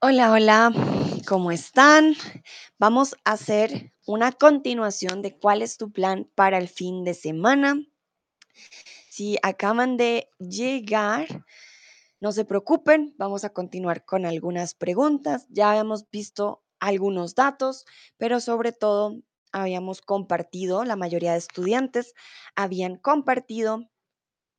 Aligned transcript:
Hola, 0.00 0.32
hola, 0.32 0.72
¿cómo 1.26 1.50
están? 1.50 2.14
Vamos 2.78 3.16
a 3.24 3.32
hacer 3.32 3.94
una 4.06 4.32
continuación 4.32 5.22
de 5.22 5.38
cuál 5.38 5.62
es 5.62 5.78
tu 5.78 5.90
plan 5.90 6.30
para 6.34 6.58
el 6.58 6.68
fin 6.68 7.04
de 7.04 7.14
semana. 7.14 7.80
Si 9.08 9.38
acaban 9.42 9.96
de 9.96 10.28
llegar, 10.38 11.26
no 12.20 12.32
se 12.32 12.44
preocupen, 12.44 13.14
vamos 13.16 13.44
a 13.44 13.50
continuar 13.50 14.04
con 14.04 14.26
algunas 14.26 14.74
preguntas. 14.74 15.46
Ya 15.48 15.70
habíamos 15.70 16.10
visto 16.10 16.62
algunos 16.80 17.34
datos, 17.34 17.86
pero 18.18 18.40
sobre 18.40 18.72
todo 18.72 19.22
habíamos 19.52 20.02
compartido, 20.02 20.84
la 20.84 20.96
mayoría 20.96 21.32
de 21.32 21.38
estudiantes 21.38 22.12
habían 22.56 22.96
compartido 22.96 23.88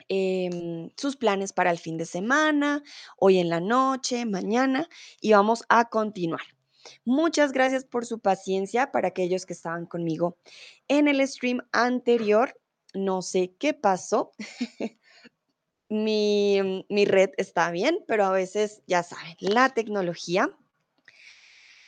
em, 0.10 0.90
sus 0.98 1.16
planes 1.16 1.54
para 1.54 1.72
el 1.72 1.80
fin 1.80 1.98
de 1.98 2.06
semana, 2.06 2.84
hoy 3.18 3.40
en 3.40 3.50
la 3.50 3.60
noche, 3.60 4.26
mañana, 4.26 4.88
y 5.22 5.34
vamos 5.34 5.64
a 5.70 5.90
continuar. 5.90 6.42
Muchas 7.04 7.52
gracias 7.52 7.84
por 7.84 8.06
su 8.06 8.20
paciencia 8.20 8.92
para 8.92 9.10
aquellos 9.10 9.46
que 9.46 9.54
estaban 9.54 9.86
conmigo 9.86 10.38
en 10.88 11.08
el 11.08 11.26
stream 11.28 11.62
anterior. 11.72 12.60
No 12.94 13.22
sé 13.22 13.56
qué 13.60 13.74
pasó. 13.74 14.32
mi, 15.90 16.86
mi 16.90 17.06
red 17.06 17.32
está 17.38 17.72
bien, 17.72 18.04
pero 18.08 18.26
a 18.26 18.32
veces, 18.32 18.82
ya 18.88 19.04
saben, 19.04 19.36
la 19.40 19.70
tecnología 19.70 20.56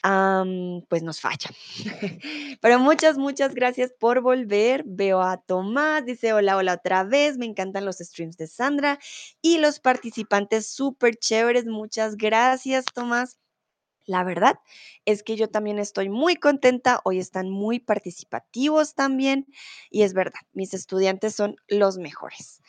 pues 0.01 1.03
nos 1.03 1.19
falla. 1.19 1.49
Pero 2.61 2.79
muchas, 2.79 3.17
muchas 3.17 3.53
gracias 3.53 3.93
por 3.99 4.21
volver. 4.21 4.83
Veo 4.85 5.21
a 5.21 5.37
Tomás, 5.37 6.05
dice 6.05 6.33
hola, 6.33 6.57
hola 6.57 6.73
otra 6.73 7.03
vez. 7.03 7.37
Me 7.37 7.45
encantan 7.45 7.85
los 7.85 7.97
streams 7.97 8.37
de 8.37 8.47
Sandra 8.47 8.99
y 9.41 9.57
los 9.57 9.79
participantes 9.79 10.67
súper 10.67 11.15
chéveres. 11.17 11.65
Muchas 11.65 12.15
gracias, 12.15 12.85
Tomás. 12.85 13.37
La 14.05 14.23
verdad 14.23 14.59
es 15.05 15.21
que 15.21 15.35
yo 15.35 15.49
también 15.49 15.79
estoy 15.79 16.09
muy 16.09 16.37
contenta. 16.37 17.01
Hoy 17.03 17.19
están 17.19 17.49
muy 17.49 17.79
participativos 17.79 18.95
también. 18.95 19.45
Y 19.91 20.03
es 20.03 20.13
verdad, 20.13 20.39
mis 20.53 20.73
estudiantes 20.73 21.35
son 21.35 21.57
los 21.67 21.97
mejores. 21.97 22.61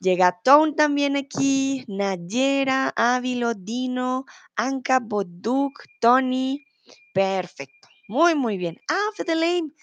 Llega 0.00 0.40
Tone 0.42 0.72
también 0.74 1.16
aquí, 1.16 1.84
Nayera, 1.86 2.92
Ávilo, 2.96 3.54
Dino, 3.54 4.26
Anka, 4.56 4.98
Boduk, 5.00 5.84
Tony. 6.00 6.64
Perfecto, 7.14 7.88
muy, 8.08 8.34
muy 8.34 8.56
bien. 8.56 8.80
Ah, 8.88 9.10
Fedelaine. 9.16 9.74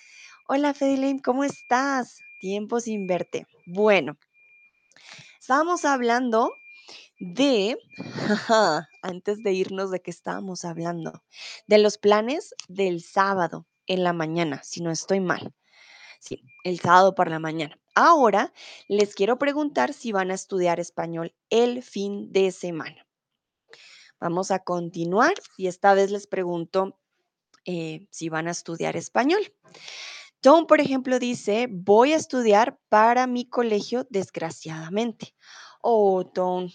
Hola, 0.47 0.73
Fedelaine, 0.73 1.19
¿cómo 1.19 1.43
estás? 1.43 2.19
Tiempo 2.39 2.79
sin 2.79 3.07
verte. 3.07 3.45
Bueno, 3.65 4.17
estábamos 5.39 5.85
hablando 5.85 6.51
de, 7.19 7.77
antes 9.01 9.43
de 9.43 9.53
irnos, 9.53 9.91
¿de 9.91 10.01
qué 10.01 10.11
estábamos 10.11 10.65
hablando? 10.65 11.23
De 11.67 11.77
los 11.77 11.97
planes 11.97 12.55
del 12.67 13.03
sábado 13.03 13.67
en 13.87 14.03
la 14.03 14.13
mañana, 14.13 14.61
si 14.63 14.81
no 14.81 14.91
estoy 14.91 15.19
mal. 15.19 15.53
Sí, 16.19 16.43
el 16.63 16.79
sábado 16.79 17.15
por 17.15 17.29
la 17.29 17.39
mañana. 17.39 17.79
Ahora 17.95 18.53
les 18.87 19.15
quiero 19.15 19.37
preguntar 19.37 19.93
si 19.93 20.11
van 20.11 20.31
a 20.31 20.35
estudiar 20.35 20.79
español 20.79 21.35
el 21.49 21.81
fin 21.83 22.31
de 22.31 22.51
semana. 22.51 23.05
Vamos 24.19 24.51
a 24.51 24.59
continuar 24.59 25.33
y 25.57 25.67
esta 25.67 25.93
vez 25.93 26.11
les 26.11 26.27
pregunto 26.27 26.98
eh, 27.65 28.07
si 28.09 28.29
van 28.29 28.47
a 28.47 28.51
estudiar 28.51 28.95
español. 28.95 29.41
Tom, 30.41 30.67
por 30.67 30.79
ejemplo, 30.79 31.19
dice, 31.19 31.67
voy 31.69 32.13
a 32.13 32.17
estudiar 32.17 32.79
para 32.87 33.27
mi 33.27 33.45
colegio, 33.45 34.07
desgraciadamente. 34.09 35.35
Oh, 35.81 36.25
Tom, 36.25 36.69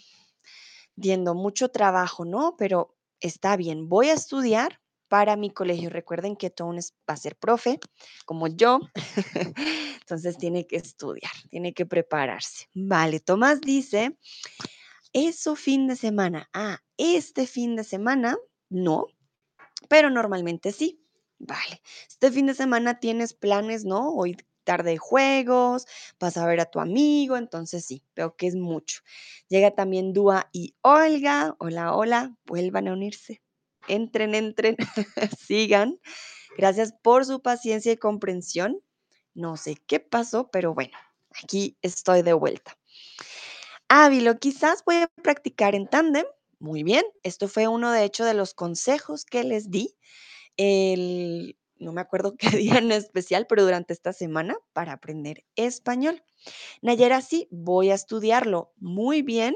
viendo 0.97 1.35
mucho 1.35 1.71
trabajo, 1.71 2.25
¿no? 2.25 2.57
Pero 2.59 2.97
está 3.21 3.57
bien, 3.57 3.89
voy 3.89 4.11
a 4.11 4.15
estudiar 4.15 4.81
para 5.09 5.37
mi 5.37 5.51
colegio. 5.51 5.91
Recuerden 5.91 6.37
que 6.37 6.51
Tom 6.51 6.77
va 6.77 7.15
a 7.15 7.17
ser 7.17 7.37
profe, 7.37 7.79
como 8.27 8.49
yo. 8.49 8.81
Entonces 10.01 10.37
tiene 10.37 10.67
que 10.67 10.77
estudiar, 10.77 11.33
tiene 11.51 11.73
que 11.73 11.87
prepararse. 11.87 12.69
Vale, 12.75 13.21
Tomás 13.21 13.61
dice, 13.61 14.19
eso 15.13 15.57
fin 15.57 15.87
de 15.87 15.97
semana. 15.97 16.51
Ah, 16.53 16.81
este 16.97 17.47
fin 17.47 17.77
de 17.77 17.85
semana, 17.85 18.37
no, 18.69 19.07
pero 19.89 20.11
normalmente 20.11 20.73
sí. 20.73 21.01
Vale, 21.39 21.83
este 22.09 22.31
fin 22.31 22.47
de 22.47 22.55
semana 22.55 23.01
tienes 23.01 23.35
planes, 23.35 23.85
¿no? 23.85 24.15
Hoy 24.15 24.37
tarde 24.65 24.97
juegos, 24.97 25.87
vas 26.19 26.37
a 26.37 26.47
ver 26.47 26.61
a 26.61 26.71
tu 26.71 26.81
amigo, 26.81 27.37
entonces 27.37 27.85
sí, 27.85 28.03
veo 28.17 28.35
que 28.35 28.47
es 28.47 28.57
mucho. 28.57 29.03
Llega 29.49 29.71
también 29.73 30.13
Dúa 30.13 30.49
y 30.53 30.75
Olga. 30.81 31.55
Hola, 31.59 31.95
hola, 31.95 32.37
vuelvan 32.47 32.89
a 32.89 32.93
unirse. 32.93 33.43
Entren, 33.87 34.35
entren, 34.35 34.77
sigan. 35.39 36.01
Gracias 36.57 36.93
por 37.03 37.25
su 37.25 37.43
paciencia 37.43 37.93
y 37.93 37.97
comprensión. 37.97 38.81
No 39.35 39.57
sé 39.57 39.77
qué 39.87 40.01
pasó, 40.01 40.51
pero 40.51 40.75
bueno, 40.75 40.97
aquí 41.43 41.77
estoy 41.83 42.23
de 42.23 42.33
vuelta. 42.33 42.77
Ávilo, 43.89 44.39
quizás 44.39 44.83
voy 44.85 44.97
a 44.97 45.09
practicar 45.23 45.75
en 45.75 45.89
tándem. 45.89 46.25
Muy 46.65 46.83
bien, 46.83 47.05
esto 47.23 47.47
fue 47.47 47.69
uno 47.69 47.93
de 47.93 48.05
hecho 48.05 48.25
de 48.25 48.33
los 48.33 48.55
consejos 48.55 49.27
que 49.27 49.45
les 49.45 49.71
di 49.71 49.95
el, 50.57 51.59
no 51.77 51.93
me 51.93 52.01
acuerdo 52.01 52.37
qué 52.39 52.49
día 52.57 52.79
en 52.79 52.91
especial, 52.91 53.47
pero 53.47 53.65
durante 53.65 53.93
esta 53.93 54.15
semana 54.15 54.57
para 54.73 54.95
aprender 54.95 55.45
español. 55.57 56.25
Nayera, 56.81 57.21
sí, 57.21 57.49
voy 57.51 57.91
a 57.91 57.95
estudiarlo 57.95 58.73
muy 58.79 59.21
bien 59.21 59.55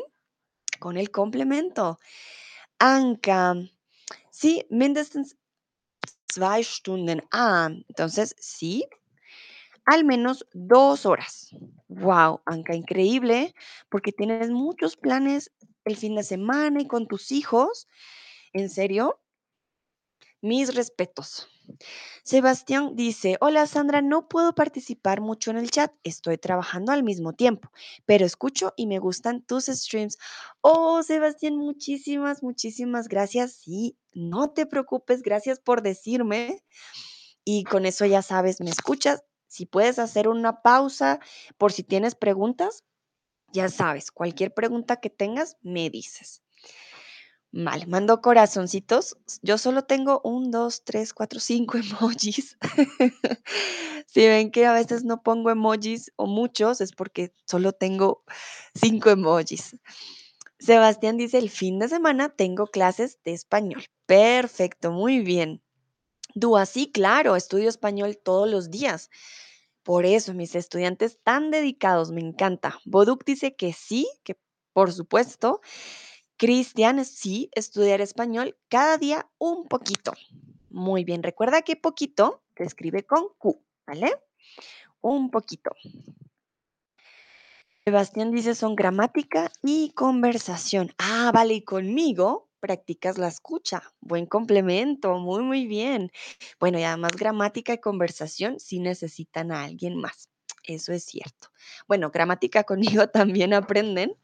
con 0.81 0.99
el 0.99 1.11
complemento. 1.11 1.99
Anka, 2.79 3.55
sí, 4.31 4.67
mindestens 4.71 5.37
zwei 6.33 6.63
Stunden. 6.63 7.23
Ah, 7.33 7.71
entonces 7.89 8.37
sí, 8.39 8.85
al 9.87 10.05
menos 10.05 10.47
dos 10.53 11.07
horas. 11.07 11.51
Wow, 11.89 12.43
Anka, 12.45 12.75
increíble, 12.75 13.55
porque 13.89 14.13
tienes 14.13 14.51
muchos 14.51 14.97
planes 14.97 15.51
el 15.88 15.97
fin 15.97 16.15
de 16.15 16.22
semana 16.22 16.81
y 16.81 16.87
con 16.87 17.06
tus 17.06 17.32
hijos. 17.32 17.88
¿En 18.53 18.71
serio? 18.71 19.21
Mis 20.41 20.75
respetos. 20.75 21.49
Sebastián 22.22 22.94
dice, 22.94 23.37
hola 23.41 23.66
Sandra, 23.66 24.03
no 24.03 24.28
puedo 24.28 24.54
participar 24.54 25.21
mucho 25.21 25.50
en 25.50 25.59
el 25.59 25.71
chat, 25.71 25.93
estoy 26.03 26.38
trabajando 26.38 26.93
al 26.93 27.03
mismo 27.03 27.32
tiempo, 27.32 27.71
pero 28.06 28.25
escucho 28.25 28.72
y 28.77 28.87
me 28.87 28.98
gustan 28.98 29.43
tus 29.43 29.66
streams. 29.66 30.16
Oh, 30.60 31.03
Sebastián, 31.03 31.56
muchísimas, 31.56 32.43
muchísimas 32.43 33.09
gracias. 33.09 33.53
Sí, 33.53 33.97
no 34.12 34.50
te 34.50 34.66
preocupes, 34.66 35.22
gracias 35.22 35.59
por 35.59 35.82
decirme. 35.82 36.65
Y 37.44 37.65
con 37.65 37.87
eso 37.87 38.04
ya 38.04 38.22
sabes, 38.22 38.60
me 38.60 38.71
escuchas. 38.71 39.25
Si 39.47 39.65
puedes 39.65 39.98
hacer 39.98 40.28
una 40.28 40.60
pausa 40.60 41.21
por 41.56 41.72
si 41.72 41.82
tienes 41.82 42.15
preguntas, 42.15 42.84
ya 43.53 43.69
sabes, 43.69 44.10
cualquier 44.10 44.53
pregunta 44.53 44.97
que 44.97 45.10
tengas, 45.10 45.56
me 45.62 45.91
dices. 45.91 46.42
Vale, 47.50 47.86
mando 47.86 48.20
corazoncitos. 48.20 49.16
Yo 49.41 49.56
solo 49.56 49.84
tengo 49.84 50.20
un, 50.22 50.50
dos, 50.50 50.84
tres, 50.84 51.14
cuatro, 51.14 51.41
cinco 51.41 51.78
emojis. 51.78 52.59
si 54.06 54.26
ven 54.26 54.50
que 54.50 54.66
a 54.66 54.72
veces 54.75 55.04
no 55.04 55.22
pongo 55.22 55.50
emojis 55.50 56.12
o 56.16 56.26
muchos, 56.26 56.81
es 56.81 56.92
porque 56.92 57.32
solo 57.47 57.72
tengo 57.72 58.22
cinco 58.75 59.10
emojis. 59.10 59.76
Sebastián 60.59 61.16
dice, 61.16 61.38
el 61.38 61.50
fin 61.50 61.78
de 61.78 61.88
semana 61.88 62.28
tengo 62.28 62.66
clases 62.66 63.19
de 63.25 63.32
español. 63.32 63.84
Perfecto, 64.06 64.91
muy 64.91 65.20
bien. 65.20 65.62
Dúa, 66.34 66.66
sí, 66.66 66.91
claro, 66.92 67.36
estudio 67.36 67.69
español 67.69 68.19
todos 68.22 68.48
los 68.50 68.70
días. 68.70 69.09
Por 69.88 70.04
eso, 70.04 70.34
mis 70.34 70.54
estudiantes 70.54 71.19
tan 71.22 71.50
dedicados, 71.50 72.10
me 72.10 72.21
encanta. 72.21 72.78
Boduk 72.84 73.25
dice 73.25 73.57
que 73.57 73.72
sí, 73.72 74.07
que 74.22 74.36
por 74.74 74.92
supuesto. 74.92 75.63
Cristian, 76.36 77.03
sí, 77.07 77.48
estudiar 77.54 78.03
español 78.03 78.59
cada 78.68 78.98
día 78.98 79.30
un 79.39 79.66
poquito. 79.66 80.13
Muy 80.68 81.04
bien, 81.04 81.22
recuerda 81.22 81.63
que 81.63 81.74
poquito 81.74 82.42
se 82.54 82.65
escribe 82.65 83.04
con 83.04 83.28
Q, 83.39 83.65
¿vale? 83.86 84.13
Un 85.01 85.30
poquito. 85.30 85.71
Sebastián 87.83 88.30
dice 88.30 88.54
son 88.54 88.77
gramática 88.77 89.51
y 89.63 89.92
conversación. 89.92 90.92
Ah, 90.98 91.30
vale, 91.33 91.54
y 91.54 91.63
conmigo 91.63 92.47
practicas 92.59 93.19
la 93.19 93.28
escucha. 93.28 93.83
Buen 94.01 94.27
complemento, 94.27 95.19
muy, 95.19 95.43
muy 95.43 95.66
bien. 95.66 96.10
Bueno, 96.60 96.78
y 96.78 96.84
además 96.84 97.13
gramática 97.13 97.72
y 97.72 97.78
conversación 97.81 98.60
sí 98.60 98.81
necesitan 98.81 99.53
a 99.53 99.65
alguien 99.65 99.97
más. 99.97 100.28
Eso 100.65 100.93
es 100.93 101.05
cierto. 101.05 101.49
Bueno, 101.87 102.10
gramática 102.10 102.65
conmigo 102.65 103.09
también 103.09 103.55
aprenden. 103.55 104.16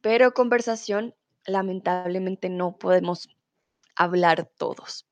Pero 0.00 0.32
conversación, 0.32 1.14
lamentablemente 1.46 2.48
no 2.48 2.78
podemos 2.78 3.28
hablar 3.96 4.50
todos. 4.56 5.06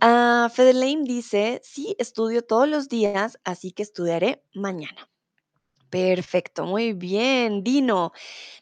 Uh, 0.00 0.48
dice, 1.02 1.60
sí, 1.64 1.96
estudio 1.98 2.42
todos 2.42 2.68
los 2.68 2.88
días, 2.88 3.38
así 3.44 3.72
que 3.72 3.82
estudiaré 3.82 4.44
mañana. 4.54 5.08
Perfecto, 5.90 6.66
muy 6.66 6.92
bien. 6.92 7.64
Dino, 7.64 8.12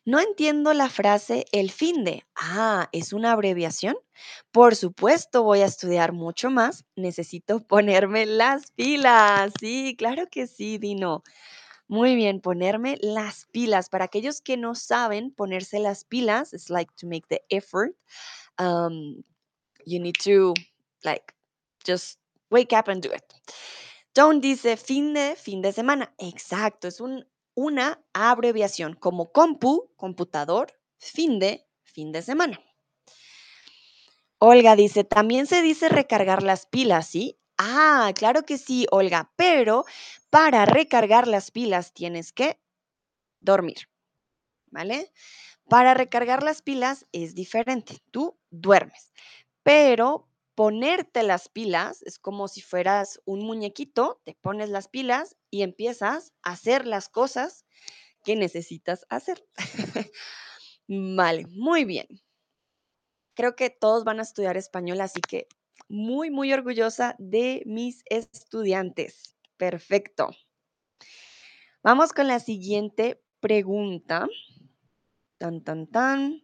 no 0.05 0.21
entiendo 0.21 0.75
la 0.75 0.91
frase 0.91 1.47
el 1.53 1.71
fin 1.73 2.05
de. 2.05 2.25
Ah, 2.37 2.89
¿es 2.93 3.13
una 3.13 3.33
abreviación? 3.33 3.97
Por 4.53 4.77
supuesto, 4.77 5.45
voy 5.45 5.61
a 5.61 5.67
estudiar 5.67 6.13
mucho 6.13 6.51
más. 6.51 6.85
Necesito 6.97 7.61
ponerme 7.69 8.27
las 8.27 8.73
pilas. 8.73 9.53
Sí, 9.61 9.97
claro 9.99 10.27
que 10.31 10.47
sí, 10.49 10.79
Dino. 10.79 11.23
Muy 11.89 12.17
bien, 12.17 12.41
ponerme 12.41 12.99
las 13.03 13.47
pilas. 13.53 13.89
Para 13.91 14.07
aquellos 14.07 14.41
que 14.43 14.57
no 14.57 14.75
saben 14.75 15.33
ponerse 15.33 15.81
las 15.81 16.05
pilas, 16.05 16.53
it's 16.55 16.71
like 16.71 16.93
to 16.99 17.07
make 17.09 17.27
the 17.29 17.43
effort. 17.51 17.93
Um, 18.59 19.25
you 19.87 20.01
need 20.01 20.17
to 20.25 20.55
like 21.05 21.35
just 21.87 22.19
wake 22.51 22.73
up 22.75 22.89
and 22.89 23.03
do 23.03 23.11
it. 23.13 23.25
Don't 24.17 24.43
dice 24.43 24.79
fin 24.79 25.13
de 25.13 25.37
fin 25.37 25.61
de 25.61 25.73
semana. 25.73 26.15
Exacto, 26.17 26.89
es 26.89 27.03
un, 27.03 27.29
una 27.55 28.03
abreviación 28.15 28.95
como 28.95 29.31
compu, 29.31 29.93
computador, 29.95 30.73
fin 30.97 31.39
de 31.39 31.69
fin 31.83 32.13
de 32.13 32.23
semana. 32.23 32.59
Olga 34.39 34.75
dice, 34.75 35.05
también 35.05 35.47
se 35.47 35.61
dice 35.61 35.91
recargar 35.91 36.43
las 36.43 36.65
pilas, 36.65 37.09
¿sí? 37.09 37.39
Ah, 37.59 38.11
claro 38.15 38.45
que 38.45 38.57
sí, 38.57 38.87
Olga, 38.91 39.33
pero 39.37 39.85
para 40.31 40.65
recargar 40.65 41.29
las 41.29 41.51
pilas 41.51 41.93
tienes 41.93 42.33
que 42.33 42.59
dormir, 43.41 43.91
¿vale? 44.71 45.13
Para 45.69 45.93
recargar 45.93 46.43
las 46.43 46.63
pilas 46.63 47.07
es 47.13 47.35
diferente, 47.35 47.99
tú 48.11 48.39
duermes, 48.49 49.13
pero 49.63 50.27
ponerte 50.57 51.23
las 51.23 51.51
pilas 51.51 52.03
es 52.03 52.19
como 52.19 52.49
si 52.49 52.63
fueras 52.63 53.21
un 53.27 53.45
muñequito, 53.45 54.23
te 54.25 54.35
pones 54.41 54.71
las 54.71 54.89
pilas 54.89 55.37
y 55.51 55.63
empiezas 55.63 56.33
a 56.43 56.53
hacer 56.53 56.87
las 56.87 57.09
cosas 57.11 57.67
que 58.25 58.37
necesitas 58.37 59.07
hacer. 59.11 59.47
Vale, 60.89 61.47
muy 61.49 61.85
bien. 61.85 62.07
Creo 63.35 63.55
que 63.55 63.69
todos 63.69 64.05
van 64.05 64.19
a 64.19 64.23
estudiar 64.23 64.57
español, 64.57 65.03
así 65.03 65.21
que 65.21 65.47
muy, 65.89 66.31
muy 66.31 66.53
orgullosa 66.55 67.15
de 67.19 67.63
mis 67.67 68.03
estudiantes. 68.07 69.37
Perfecto. 69.59 70.31
Vamos 71.83 72.15
con 72.15 72.29
la 72.29 72.41
siguiente 72.41 73.23
pregunta. 73.41 74.27
Tan, 75.37 75.63
tan, 75.63 75.87
tan. 75.87 76.43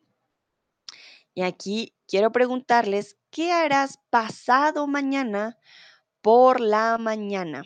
Y 1.35 1.43
aquí 1.43 1.97
quiero 2.07 2.31
preguntarles, 2.31 3.17
¿qué 3.33 3.51
harás 3.51 3.99
pasado 4.11 4.87
mañana 4.87 5.59
por 6.21 6.61
la 6.61 6.99
mañana? 6.99 7.65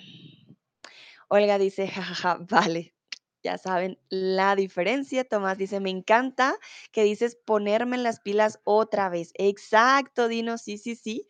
Olga 1.28 1.58
dice, 1.58 1.88
jajaja, 1.88 2.38
vale. 2.48 2.94
Ya 3.42 3.58
saben 3.58 3.98
la 4.08 4.56
diferencia. 4.56 5.24
Tomás 5.24 5.58
dice, 5.58 5.80
me 5.80 5.90
encanta 5.90 6.56
que 6.92 7.02
dices 7.02 7.36
ponerme 7.36 7.98
las 7.98 8.20
pilas 8.20 8.60
otra 8.64 9.08
vez. 9.08 9.32
Exacto, 9.34 10.28
Dino, 10.28 10.56
sí, 10.56 10.78
sí, 10.78 10.96
sí. 10.96 11.28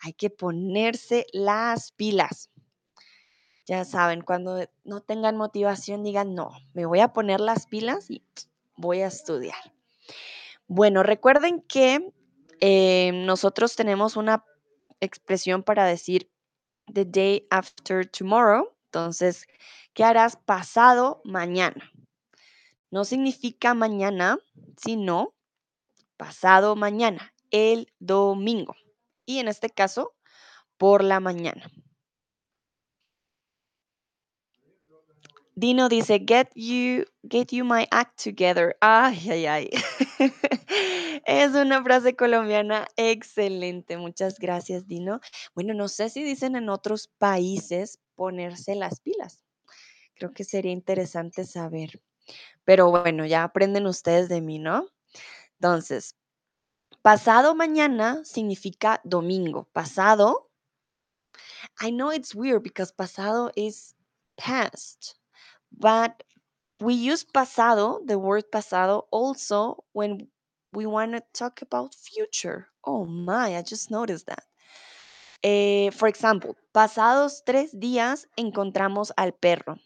Hay 0.00 0.14
que 0.14 0.30
ponerse 0.30 1.26
las 1.32 1.92
pilas. 1.92 2.50
Ya 3.66 3.84
saben, 3.84 4.22
cuando 4.22 4.64
no 4.84 5.02
tengan 5.02 5.36
motivación, 5.36 6.02
digan, 6.02 6.34
no, 6.34 6.50
me 6.72 6.86
voy 6.86 7.00
a 7.00 7.12
poner 7.12 7.40
las 7.40 7.66
pilas 7.66 8.10
y 8.10 8.24
voy 8.76 9.02
a 9.02 9.06
estudiar. 9.06 9.72
Bueno, 10.66 11.02
recuerden 11.02 11.60
que 11.60 12.12
eh, 12.64 13.10
nosotros 13.12 13.74
tenemos 13.74 14.16
una 14.16 14.44
expresión 15.00 15.64
para 15.64 15.84
decir 15.84 16.30
the 16.86 17.04
day 17.04 17.44
after 17.50 18.06
tomorrow. 18.08 18.72
Entonces, 18.84 19.48
¿qué 19.94 20.04
harás 20.04 20.36
pasado 20.36 21.20
mañana? 21.24 21.90
No 22.92 23.04
significa 23.04 23.74
mañana, 23.74 24.38
sino 24.76 25.34
pasado 26.16 26.76
mañana, 26.76 27.34
el 27.50 27.92
domingo. 27.98 28.76
Y 29.26 29.40
en 29.40 29.48
este 29.48 29.68
caso, 29.68 30.14
por 30.76 31.02
la 31.02 31.18
mañana. 31.18 31.68
Dino 35.56 35.88
dice, 35.88 36.20
get 36.24 36.48
you, 36.54 37.06
get 37.28 37.48
you 37.50 37.64
my 37.64 37.88
act 37.90 38.22
together. 38.22 38.76
Ay, 38.80 39.18
ay, 39.28 39.46
ay. 39.46 39.70
es 41.26 41.54
una 41.54 41.82
frase 41.82 42.16
colombiana 42.16 42.86
excelente. 42.96 43.96
Muchas 43.96 44.38
gracias, 44.38 44.86
Dino. 44.86 45.20
Bueno, 45.54 45.74
no 45.74 45.88
sé 45.88 46.10
si 46.10 46.22
dicen 46.22 46.56
en 46.56 46.68
otros 46.68 47.08
países 47.18 47.98
ponerse 48.14 48.74
las 48.74 49.00
pilas. 49.00 49.42
Creo 50.14 50.32
que 50.32 50.44
sería 50.44 50.72
interesante 50.72 51.44
saber. 51.44 52.00
Pero 52.64 52.90
bueno, 52.90 53.26
ya 53.26 53.44
aprenden 53.44 53.86
ustedes 53.86 54.28
de 54.28 54.40
mí, 54.40 54.58
¿no? 54.58 54.86
Entonces, 55.60 56.16
pasado 57.02 57.54
mañana 57.54 58.24
significa 58.24 59.00
domingo. 59.04 59.68
Pasado. 59.72 60.50
I 61.80 61.90
know 61.90 62.12
it's 62.12 62.34
weird 62.34 62.62
because 62.62 62.92
pasado 62.92 63.50
is 63.56 63.94
past. 64.36 65.16
But 65.70 66.22
we 66.80 66.94
use 66.94 67.24
pasado, 67.24 68.00
the 68.06 68.18
word 68.18 68.50
pasado, 68.50 69.06
also 69.10 69.84
when 69.92 70.28
we 70.72 70.86
want 70.86 71.12
to 71.12 71.22
talk 71.32 71.62
about 71.62 71.94
future. 71.94 72.68
Oh 72.84 73.04
my, 73.04 73.56
I 73.56 73.62
just 73.62 73.90
noticed 73.90 74.26
that. 74.26 74.44
Eh, 75.44 75.90
for 75.90 76.08
example, 76.08 76.56
pasados 76.74 77.42
tres 77.44 77.74
días 77.74 78.26
encontramos 78.38 79.10
al 79.16 79.32
perro. 79.32 79.78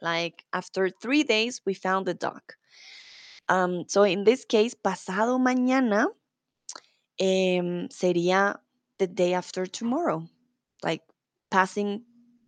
Like 0.00 0.44
after 0.52 0.90
three 0.90 1.24
days, 1.24 1.60
we 1.64 1.74
found 1.74 2.06
the 2.06 2.14
dog. 2.14 2.42
Um, 3.48 3.84
so 3.88 4.02
in 4.02 4.24
this 4.24 4.44
case, 4.44 4.74
pasado 4.74 5.38
mañana 5.38 6.06
em, 7.18 7.88
sería 7.88 8.56
the 8.98 9.06
day 9.06 9.34
after 9.34 9.66
tomorrow. 9.66 10.26
Like 10.82 11.02
passing 11.50 12.02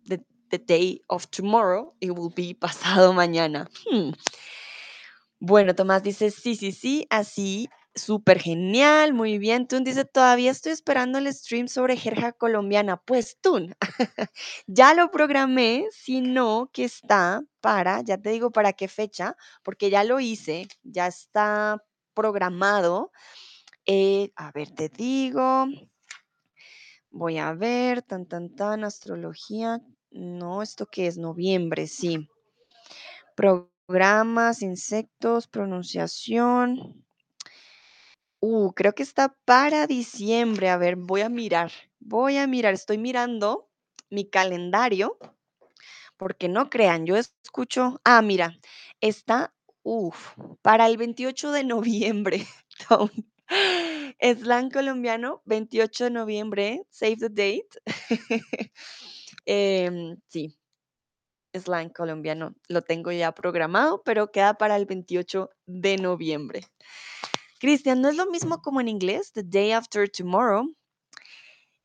the, 0.05 0.21
the 0.51 0.57
day 0.57 1.01
of 1.09 1.29
tomorrow, 1.31 1.93
it 2.01 2.15
will 2.15 2.29
be 2.29 2.53
pasado 2.61 3.13
mañana. 3.13 3.67
Hmm. 3.87 4.11
Bueno, 5.41 5.73
Tomás 5.73 6.03
dice, 6.03 6.31
sí, 6.31 6.55
sí, 6.55 6.73
sí, 6.73 7.07
así, 7.09 7.69
súper 7.95 8.39
genial, 8.41 9.13
muy 9.13 9.37
bien. 9.37 9.67
Tun 9.67 9.85
dice, 9.85 10.03
todavía 10.03 10.51
estoy 10.51 10.73
esperando 10.73 11.17
el 11.17 11.33
stream 11.33 11.67
sobre 11.69 11.95
jerga 11.95 12.33
colombiana. 12.33 12.97
Pues 12.97 13.37
Tun, 13.41 13.73
ya 14.67 14.93
lo 14.93 15.11
programé, 15.11 15.85
sino 15.91 16.69
que 16.73 16.83
está 16.83 17.41
para, 17.61 18.01
ya 18.01 18.17
te 18.17 18.31
digo 18.31 18.51
para 18.51 18.73
qué 18.73 18.89
fecha, 18.89 19.37
porque 19.63 19.89
ya 19.89 20.03
lo 20.03 20.19
hice, 20.19 20.67
ya 20.83 21.07
está 21.07 21.81
programado. 22.13 23.11
Eh, 23.85 24.31
a 24.35 24.51
ver, 24.51 24.71
te 24.71 24.89
digo, 24.89 25.67
voy 27.11 27.37
a 27.37 27.53
ver, 27.53 28.01
tan, 28.01 28.25
tan, 28.25 28.55
tan, 28.55 28.83
astrología. 28.83 29.79
No, 30.11 30.63
¿esto 30.63 30.87
qué 30.87 31.07
es? 31.07 31.17
Noviembre, 31.17 31.87
sí. 31.87 32.27
Programas, 33.89 34.61
insectos, 34.61 35.47
pronunciación. 35.47 37.03
Uh, 38.39 38.71
creo 38.73 38.93
que 38.93 39.01
está 39.01 39.35
para 39.45 39.87
diciembre. 39.87 40.69
A 40.69 40.77
ver, 40.77 40.95
voy 40.95 41.21
a 41.21 41.29
mirar. 41.29 41.71
Voy 41.99 42.37
a 42.37 42.45
mirar. 42.45 42.75
Estoy 42.75 42.99
mirando 42.99 43.67
mi 44.11 44.29
calendario. 44.29 45.17
Porque 46.17 46.47
no 46.49 46.69
crean, 46.69 47.07
yo 47.07 47.17
escucho. 47.17 47.99
Ah, 48.03 48.21
mira, 48.21 48.59
está, 49.01 49.55
para 50.61 50.85
el 50.85 50.97
28 50.97 51.51
de 51.51 51.63
noviembre. 51.63 52.45
Slang 54.21 54.69
colombiano, 54.69 55.41
28 55.45 56.03
de 56.03 56.09
noviembre, 56.11 56.83
save 56.91 57.17
the 57.17 57.29
date. 57.29 57.69
Em, 59.47 60.17
sí, 60.27 60.55
slang 61.59 61.89
colombiano, 61.89 62.55
lo 62.67 62.81
tengo 62.81 63.11
ya 63.11 63.31
programado, 63.33 64.01
pero 64.03 64.31
queda 64.31 64.55
para 64.55 64.75
el 64.75 64.85
28 64.85 65.49
de 65.65 65.97
noviembre. 65.97 66.65
Cristian, 67.59 68.01
¿no 68.01 68.09
es 68.09 68.15
lo 68.15 68.25
mismo 68.25 68.61
como 68.61 68.79
en 68.81 68.87
inglés? 68.87 69.33
The 69.33 69.43
day 69.43 69.71
after 69.71 70.09
tomorrow. 70.09 70.65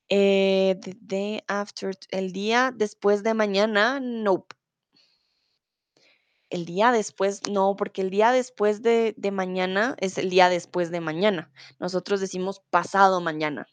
Eh, 0.09 0.77
the 0.83 0.97
day 1.01 1.43
after, 1.49 1.97
el 2.11 2.33
día 2.33 2.73
después 2.75 3.23
de 3.23 3.35
mañana, 3.35 3.99
nope. 4.01 4.55
El 6.51 6.67
día 6.67 6.93
después, 6.93 7.41
no, 7.51 7.75
porque 7.75 8.03
el 8.03 8.11
día 8.11 8.31
después 8.31 8.83
de, 8.83 9.15
de 9.17 9.31
mañana 9.33 9.97
es 9.99 10.19
el 10.19 10.31
día 10.31 10.49
después 10.49 10.91
de 10.91 11.01
mañana. 11.01 11.51
Nosotros 11.81 12.21
decimos 12.21 12.61
pasado 12.71 13.21
mañana. 13.21 13.67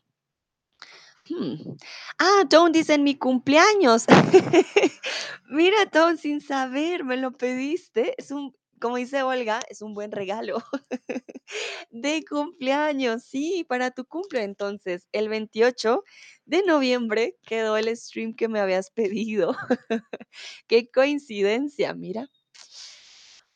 Hmm. 1.32 1.78
Ah, 2.20 2.44
Tom 2.50 2.72
dice 2.72 2.96
en 2.96 3.04
mi 3.04 3.16
cumpleaños. 3.16 4.06
Mira, 5.50 5.86
Tom, 5.90 6.18
sin 6.18 6.42
saber, 6.42 7.06
me 7.06 7.16
lo 7.16 7.32
pediste. 7.32 8.16
Es 8.18 8.32
un, 8.32 8.54
como 8.82 8.98
dice 8.98 9.24
Olga, 9.24 9.62
es 9.70 9.82
un 9.82 9.94
buen 9.94 10.12
regalo 10.12 10.62
de 11.92 12.24
cumpleaños. 12.30 13.24
Sí, 13.24 13.66
para 13.70 13.92
tu 13.92 14.06
cumple. 14.06 14.44
Entonces, 14.44 15.08
el 15.14 15.30
28 15.30 16.04
de 16.46 16.64
noviembre 16.64 17.38
quedó 17.46 17.78
el 17.78 17.96
stream 17.96 18.36
que 18.36 18.50
me 18.50 18.60
habías 18.60 18.92
pedido. 18.92 19.56
Qué 20.68 20.90
coincidencia, 20.92 21.94
mira. 21.94 22.28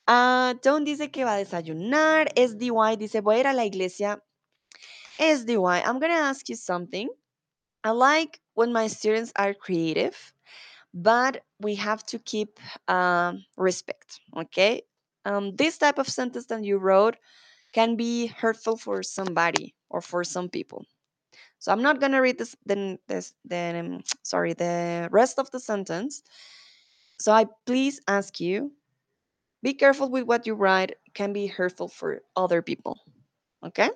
Ah, 0.08 0.54
Tom 0.62 0.86
dice 0.86 1.12
que 1.12 1.26
va 1.26 1.34
a 1.34 1.38
desayunar. 1.38 2.32
SDY 2.36 2.96
dice, 2.98 3.20
voy 3.22 3.36
a 3.36 3.40
ir 3.42 3.48
a 3.48 3.54
la 3.54 3.66
iglesia. 3.66 4.24
SDY, 5.20 5.82
I'm 5.84 6.00
going 6.00 6.12
to 6.12 6.20
ask 6.20 6.48
you 6.48 6.56
something. 6.56 7.10
I 7.86 7.92
like 7.92 8.42
when 8.56 8.74
my 8.74 8.88
students 8.88 9.32
are 9.36 9.54
creative, 9.54 10.34
but 10.92 11.44
we 11.60 11.76
have 11.76 12.04
to 12.08 12.18
keep 12.18 12.60
um, 12.88 13.46
respect, 13.58 14.20
okay? 14.36 14.82
Um, 15.24 15.56
this 15.56 15.78
type 15.78 16.00
of 16.00 16.10
sentence 16.10 16.48
that 16.48 16.64
you 16.64 16.80
wrote 16.80 17.16
can 17.74 17.96
be 17.96 18.26
hurtful 18.26 18.76
for 18.76 19.04
somebody 19.04 19.76
or 19.90 20.02
for 20.02 20.24
some 20.24 20.50
people. 20.50 20.84
So 21.60 21.72
I'm 21.72 21.84
not 21.84 22.02
gonna 22.02 22.22
read 22.22 22.40
this 22.40 22.56
the 22.66 22.98
this 23.08 23.36
the 23.46 23.80
um, 23.80 24.04
sorry 24.24 24.54
the 24.54 25.08
rest 25.12 25.38
of 25.38 25.52
the 25.52 25.60
sentence. 25.60 26.24
So 27.20 27.32
I 27.32 27.46
please 27.68 28.02
ask 28.08 28.40
you, 28.40 28.72
be 29.62 29.74
careful 29.74 30.10
with 30.10 30.24
what 30.24 30.48
you 30.48 30.56
write. 30.56 30.92
It 31.06 31.14
can 31.14 31.34
be 31.34 31.46
hurtful 31.46 31.88
for 31.88 32.22
other 32.36 32.64
people. 32.64 32.98
Okay? 33.64 33.92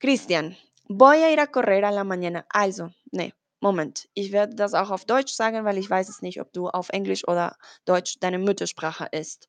Christian, 0.00 0.56
voy 0.88 1.22
a 1.22 1.30
ir 1.30 1.40
a 1.40 1.46
correr 1.46 1.84
a 1.84 1.90
la 1.90 2.04
mañana. 2.04 2.46
Also, 2.48 2.90
nee, 3.12 3.32
Moment. 3.60 4.08
Ich 4.14 4.32
werde 4.32 4.54
das 4.54 4.74
auch 4.74 4.90
auf 4.90 5.04
Deutsch 5.04 5.32
sagen, 5.32 5.64
weil 5.64 5.78
ich 5.78 5.88
weiß 5.88 6.08
es 6.08 6.22
nicht, 6.22 6.40
ob 6.40 6.52
du 6.52 6.68
auf 6.68 6.90
Englisch 6.90 7.26
oder 7.26 7.56
Deutsch 7.84 8.18
deine 8.20 8.38
Muttersprache 8.38 9.08
ist. 9.12 9.48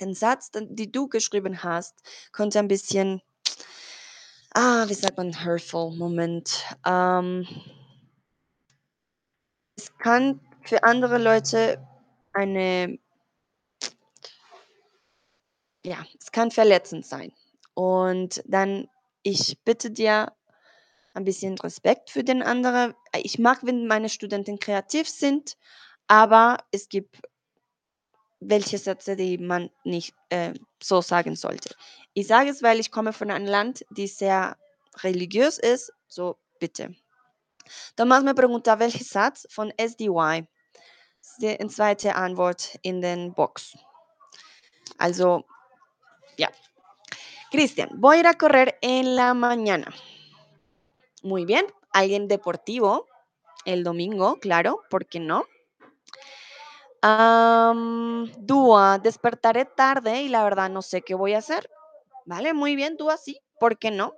Den 0.00 0.14
Satz, 0.14 0.50
den 0.50 0.74
die 0.76 0.90
du 0.90 1.08
geschrieben 1.08 1.62
hast, 1.62 1.96
könnte 2.32 2.58
ein 2.58 2.68
bisschen, 2.68 3.20
ah, 4.54 4.88
wie 4.88 4.94
sagt 4.94 5.16
man, 5.16 5.44
hurtful, 5.44 5.96
Moment. 5.96 6.64
Ähm, 6.86 7.46
es 9.76 9.96
kann 9.98 10.40
für 10.62 10.84
andere 10.84 11.18
Leute 11.18 11.84
eine, 12.32 12.98
ja, 15.84 16.06
es 16.18 16.30
kann 16.30 16.50
verletzend 16.50 17.04
sein. 17.04 17.32
Und 17.74 18.42
dann, 18.46 18.88
ich 19.22 19.58
bitte 19.64 19.90
dir 19.90 20.32
ein 21.14 21.24
bisschen 21.24 21.58
Respekt 21.58 22.10
für 22.10 22.24
den 22.24 22.42
anderen. 22.42 22.94
Ich 23.16 23.38
mag, 23.38 23.58
wenn 23.62 23.86
meine 23.86 24.08
Studenten 24.08 24.58
kreativ 24.58 25.08
sind, 25.08 25.56
aber 26.06 26.58
es 26.70 26.88
gibt 26.88 27.16
welche 28.40 28.78
Sätze, 28.78 29.16
die 29.16 29.38
man 29.38 29.70
nicht 29.84 30.14
äh, 30.30 30.54
so 30.82 31.02
sagen 31.02 31.36
sollte. 31.36 31.74
Ich 32.14 32.26
sage 32.26 32.50
es, 32.50 32.62
weil 32.62 32.80
ich 32.80 32.90
komme 32.90 33.12
von 33.12 33.30
einem 33.30 33.46
Land, 33.46 33.84
die 33.90 34.06
sehr 34.06 34.56
religiös 35.02 35.58
ist, 35.58 35.92
so 36.08 36.36
bitte. 36.58 36.94
Tomás 37.96 38.24
me 38.24 38.34
pregunta 38.34 38.78
welcher 38.78 39.04
Satz 39.04 39.46
von 39.50 39.72
SDY. 39.76 40.46
Die 41.40 41.58
zweite 41.68 42.14
Antwort 42.16 42.78
in 42.82 43.00
den 43.00 43.32
Box. 43.34 43.76
Also, 44.98 45.44
ja. 46.36 46.48
Cristian, 47.50 47.90
voy 48.00 48.16
a 48.16 48.20
ir 48.20 48.26
a 48.26 48.34
correr 48.34 48.78
en 48.80 49.16
la 49.16 49.34
mañana. 49.34 49.92
Muy 51.22 51.44
bien. 51.44 51.66
Alguien 51.92 52.28
deportivo 52.28 53.06
el 53.64 53.84
domingo, 53.84 54.36
claro, 54.36 54.82
¿por 54.88 55.06
qué 55.06 55.20
no? 55.20 55.44
Am, 57.02 58.30
Dúa, 58.38 58.98
despertaré 58.98 59.64
tarde 59.64 60.22
y 60.22 60.28
la 60.28 60.44
verdad 60.44 60.70
no 60.70 60.82
sé 60.82 61.02
qué 61.02 61.14
voy 61.14 61.34
a 61.34 61.38
hacer. 61.38 61.70
Vale, 62.26 62.52
muy 62.54 62.76
bien, 62.76 62.96
Dúa, 62.96 63.16
sí, 63.16 63.40
¿por 63.58 63.78
qué 63.78 63.90
no? 63.90 64.14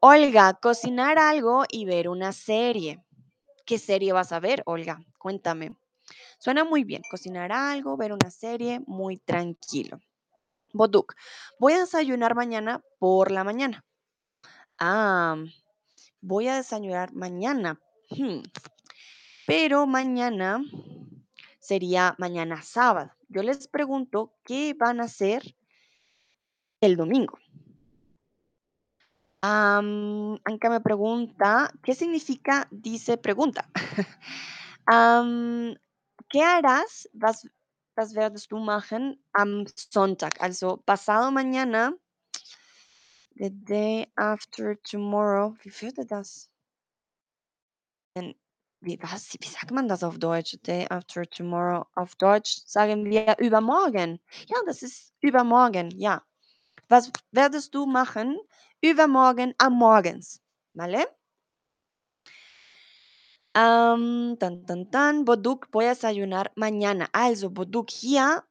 Olga, 0.00 0.54
cocinar 0.54 1.18
algo 1.18 1.64
y 1.68 1.86
ver 1.86 2.08
una 2.08 2.32
serie. 2.32 3.02
¿Qué 3.64 3.78
serie 3.78 4.12
vas 4.12 4.32
a 4.32 4.40
ver, 4.40 4.62
Olga? 4.66 5.00
Cuéntame. 5.18 5.76
Suena 6.38 6.64
muy 6.64 6.84
bien, 6.84 7.02
cocinar 7.10 7.52
algo, 7.52 7.96
ver 7.96 8.12
una 8.12 8.30
serie, 8.30 8.80
muy 8.86 9.16
tranquilo. 9.16 10.00
Boduk, 10.74 11.14
voy 11.58 11.72
a 11.72 11.80
desayunar 11.80 12.34
mañana 12.34 12.82
por 12.98 13.30
la 13.30 13.44
mañana. 13.44 13.84
Ah, 14.78 15.36
voy 16.20 16.48
a 16.48 16.56
desayunar 16.56 17.14
mañana. 17.14 17.80
Hmm, 18.10 18.42
Pero 19.46 19.86
mañana 19.86 20.62
sería 21.60 22.14
mañana 22.18 22.62
sábado. 22.62 23.12
Yo 23.28 23.42
les 23.42 23.68
pregunto 23.68 24.32
qué 24.44 24.74
van 24.78 25.00
a 25.00 25.04
hacer 25.04 25.42
el 26.80 26.96
domingo. 26.96 27.38
Anka 29.42 30.70
me 30.70 30.80
pregunta, 30.80 31.70
¿qué 31.82 31.94
significa 31.94 32.66
dice 32.70 33.18
pregunta? 33.18 33.68
¿Qué 36.30 36.42
harás? 36.42 37.08
Was, 37.12 37.46
was 37.96 38.16
werdest 38.16 38.50
du 38.50 38.58
machen 38.58 39.22
am 39.34 39.66
Sonntag? 39.76 40.32
Also 40.40 40.78
pasado 40.78 41.30
mañana, 41.30 41.94
the 43.36 43.50
day 43.50 44.06
after 44.16 44.76
tomorrow. 44.82 45.54
Wie 45.62 45.70
würde 45.82 46.06
das? 46.06 46.48
denn? 48.16 48.34
Wie, 48.80 48.98
was? 49.00 49.34
Wie 49.40 49.48
sagt 49.48 49.70
man 49.70 49.88
das 49.88 50.02
auf 50.04 50.18
Deutsch? 50.18 50.56
Day 50.66 50.86
after 50.90 51.24
tomorrow. 51.24 51.86
Auf 51.94 52.14
Deutsch 52.16 52.62
sagen 52.66 53.04
wir 53.04 53.36
übermorgen. 53.38 54.20
Ja, 54.46 54.58
das 54.66 54.82
ist 54.82 55.12
übermorgen, 55.20 55.90
ja. 55.98 56.22
Was 56.88 57.10
werdest 57.32 57.74
du 57.74 57.86
machen 57.86 58.38
übermorgen 58.82 59.54
am 59.58 59.74
Morgens? 59.74 60.40
¿Vale? 60.74 61.06
Am, 63.54 64.36
tan, 64.38 64.66
tan, 64.66 64.90
tan. 64.90 65.24
Boduk, 65.24 65.68
voy 65.72 65.86
a 65.86 65.94
desayunar 65.94 66.52
mañana. 66.56 67.08
Also, 67.12 67.50
Boduk, 67.50 67.90
hier, 67.90 68.42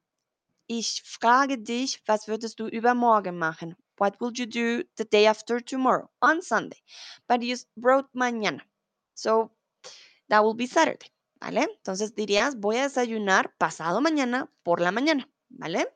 ich 0.68 1.04
frage 1.04 1.60
dich, 1.60 2.02
was 2.08 2.28
würdest 2.28 2.60
du 2.60 2.68
übermorgen 2.68 3.38
machen? 3.38 3.76
What 3.98 4.20
will 4.20 4.32
you 4.34 4.46
do 4.46 4.84
the 4.98 5.06
day 5.06 5.28
after 5.28 5.60
tomorrow? 5.60 6.10
On 6.22 6.42
Sunday. 6.42 6.82
But 7.28 7.42
you 7.42 7.56
wrote 7.78 8.10
mañana. 8.16 8.62
So, 9.14 9.52
that 10.30 10.44
will 10.44 10.56
be 10.56 10.68
Saturday. 10.68 11.12
¿Vale? 11.40 11.68
Entonces 11.78 12.16
dirías, 12.16 12.56
voy 12.56 12.78
a 12.78 12.84
desayunar 12.84 13.54
pasado 13.58 14.00
mañana 14.02 14.50
por 14.64 14.80
la 14.80 14.92
mañana. 14.92 15.30
¿Vale? 15.50 15.88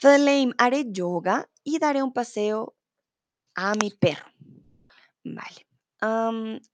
Flame, 0.00 0.52
haré 0.58 0.86
yoga 0.90 1.48
y 1.62 1.78
daré 1.78 2.02
un 2.02 2.12
paseo 2.12 2.76
a 3.54 3.74
mi 3.74 3.90
perro. 3.90 4.26
Vale. 5.24 5.66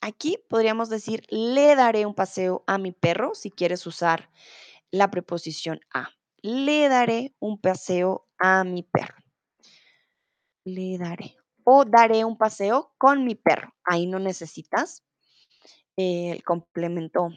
Aquí 0.00 0.38
podríamos 0.48 0.88
decir, 0.88 1.22
le 1.28 1.76
daré 1.76 2.06
un 2.06 2.14
paseo 2.14 2.64
a 2.66 2.78
mi 2.78 2.90
perro 2.90 3.34
si 3.34 3.50
quieres 3.50 3.86
usar 3.86 4.28
la 4.90 5.10
preposición 5.10 5.80
a. 5.94 6.08
Le 6.42 6.88
daré 6.88 7.34
un 7.38 7.60
paseo 7.60 8.26
a 8.40 8.64
mi 8.64 8.82
perro. 8.82 9.16
Le 10.64 10.98
daré. 10.98 11.36
O 11.64 11.84
daré 11.84 12.24
un 12.24 12.36
paseo 12.36 12.92
con 12.98 13.24
mi 13.24 13.36
perro. 13.36 13.72
Ahí 13.84 14.06
no 14.06 14.18
necesitas 14.18 15.04
eh, 15.96 16.32
el 16.32 16.42
complemento 16.42 17.28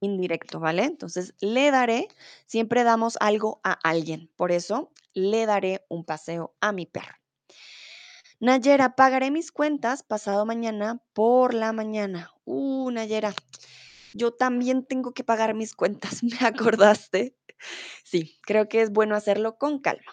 indirecto, 0.00 0.60
¿vale? 0.60 0.84
Entonces, 0.84 1.34
le 1.40 1.70
daré, 1.70 2.08
siempre 2.46 2.84
damos 2.84 3.16
algo 3.20 3.60
a 3.62 3.72
alguien. 3.72 4.30
Por 4.36 4.52
eso, 4.52 4.92
le 5.12 5.46
daré 5.46 5.84
un 5.88 6.04
paseo 6.04 6.54
a 6.60 6.72
mi 6.72 6.86
perro. 6.86 7.14
Nayera, 8.40 8.94
pagaré 8.94 9.32
mis 9.32 9.50
cuentas 9.50 10.04
pasado 10.04 10.46
mañana 10.46 11.02
por 11.12 11.54
la 11.54 11.72
mañana. 11.72 12.30
Uh, 12.44 12.90
Nayera, 12.90 13.34
yo 14.18 14.32
también 14.32 14.84
tengo 14.84 15.12
que 15.14 15.24
pagar 15.24 15.54
mis 15.54 15.74
cuentas, 15.74 16.22
¿me 16.22 16.38
acordaste? 16.46 17.36
Sí, 18.04 18.38
creo 18.42 18.68
que 18.68 18.82
es 18.82 18.90
bueno 18.90 19.16
hacerlo 19.16 19.56
con 19.56 19.80
calma. 19.80 20.12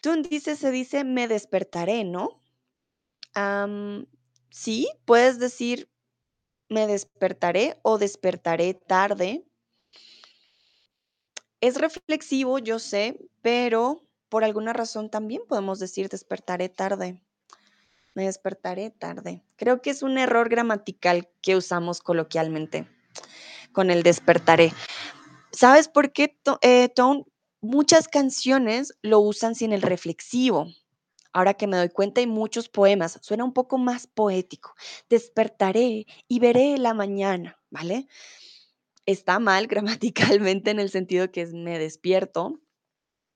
Tú 0.00 0.22
dices, 0.22 0.58
se 0.60 0.70
dice, 0.70 1.02
me 1.04 1.26
despertaré, 1.26 2.04
¿no? 2.04 2.40
Sí, 4.50 4.88
puedes 5.04 5.38
decir, 5.38 5.90
me 6.68 6.86
despertaré 6.86 7.78
o 7.82 7.98
despertaré 7.98 8.74
tarde. 8.74 9.44
Es 11.60 11.76
reflexivo, 11.76 12.58
yo 12.58 12.78
sé, 12.78 13.18
pero 13.42 14.08
por 14.28 14.44
alguna 14.44 14.72
razón 14.72 15.10
también 15.10 15.42
podemos 15.48 15.78
decir 15.78 16.08
despertaré 16.08 16.68
tarde. 16.68 17.22
Me 18.18 18.24
despertaré 18.24 18.90
tarde. 18.90 19.44
Creo 19.54 19.80
que 19.80 19.90
es 19.90 20.02
un 20.02 20.18
error 20.18 20.48
gramatical 20.48 21.28
que 21.40 21.54
usamos 21.54 22.00
coloquialmente 22.00 22.88
con 23.70 23.92
el 23.92 24.02
despertaré. 24.02 24.72
¿Sabes 25.52 25.86
por 25.86 26.10
qué, 26.12 26.36
eh, 26.62 26.88
Tone? 26.88 27.26
Muchas 27.60 28.08
canciones 28.08 28.92
lo 29.02 29.20
usan 29.20 29.54
sin 29.54 29.72
el 29.72 29.82
reflexivo. 29.82 30.66
Ahora 31.32 31.54
que 31.54 31.68
me 31.68 31.76
doy 31.76 31.90
cuenta, 31.90 32.20
hay 32.20 32.26
muchos 32.26 32.68
poemas. 32.68 33.20
Suena 33.22 33.44
un 33.44 33.52
poco 33.52 33.78
más 33.78 34.08
poético. 34.08 34.74
Despertaré 35.08 36.04
y 36.26 36.40
veré 36.40 36.76
la 36.76 36.94
mañana, 36.94 37.60
¿vale? 37.70 38.08
Está 39.06 39.38
mal 39.38 39.66
gramaticalmente 39.68 40.72
en 40.72 40.80
el 40.80 40.90
sentido 40.90 41.30
que 41.30 41.42
es 41.42 41.54
me 41.54 41.78
despierto, 41.78 42.58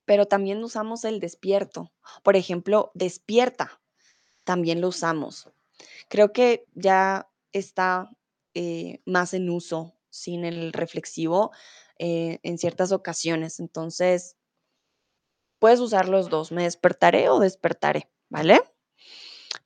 pero 0.07 0.27
también 0.27 0.65
usamos 0.65 1.05
el 1.05 1.21
despierto. 1.21 1.93
Por 2.25 2.35
ejemplo, 2.35 2.91
despierta, 2.95 3.81
también 4.45 4.81
lo 4.81 4.89
usamos. 4.89 5.49
Creo 6.09 6.33
que 6.33 6.67
ya 6.75 7.31
está 7.53 8.11
eh, 8.55 9.01
más 9.07 9.35
en 9.35 9.51
uso 9.51 9.95
sin 10.11 10.45
el 10.45 10.73
reflexivo. 10.73 11.53
eh, 11.99 12.41
en 12.43 12.59
ciertas 12.59 12.93
ocasiones. 12.93 13.61
Entonces, 13.61 14.37
puedes 15.59 15.81
usar 15.81 16.09
los 16.11 16.29
dos, 16.29 16.53
me 16.53 16.65
despertaré 16.65 17.31
o 17.31 17.39
despertaré, 17.41 18.11
¿vale? 18.29 18.61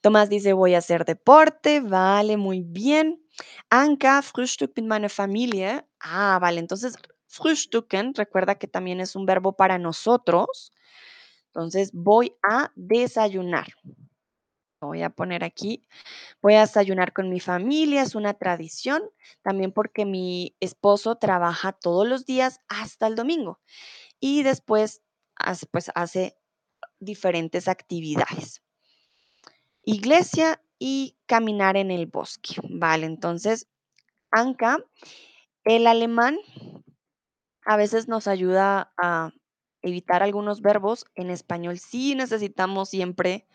Tomás 0.01 0.29
dice, 0.29 0.53
voy 0.53 0.75
a 0.75 0.79
hacer 0.79 1.05
deporte, 1.05 1.81
vale, 1.81 2.37
muy 2.37 2.61
bien. 2.63 3.23
Anka, 3.71 4.23
Frühstück 4.23 4.73
mit 4.77 4.87
meiner 4.87 5.11
Familie. 5.11 5.85
Ah, 6.01 6.39
vale, 6.41 6.61
entonces 6.61 6.95
frühstücken, 7.29 8.15
recuerda 8.15 8.55
que 8.55 8.69
también 8.69 9.01
es 9.01 9.15
un 9.17 9.27
verbo 9.27 9.53
para 9.55 9.79
nosotros. 9.79 10.73
Entonces, 11.49 11.91
voy 11.93 12.35
a 12.49 12.73
desayunar. 12.77 13.69
Voy 14.81 15.03
a 15.03 15.11
poner 15.11 15.43
aquí, 15.43 15.87
voy 16.43 16.55
a 16.55 16.61
desayunar 16.61 17.13
con 17.13 17.31
mi 17.31 17.41
familia, 17.41 18.03
es 18.03 18.15
una 18.15 18.35
tradición, 18.35 19.03
también 19.43 19.73
porque 19.73 20.05
mi 20.05 20.55
esposo 20.61 21.17
trabaja 21.17 21.73
todos 21.73 22.07
los 22.07 22.27
días 22.27 22.61
hasta 22.69 23.07
el 23.07 23.15
domingo 23.15 23.61
y 24.21 24.43
después 24.43 25.03
hace, 25.37 25.67
pues, 25.67 25.91
hace 25.95 26.37
diferentes 27.01 27.69
actividades. 27.69 28.63
Iglesia 29.83 30.61
y 30.79 31.17
caminar 31.27 31.77
en 31.77 31.91
el 31.91 32.07
bosque. 32.07 32.57
Vale, 32.69 33.07
entonces, 33.07 33.69
Anka, 34.31 34.79
el 35.65 35.87
alemán 35.87 36.39
a 37.65 37.77
veces 37.77 38.09
nos 38.09 38.29
ayuda 38.29 38.93
a 38.97 39.33
evitar 39.83 40.23
algunos 40.23 40.61
verbos. 40.61 41.05
En 41.15 41.31
español 41.31 41.79
sí 41.79 42.15
necesitamos 42.15 42.91
siempre 42.91 43.47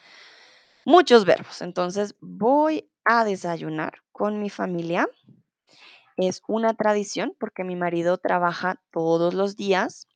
muchos 0.86 1.26
verbos. 1.26 1.62
Entonces, 1.62 2.16
voy 2.20 2.90
a 3.06 3.24
desayunar 3.24 4.02
con 4.12 4.40
mi 4.40 4.50
familia. 4.50 5.08
Es 6.18 6.42
una 6.48 6.74
tradición 6.74 7.36
porque 7.40 7.64
mi 7.64 7.76
marido 7.76 8.18
trabaja 8.18 8.82
todos 8.92 9.34
los 9.34 9.56
días 9.56 10.08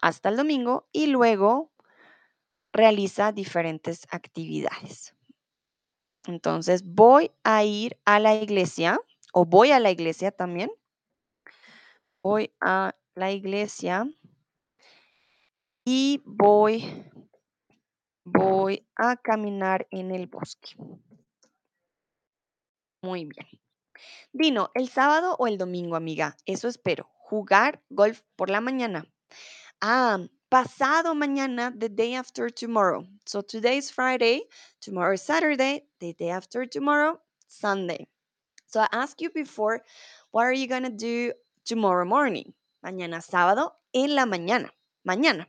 hasta 0.00 0.28
el 0.28 0.36
domingo 0.36 0.88
y 0.92 1.08
luego 1.08 1.72
realiza 2.72 3.32
diferentes 3.32 4.06
actividades. 4.10 5.14
Entonces, 6.26 6.84
voy 6.84 7.32
a 7.42 7.64
ir 7.64 7.98
a 8.04 8.20
la 8.20 8.34
iglesia 8.34 9.00
o 9.32 9.44
voy 9.44 9.72
a 9.72 9.80
la 9.80 9.90
iglesia 9.90 10.30
también. 10.30 10.70
Voy 12.22 12.52
a 12.60 12.94
la 13.14 13.32
iglesia 13.32 14.06
y 15.84 16.20
voy 16.24 16.84
voy 18.32 18.86
a 18.96 19.16
caminar 19.16 19.86
en 19.90 20.10
el 20.12 20.26
bosque. 20.26 20.76
Muy 23.02 23.24
bien. 23.24 23.46
Dino, 24.32 24.70
¿el 24.74 24.88
sábado 24.88 25.36
o 25.38 25.46
el 25.46 25.58
domingo, 25.58 25.96
amiga? 25.96 26.36
Eso 26.46 26.68
espero. 26.68 27.10
Jugar 27.14 27.82
golf 27.90 28.22
por 28.36 28.50
la 28.50 28.60
mañana. 28.60 29.06
Ah, 29.80 30.18
pasado 30.48 31.14
mañana, 31.14 31.72
the 31.78 31.88
day 31.88 32.14
after 32.14 32.50
tomorrow. 32.50 33.06
So 33.26 33.42
today 33.42 33.78
is 33.78 33.90
Friday, 33.90 34.42
tomorrow 34.80 35.14
is 35.14 35.22
Saturday, 35.22 35.84
the 36.00 36.14
day 36.14 36.30
after 36.30 36.66
tomorrow, 36.66 37.20
Sunday. 37.48 38.08
So 38.66 38.80
I 38.80 38.88
asked 38.92 39.20
you 39.20 39.30
before, 39.30 39.82
what 40.30 40.44
are 40.44 40.52
you 40.52 40.66
going 40.66 40.84
to 40.84 40.90
do 40.90 41.32
tomorrow 41.64 42.04
morning? 42.04 42.52
Mañana 42.84 43.22
sábado 43.22 43.72
en 43.94 44.14
la 44.14 44.24
mañana. 44.24 44.70
Mañana. 45.06 45.46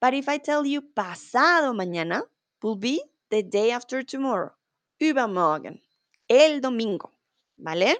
But 0.00 0.14
if 0.14 0.28
I 0.28 0.38
tell 0.38 0.64
you 0.64 0.82
pasado 0.82 1.74
mañana, 1.74 2.22
will 2.62 2.76
be 2.76 3.02
the 3.30 3.42
day 3.42 3.70
after 3.70 4.02
tomorrow. 4.02 4.52
Übermorgen. 5.00 5.80
El 6.28 6.60
domingo. 6.60 7.10
¿Vale? 7.58 7.96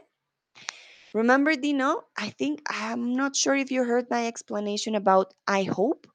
Remember, 1.12 1.56
Dino, 1.56 2.04
I 2.16 2.30
think, 2.30 2.62
I'm 2.68 3.14
not 3.14 3.34
sure 3.34 3.54
if 3.54 3.70
you 3.70 3.84
heard 3.84 4.08
my 4.10 4.26
explanation 4.26 4.94
about 4.94 5.34
I 5.46 5.64
hope 5.64 6.06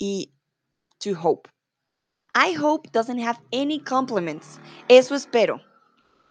y 0.00 0.28
to 1.00 1.14
hope. 1.14 1.48
I 2.34 2.52
hope 2.52 2.90
doesn't 2.92 3.18
have 3.18 3.38
any 3.52 3.78
compliments. 3.78 4.58
Eso 4.88 5.14
espero. 5.14 5.60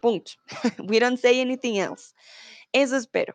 Punto. 0.02 0.34
we 0.86 1.00
don't 1.00 1.19
say 1.19 1.39
anything 1.39 1.78
else. 1.78 2.13
Eso 2.73 2.97
espero. 2.97 3.34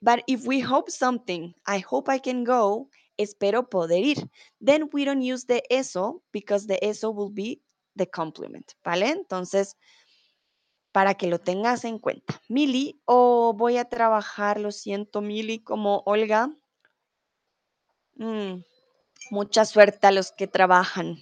But 0.00 0.22
if 0.28 0.46
we 0.46 0.60
hope 0.60 0.90
something, 0.90 1.54
I 1.66 1.78
hope 1.78 2.08
I 2.08 2.18
can 2.18 2.44
go, 2.44 2.88
espero 3.16 3.68
poder 3.68 4.04
ir. 4.04 4.30
Then 4.64 4.88
we 4.92 5.04
don't 5.04 5.22
use 5.22 5.46
the 5.46 5.62
eso 5.70 6.22
because 6.32 6.66
the 6.66 6.78
eso 6.82 7.10
will 7.10 7.32
be 7.32 7.62
the 7.96 8.08
complement, 8.08 8.72
¿vale? 8.84 9.10
Entonces, 9.10 9.76
para 10.92 11.14
que 11.14 11.26
lo 11.26 11.40
tengas 11.40 11.84
en 11.84 11.98
cuenta. 11.98 12.40
Mili, 12.48 13.00
o 13.04 13.52
voy 13.52 13.78
a 13.78 13.88
trabajar, 13.88 14.60
lo 14.60 14.70
siento, 14.70 15.20
Mili, 15.20 15.58
como 15.58 16.02
Olga. 16.06 16.50
Mm, 18.14 18.62
mucha 19.30 19.64
suerte 19.64 20.06
a 20.06 20.12
los 20.12 20.30
que 20.30 20.46
trabajan. 20.46 21.18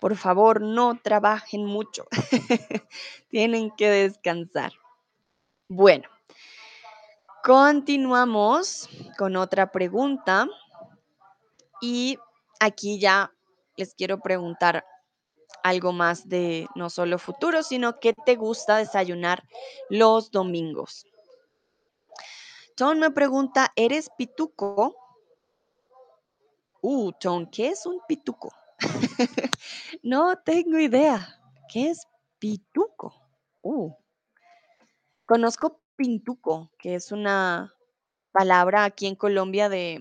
Por 0.00 0.16
favor, 0.16 0.60
no 0.60 0.98
trabajen 1.00 1.64
mucho. 1.64 2.04
Tienen 3.30 3.70
que 3.70 3.88
descansar. 3.88 4.72
Bueno, 5.68 6.08
continuamos 7.42 8.90
con 9.16 9.36
otra 9.36 9.72
pregunta. 9.72 10.48
Y 11.82 12.16
aquí 12.60 13.00
ya 13.00 13.32
les 13.76 13.94
quiero 13.94 14.20
preguntar 14.20 14.84
algo 15.64 15.92
más 15.92 16.28
de 16.28 16.68
no 16.76 16.88
solo 16.88 17.18
futuro, 17.18 17.64
sino 17.64 17.98
qué 17.98 18.14
te 18.14 18.36
gusta 18.36 18.76
desayunar 18.76 19.42
los 19.90 20.30
domingos. 20.30 21.04
Tom 22.76 22.98
me 22.98 23.10
pregunta, 23.10 23.72
¿eres 23.74 24.10
pituco? 24.16 24.96
Uh, 26.80 27.10
Tom, 27.20 27.50
¿qué 27.50 27.68
es 27.68 27.84
un 27.84 28.00
pituco? 28.06 28.52
no 30.04 30.36
tengo 30.44 30.78
idea. 30.78 31.40
¿Qué 31.68 31.90
es 31.90 32.06
pituco? 32.38 33.12
Uh. 33.60 33.92
Conozco 35.26 35.80
pintuco, 35.96 36.70
que 36.78 36.94
es 36.94 37.10
una 37.10 37.74
palabra 38.30 38.84
aquí 38.84 39.08
en 39.08 39.16
Colombia 39.16 39.68
de, 39.68 40.00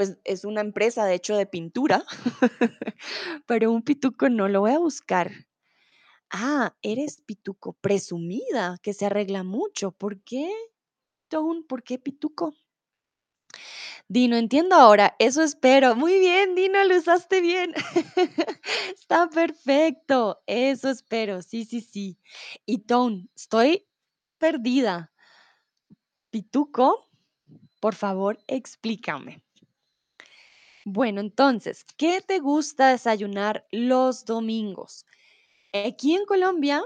pues 0.00 0.16
es 0.24 0.46
una 0.46 0.62
empresa 0.62 1.04
de 1.04 1.14
hecho 1.14 1.36
de 1.36 1.44
pintura, 1.44 2.06
pero 3.46 3.70
un 3.70 3.82
pituco 3.82 4.30
no 4.30 4.48
lo 4.48 4.60
voy 4.60 4.70
a 4.70 4.78
buscar. 4.78 5.30
Ah, 6.30 6.74
eres 6.80 7.20
pituco, 7.20 7.74
presumida, 7.82 8.78
que 8.82 8.94
se 8.94 9.04
arregla 9.04 9.42
mucho. 9.42 9.92
¿Por 9.92 10.22
qué, 10.22 10.50
Tom? 11.28 11.64
¿Por 11.66 11.82
qué 11.82 11.98
pituco? 11.98 12.54
Dino, 14.08 14.38
entiendo 14.38 14.74
ahora, 14.74 15.16
eso 15.18 15.42
espero. 15.42 15.94
Muy 15.94 16.18
bien, 16.18 16.54
Dino, 16.54 16.82
lo 16.84 16.96
usaste 16.96 17.42
bien. 17.42 17.74
Está 18.98 19.28
perfecto, 19.28 20.42
eso 20.46 20.88
espero, 20.88 21.42
sí, 21.42 21.66
sí, 21.66 21.82
sí. 21.82 22.18
Y 22.64 22.78
Tom, 22.86 23.28
estoy 23.36 23.86
perdida. 24.38 25.12
Pituco, 26.30 27.06
por 27.80 27.94
favor, 27.94 28.38
explícame. 28.46 29.42
Bueno, 30.92 31.20
entonces, 31.20 31.84
¿qué 31.96 32.20
te 32.20 32.40
gusta 32.40 32.88
desayunar 32.88 33.64
los 33.70 34.24
domingos? 34.24 35.06
Aquí 35.72 36.16
en 36.16 36.26
Colombia 36.26 36.82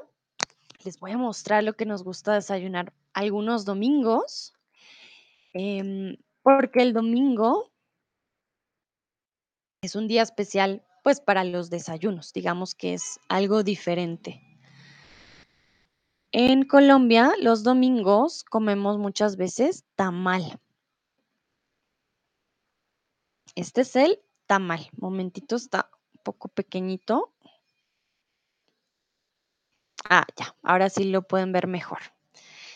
les 0.85 1.01
voy 1.01 1.12
a 1.12 1.17
mostrar 1.17 1.64
lo 1.64 1.73
que 1.73 1.87
nos 1.87 2.05
gusta 2.05 2.35
desayunar 2.35 2.93
algunos 3.14 3.64
domingos, 3.64 4.53
em, 5.55 6.19
porque 6.43 6.83
el 6.83 6.93
domingo 6.93 7.73
es 9.81 9.97
un 9.97 10.07
día 10.07 10.21
especial, 10.21 10.85
pues 11.03 11.23
para 11.23 11.43
los 11.43 11.71
desayunos, 11.71 12.35
digamos 12.35 12.75
que 12.75 12.93
es 12.93 13.19
algo 13.31 13.62
diferente. 13.62 14.43
En 16.31 16.64
Colombia, 16.64 17.33
los 17.40 17.62
domingos 17.62 18.45
comemos 18.45 18.99
muchas 18.99 19.37
veces 19.38 19.87
tamal. 19.97 20.61
Este 23.55 23.83
es 23.83 23.97
el 23.97 24.21
tamal. 24.47 24.88
Momentito, 24.97 25.57
está 25.57 25.90
un 26.14 26.21
poco 26.23 26.49
pequeñito. 26.49 27.33
Ah, 30.09 30.27
ya, 30.37 30.55
ahora 30.62 30.90
sí 30.90 31.05
lo 31.05 31.23
pueden 31.23 31.53
ver 31.53 31.67
mejor. 31.67 32.01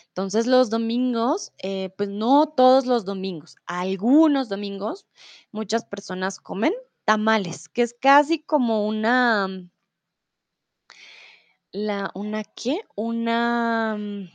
Entonces 0.07 0.47
los 0.47 0.69
domingos, 0.69 1.53
eh, 1.59 1.93
pues 1.95 2.09
no 2.09 2.49
todos 2.49 2.85
los 2.85 3.05
domingos, 3.05 3.55
algunos 3.65 4.49
domingos, 4.49 5.05
muchas 5.51 5.85
personas 5.85 6.39
comen 6.39 6.73
tamales, 7.05 7.69
que 7.69 7.83
es 7.83 7.95
casi 7.99 8.39
como 8.39 8.85
una, 8.87 9.47
la, 11.71 12.11
una 12.15 12.43
qué, 12.43 12.81
una, 12.95 13.95
mm, 13.97 14.29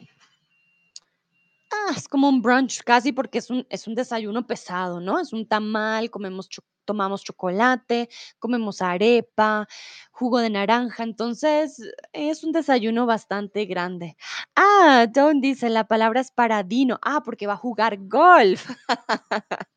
ah, 1.75 1.93
es 1.97 2.09
como 2.09 2.29
un 2.29 2.43
brunch, 2.43 2.83
casi 2.85 3.13
porque 3.13 3.39
es 3.39 3.51
un, 3.51 3.67
es 3.71 3.87
un 3.87 3.95
desayuno 3.95 4.47
pesado, 4.47 5.01
¿no? 5.01 5.19
Es 5.21 5.33
un 5.33 5.47
tamal, 5.47 6.11
comemos 6.11 6.49
tomamos 6.87 7.25
chocolate, 7.25 8.11
comemos 8.39 8.83
arepa, 8.83 9.67
jugo 10.13 10.39
de 10.41 10.51
naranja, 10.51 11.03
entonces 11.03 11.81
es 12.13 12.45
un 12.45 12.53
desayuno 12.53 13.07
bastante 13.07 13.65
grande. 13.65 14.17
Ah, 14.55 15.07
Don 15.11 15.41
dice, 15.41 15.71
la 15.71 15.85
palabra 15.89 16.21
es 16.21 16.31
para 16.31 16.63
Dino. 16.63 16.99
Ah, 17.03 17.23
porque 17.25 17.47
va 17.47 17.55
a 17.55 17.57
jugar 17.57 17.97
golf. 18.07 18.69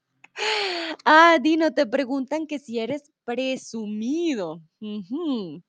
Ah, 1.05 1.37
Dino, 1.41 1.73
te 1.73 1.85
preguntan 1.85 2.47
que 2.47 2.59
si 2.59 2.79
eres 2.79 3.11
presumido. 3.25 4.61
Ujú. 4.81 5.63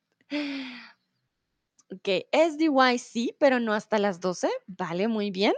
Ok, 1.91 2.09
SDY 2.33 2.99
sí, 2.99 3.35
pero 3.39 3.61
no 3.61 3.73
hasta 3.73 3.99
las 3.99 4.21
12. 4.21 4.49
Vale, 4.67 5.09
muy 5.09 5.31
bien. 5.31 5.55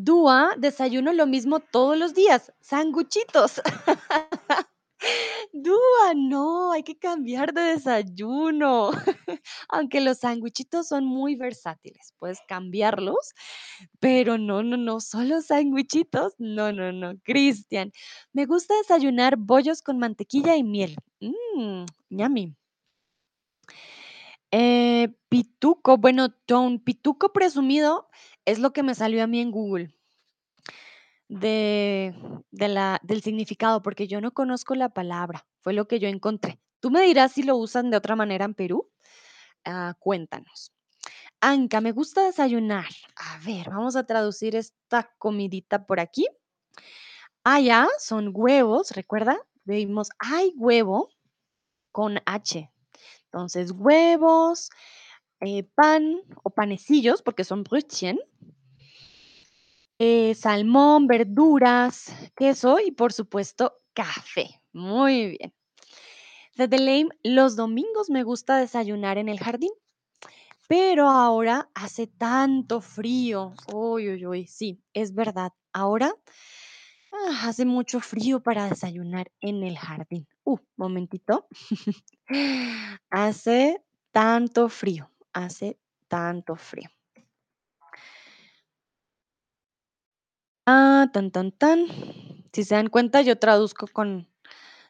Dúa, 0.00 0.54
desayuno 0.56 1.12
lo 1.12 1.26
mismo 1.26 1.58
todos 1.58 1.98
los 1.98 2.14
días, 2.14 2.52
sanguchitos. 2.60 3.60
Dúa, 5.52 6.14
no, 6.14 6.72
hay 6.72 6.84
que 6.84 6.96
cambiar 6.98 7.52
de 7.52 7.62
desayuno. 7.62 8.90
Aunque 9.68 10.00
los 10.00 10.18
sanguchitos 10.18 10.88
son 10.88 11.04
muy 11.04 11.36
versátiles, 11.36 12.14
puedes 12.18 12.38
cambiarlos, 12.48 13.34
pero 14.00 14.38
no, 14.38 14.62
no, 14.62 14.76
no, 14.76 15.00
solo 15.00 15.42
sanguchitos. 15.42 16.34
No, 16.38 16.72
no, 16.72 16.92
no. 16.92 17.14
Cristian, 17.24 17.92
me 18.32 18.46
gusta 18.46 18.74
desayunar 18.78 19.36
bollos 19.36 19.82
con 19.82 19.98
mantequilla 19.98 20.56
y 20.56 20.64
miel. 20.64 20.96
Mmm, 21.20 21.86
yummy. 22.10 22.54
Eh, 24.50 25.14
pituco, 25.28 25.98
bueno, 25.98 26.28
Don, 26.46 26.78
pituco 26.80 27.32
presumido 27.32 28.08
es 28.44 28.58
lo 28.58 28.72
que 28.72 28.82
me 28.82 28.94
salió 28.94 29.22
a 29.22 29.26
mí 29.26 29.40
en 29.40 29.50
Google 29.50 29.94
de, 31.28 32.14
de 32.50 32.68
la, 32.68 33.00
del 33.02 33.22
significado, 33.22 33.82
porque 33.82 34.08
yo 34.08 34.20
no 34.20 34.32
conozco 34.32 34.74
la 34.74 34.88
palabra, 34.88 35.46
fue 35.60 35.74
lo 35.74 35.86
que 35.86 35.98
yo 35.98 36.08
encontré. 36.08 36.60
Tú 36.80 36.90
me 36.90 37.02
dirás 37.02 37.32
si 37.32 37.42
lo 37.42 37.56
usan 37.56 37.90
de 37.90 37.96
otra 37.96 38.16
manera 38.16 38.44
en 38.44 38.54
Perú. 38.54 38.90
Ah, 39.64 39.94
cuéntanos. 39.98 40.72
Anca, 41.40 41.80
me 41.80 41.92
gusta 41.92 42.24
desayunar. 42.24 42.88
A 43.16 43.38
ver, 43.44 43.68
vamos 43.70 43.96
a 43.96 44.04
traducir 44.04 44.56
esta 44.56 45.12
comidita 45.18 45.86
por 45.86 46.00
aquí. 46.00 46.26
Allá 47.44 47.88
son 47.98 48.30
huevos, 48.32 48.90
¿recuerda? 48.92 49.38
Vimos, 49.64 50.08
hay 50.18 50.52
huevo 50.56 51.10
con 51.92 52.18
H. 52.26 52.70
Entonces, 53.38 53.70
huevos, 53.70 54.68
eh, 55.38 55.62
pan 55.76 56.20
o 56.42 56.50
panecillos, 56.50 57.22
porque 57.22 57.44
son 57.44 57.62
Brötchen, 57.62 58.18
eh, 60.00 60.34
salmón, 60.34 61.06
verduras, 61.06 62.12
queso 62.34 62.80
y 62.84 62.90
por 62.90 63.12
supuesto 63.12 63.74
café. 63.94 64.60
Muy 64.72 65.38
bien. 65.38 65.54
Desde 66.56 66.78
Lame, 66.78 67.10
los 67.22 67.54
domingos 67.54 68.10
me 68.10 68.24
gusta 68.24 68.58
desayunar 68.58 69.18
en 69.18 69.28
el 69.28 69.38
jardín, 69.38 69.70
pero 70.66 71.08
ahora 71.08 71.70
hace 71.74 72.08
tanto 72.08 72.80
frío. 72.80 73.54
Uy, 73.72 74.14
uy, 74.14 74.26
uy, 74.26 74.46
sí, 74.48 74.82
es 74.94 75.14
verdad. 75.14 75.52
Ahora 75.72 76.12
ah, 77.12 77.48
hace 77.48 77.64
mucho 77.64 78.00
frío 78.00 78.40
para 78.42 78.68
desayunar 78.68 79.30
en 79.40 79.62
el 79.62 79.76
jardín. 79.78 80.26
Uh, 80.44 80.58
momentito. 80.76 81.46
hace 83.10 83.82
tanto 84.12 84.68
frío, 84.68 85.10
hace 85.32 85.78
tanto 86.08 86.56
frío. 86.56 86.88
Ah, 90.66 91.08
tan, 91.12 91.30
tan, 91.30 91.52
tan. 91.52 91.86
Si 92.52 92.64
se 92.64 92.74
dan 92.74 92.88
cuenta, 92.88 93.22
yo 93.22 93.38
traduzco 93.38 93.86
con 93.86 94.28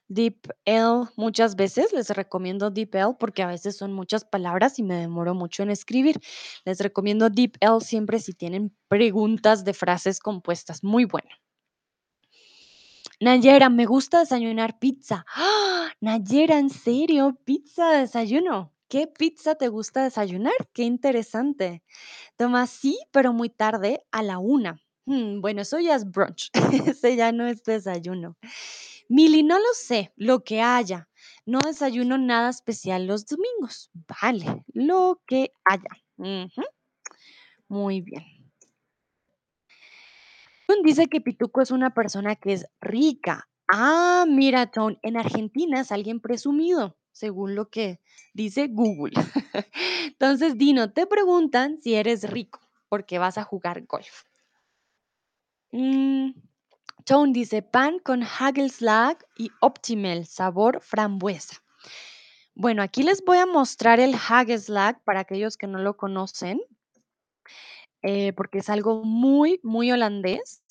DeepL 0.08 1.10
muchas 1.16 1.54
veces. 1.54 1.92
Les 1.92 2.10
recomiendo 2.10 2.70
DeepL 2.70 3.16
porque 3.18 3.42
a 3.42 3.46
veces 3.46 3.76
son 3.76 3.92
muchas 3.92 4.24
palabras 4.24 4.78
y 4.78 4.82
me 4.82 4.96
demoro 4.96 5.34
mucho 5.34 5.62
en 5.62 5.70
escribir. 5.70 6.20
Les 6.64 6.80
recomiendo 6.80 7.30
DeepL 7.30 7.80
siempre 7.80 8.18
si 8.18 8.32
tienen 8.32 8.76
preguntas 8.88 9.64
de 9.64 9.74
frases 9.74 10.18
compuestas. 10.20 10.82
Muy 10.82 11.04
bueno. 11.04 11.28
Nayera, 13.20 13.68
me 13.68 13.84
gusta 13.86 14.20
desayunar 14.20 14.78
pizza. 14.78 15.24
¡Ah! 15.34 15.90
Nayera, 16.00 16.58
¿en 16.58 16.70
serio? 16.70 17.36
¿Pizza 17.44 17.90
de 17.90 17.98
desayuno? 18.02 18.72
¿Qué 18.88 19.08
pizza 19.08 19.56
te 19.56 19.66
gusta 19.68 20.04
desayunar? 20.04 20.54
Qué 20.72 20.84
interesante. 20.84 21.82
Tomás, 22.36 22.70
sí, 22.70 22.98
pero 23.12 23.32
muy 23.32 23.50
tarde, 23.50 24.04
a 24.12 24.22
la 24.22 24.38
una. 24.38 24.80
Mm, 25.06 25.40
bueno, 25.40 25.62
eso 25.62 25.78
ya 25.80 25.96
es 25.96 26.04
brunch. 26.10 26.50
Ese 26.96 27.16
ya 27.16 27.32
no 27.32 27.46
es 27.48 27.64
desayuno. 27.64 28.36
Mili, 29.08 29.42
no 29.42 29.58
lo 29.58 29.74
sé, 29.74 30.12
lo 30.16 30.44
que 30.44 30.60
haya. 30.62 31.08
No 31.46 31.60
desayuno 31.64 32.18
nada 32.18 32.50
especial 32.50 33.06
los 33.06 33.26
domingos. 33.26 33.90
Vale, 34.22 34.64
lo 34.74 35.22
que 35.26 35.52
haya. 35.64 35.90
Muy 37.68 38.00
bien. 38.02 38.37
Tone 40.68 40.82
dice 40.84 41.06
que 41.06 41.22
Pituco 41.22 41.62
es 41.62 41.70
una 41.70 41.94
persona 41.94 42.36
que 42.36 42.52
es 42.52 42.66
rica. 42.82 43.48
Ah, 43.68 44.26
mira, 44.28 44.70
Tone, 44.70 44.98
en 45.00 45.16
Argentina 45.16 45.80
es 45.80 45.90
alguien 45.90 46.20
presumido, 46.20 46.98
según 47.10 47.54
lo 47.54 47.70
que 47.70 48.00
dice 48.34 48.68
Google. 48.68 49.14
Entonces, 50.08 50.58
Dino, 50.58 50.92
te 50.92 51.06
preguntan 51.06 51.80
si 51.80 51.94
eres 51.94 52.28
rico 52.28 52.60
porque 52.90 53.18
vas 53.18 53.38
a 53.38 53.44
jugar 53.44 53.86
golf. 53.86 54.24
Mm, 55.72 56.32
Tone 57.06 57.32
dice 57.32 57.62
pan 57.62 57.98
con 57.98 58.22
Hagelslag 58.22 59.16
y 59.38 59.50
Optimel, 59.62 60.26
sabor 60.26 60.82
frambuesa. 60.82 61.62
Bueno, 62.54 62.82
aquí 62.82 63.02
les 63.04 63.24
voy 63.24 63.38
a 63.38 63.46
mostrar 63.46 64.00
el 64.00 64.14
Hagelslag 64.14 65.02
para 65.04 65.20
aquellos 65.20 65.56
que 65.56 65.66
no 65.66 65.78
lo 65.78 65.96
conocen, 65.96 66.60
eh, 68.02 68.32
porque 68.32 68.58
es 68.58 68.68
algo 68.68 69.04
muy, 69.04 69.60
muy 69.62 69.90
holandés 69.90 70.62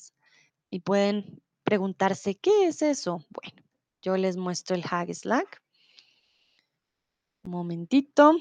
y 0.70 0.80
pueden 0.80 1.42
preguntarse, 1.64 2.36
¿qué 2.36 2.68
es 2.68 2.82
eso? 2.82 3.20
Bueno, 3.30 3.62
yo 4.02 4.16
les 4.18 4.38
muestro 4.38 4.76
el 4.76 4.84
Hagelslag. 4.84 5.46
Un 7.44 7.52
momentito. 7.52 8.34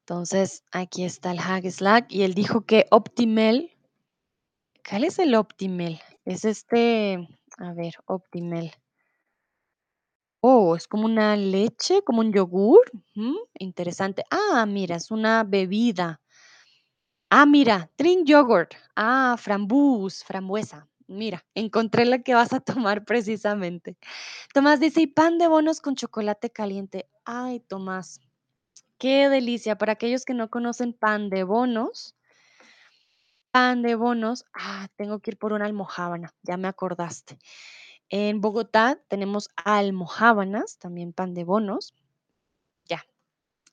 Entonces, 0.00 0.64
aquí 0.72 1.04
está 1.04 1.30
el 1.30 1.38
Hagelslag 1.38 2.06
y 2.08 2.22
él 2.22 2.34
dijo 2.34 2.62
que 2.62 2.86
Optimel, 2.90 3.70
¿cuál 4.88 5.04
es 5.04 5.18
el 5.18 5.34
Optimel? 5.34 6.00
Es 6.24 6.44
este, 6.44 7.28
a 7.58 7.72
ver, 7.72 7.94
Optimel. 8.06 8.72
Oh, 10.42 10.74
es 10.74 10.88
como 10.88 11.04
una 11.04 11.36
leche, 11.36 12.02
como 12.02 12.20
un 12.20 12.32
yogur. 12.32 12.90
Interesante. 13.58 14.24
Ah, 14.30 14.64
mira, 14.66 14.96
es 14.96 15.10
una 15.10 15.44
bebida. 15.44 16.19
Ah, 17.30 17.46
mira, 17.46 17.90
drink 17.98 18.26
yogurt. 18.28 18.74
Ah, 18.96 19.36
frambus, 19.38 20.24
frambuesa. 20.24 20.88
Mira, 21.06 21.44
encontré 21.54 22.04
la 22.04 22.20
que 22.22 22.34
vas 22.34 22.52
a 22.52 22.60
tomar 22.84 23.04
precisamente. 23.04 23.96
Tomás 24.54 24.80
dice, 24.80 25.02
y 25.02 25.06
pan 25.08 25.38
de 25.38 25.48
bonos 25.48 25.80
con 25.80 25.96
chocolate 25.96 26.50
caliente. 26.50 27.08
Ay, 27.24 27.60
Tomás, 27.60 28.20
qué 28.98 29.28
delicia. 29.28 29.78
Para 29.78 29.92
aquellos 29.94 30.24
que 30.24 30.34
no 30.34 30.50
conocen 30.50 30.92
pan 30.94 31.30
de 31.30 31.44
bonos, 31.44 32.16
pan 33.52 33.82
de 33.82 33.94
bonos, 33.94 34.44
ah, 34.54 34.88
tengo 34.96 35.20
que 35.20 35.32
ir 35.32 35.38
por 35.38 35.52
una 35.52 35.66
almojábana, 35.66 36.34
ya 36.42 36.56
me 36.56 36.68
acordaste. 36.68 37.38
En 38.10 38.40
Bogotá 38.40 39.00
tenemos 39.08 39.50
almojábanas, 39.56 40.78
también 40.78 41.12
pan 41.12 41.34
de 41.34 41.44
bonos. 41.44 41.94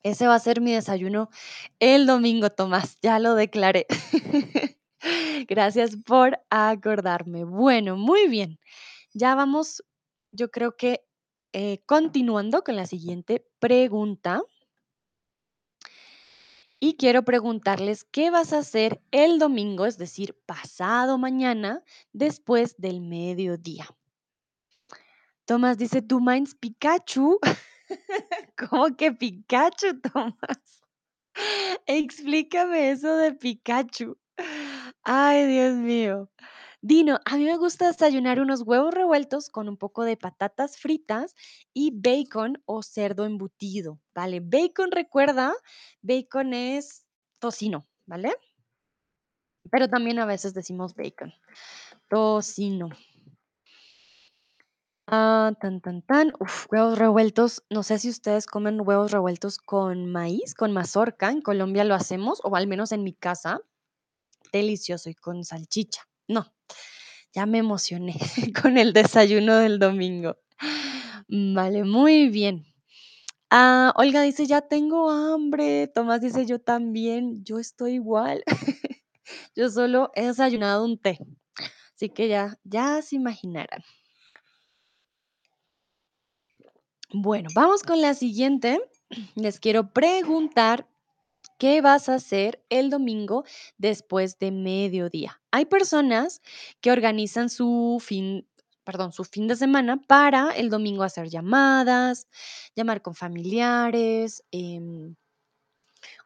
Ese 0.04 0.28
va 0.28 0.36
a 0.36 0.40
ser 0.40 0.62
mi 0.62 0.74
desayuno 0.74 1.30
el 1.80 2.06
domingo, 2.06 2.50
Tomás, 2.50 2.98
ya 3.02 3.20
lo 3.20 3.36
declaré. 3.36 3.88
Gracias 5.48 5.98
por 6.06 6.40
acordarme. 6.50 7.44
Bueno, 7.44 7.98
muy 7.98 8.28
bien. 8.28 8.60
Ya 9.14 9.36
vamos, 9.36 9.84
yo 10.32 10.50
creo 10.52 10.76
que 10.76 11.04
eh, 11.54 11.82
continuando 11.86 12.64
con 12.64 12.76
la 12.76 12.86
siguiente 12.86 13.46
pregunta. 13.60 14.42
Y 16.80 16.96
quiero 16.96 17.24
preguntarles 17.24 18.04
qué 18.04 18.30
vas 18.30 18.54
a 18.54 18.60
hacer 18.60 19.02
el 19.10 19.40
domingo, 19.40 19.88
es 19.88 19.98
decir, 19.98 20.40
pasado 20.46 21.18
mañana, 21.18 21.84
después 22.14 22.76
del 22.78 23.02
mediodía. 23.02 23.88
Tomás 25.46 25.80
dice, 25.80 26.04
¿tú 26.04 26.20
minds 26.20 26.54
Pikachu? 26.54 27.40
¿Cómo 28.58 28.96
que 28.96 29.12
Pikachu, 29.12 30.00
Tomás? 30.14 30.84
Explícame 31.86 32.92
eso 32.92 33.16
de 33.18 33.34
Pikachu. 33.34 34.18
Ay, 35.04 35.46
Dios 35.48 35.76
mío. 35.76 36.30
Dino, 36.82 37.20
a 37.26 37.38
mí 37.38 37.46
me 37.46 37.58
gusta 37.58 37.88
desayunar 37.88 38.40
unos 38.40 38.62
huevos 38.62 38.94
revueltos 38.94 39.50
con 39.50 39.68
un 39.68 39.78
poco 39.78 40.04
de 40.04 40.16
patatas 40.16 40.78
fritas 40.78 41.36
y 41.74 41.92
bacon 41.94 42.62
o 42.66 42.84
cerdo 42.84 43.26
embutido, 43.26 44.00
¿vale? 44.14 44.42
Bacon, 44.42 44.92
recuerda, 44.92 45.54
bacon 46.02 46.54
es 46.54 47.06
tocino, 47.40 47.88
¿vale? 48.06 48.34
Pero 49.72 49.90
también 49.90 50.20
a 50.20 50.26
veces 50.26 50.54
decimos 50.54 50.94
bacon. 50.94 51.34
Tocino. 52.10 52.90
Ah, 55.10 55.54
tan, 55.62 55.80
tan, 55.80 56.02
tan. 56.02 56.34
Huevos 56.72 56.98
revueltos. 57.00 57.64
No 57.70 57.84
sé 57.84 57.98
si 58.00 58.10
ustedes 58.10 58.46
comen 58.46 58.82
huevos 58.86 59.12
revueltos 59.12 59.58
con 59.58 60.12
maíz, 60.12 60.54
con 60.54 60.74
mazorca. 60.74 61.30
En 61.32 61.42
Colombia 61.42 61.86
lo 61.86 61.96
hacemos, 61.96 62.42
o 62.44 62.56
al 62.56 62.68
menos 62.68 62.92
en 62.92 63.04
mi 63.04 63.14
casa. 63.14 63.62
Delicioso 64.54 65.10
y 65.10 65.16
con 65.16 65.46
salchicha. 65.46 66.04
No, 66.28 66.54
ya 67.34 67.46
me 67.48 67.60
emocioné 67.60 68.16
con 68.64 68.78
el 68.78 68.94
desayuno 68.94 69.58
del 69.58 69.80
domingo. 69.80 70.38
Vale, 71.30 71.84
muy 71.86 72.30
bien. 72.30 72.66
Ah, 73.52 73.94
Olga 73.98 74.22
dice, 74.24 74.48
ya 74.48 74.62
tengo 74.62 75.10
hambre. 75.12 75.88
Tomás 75.88 76.22
dice, 76.22 76.46
yo 76.46 76.60
también. 76.60 77.44
Yo 77.46 77.60
estoy 77.60 77.96
igual. 77.96 78.44
Yo 79.56 79.70
solo 79.70 80.12
he 80.16 80.28
desayunado 80.28 80.86
un 80.86 81.00
té. 81.00 81.20
Así 81.96 82.10
que 82.10 82.28
ya, 82.30 82.58
ya 82.64 83.02
se 83.02 83.16
imaginarán. 83.18 83.84
Bueno, 87.14 87.50
vamos 87.54 87.84
con 87.84 88.02
la 88.02 88.14
siguiente. 88.14 88.80
Les 89.36 89.60
quiero 89.60 89.92
preguntar, 89.94 90.88
¿qué 91.60 91.82
vas 91.82 92.10
a 92.10 92.16
hacer 92.16 92.64
el 92.70 92.90
domingo 92.90 93.46
después 93.78 94.40
de 94.40 94.52
mediodía? 94.52 95.42
Hay 95.52 95.66
personas 95.66 96.42
que 96.82 96.92
organizan 96.92 97.50
su 97.50 98.00
fin, 98.02 98.48
perdón, 98.84 99.14
su 99.14 99.24
fin 99.26 99.48
de 99.48 99.56
semana 99.56 100.02
para 100.08 100.52
el 100.52 100.70
domingo 100.70 101.04
hacer 101.04 101.30
llamadas, 101.30 102.28
llamar 102.76 103.02
con 103.02 103.16
familiares, 103.16 104.44
em, 104.52 105.16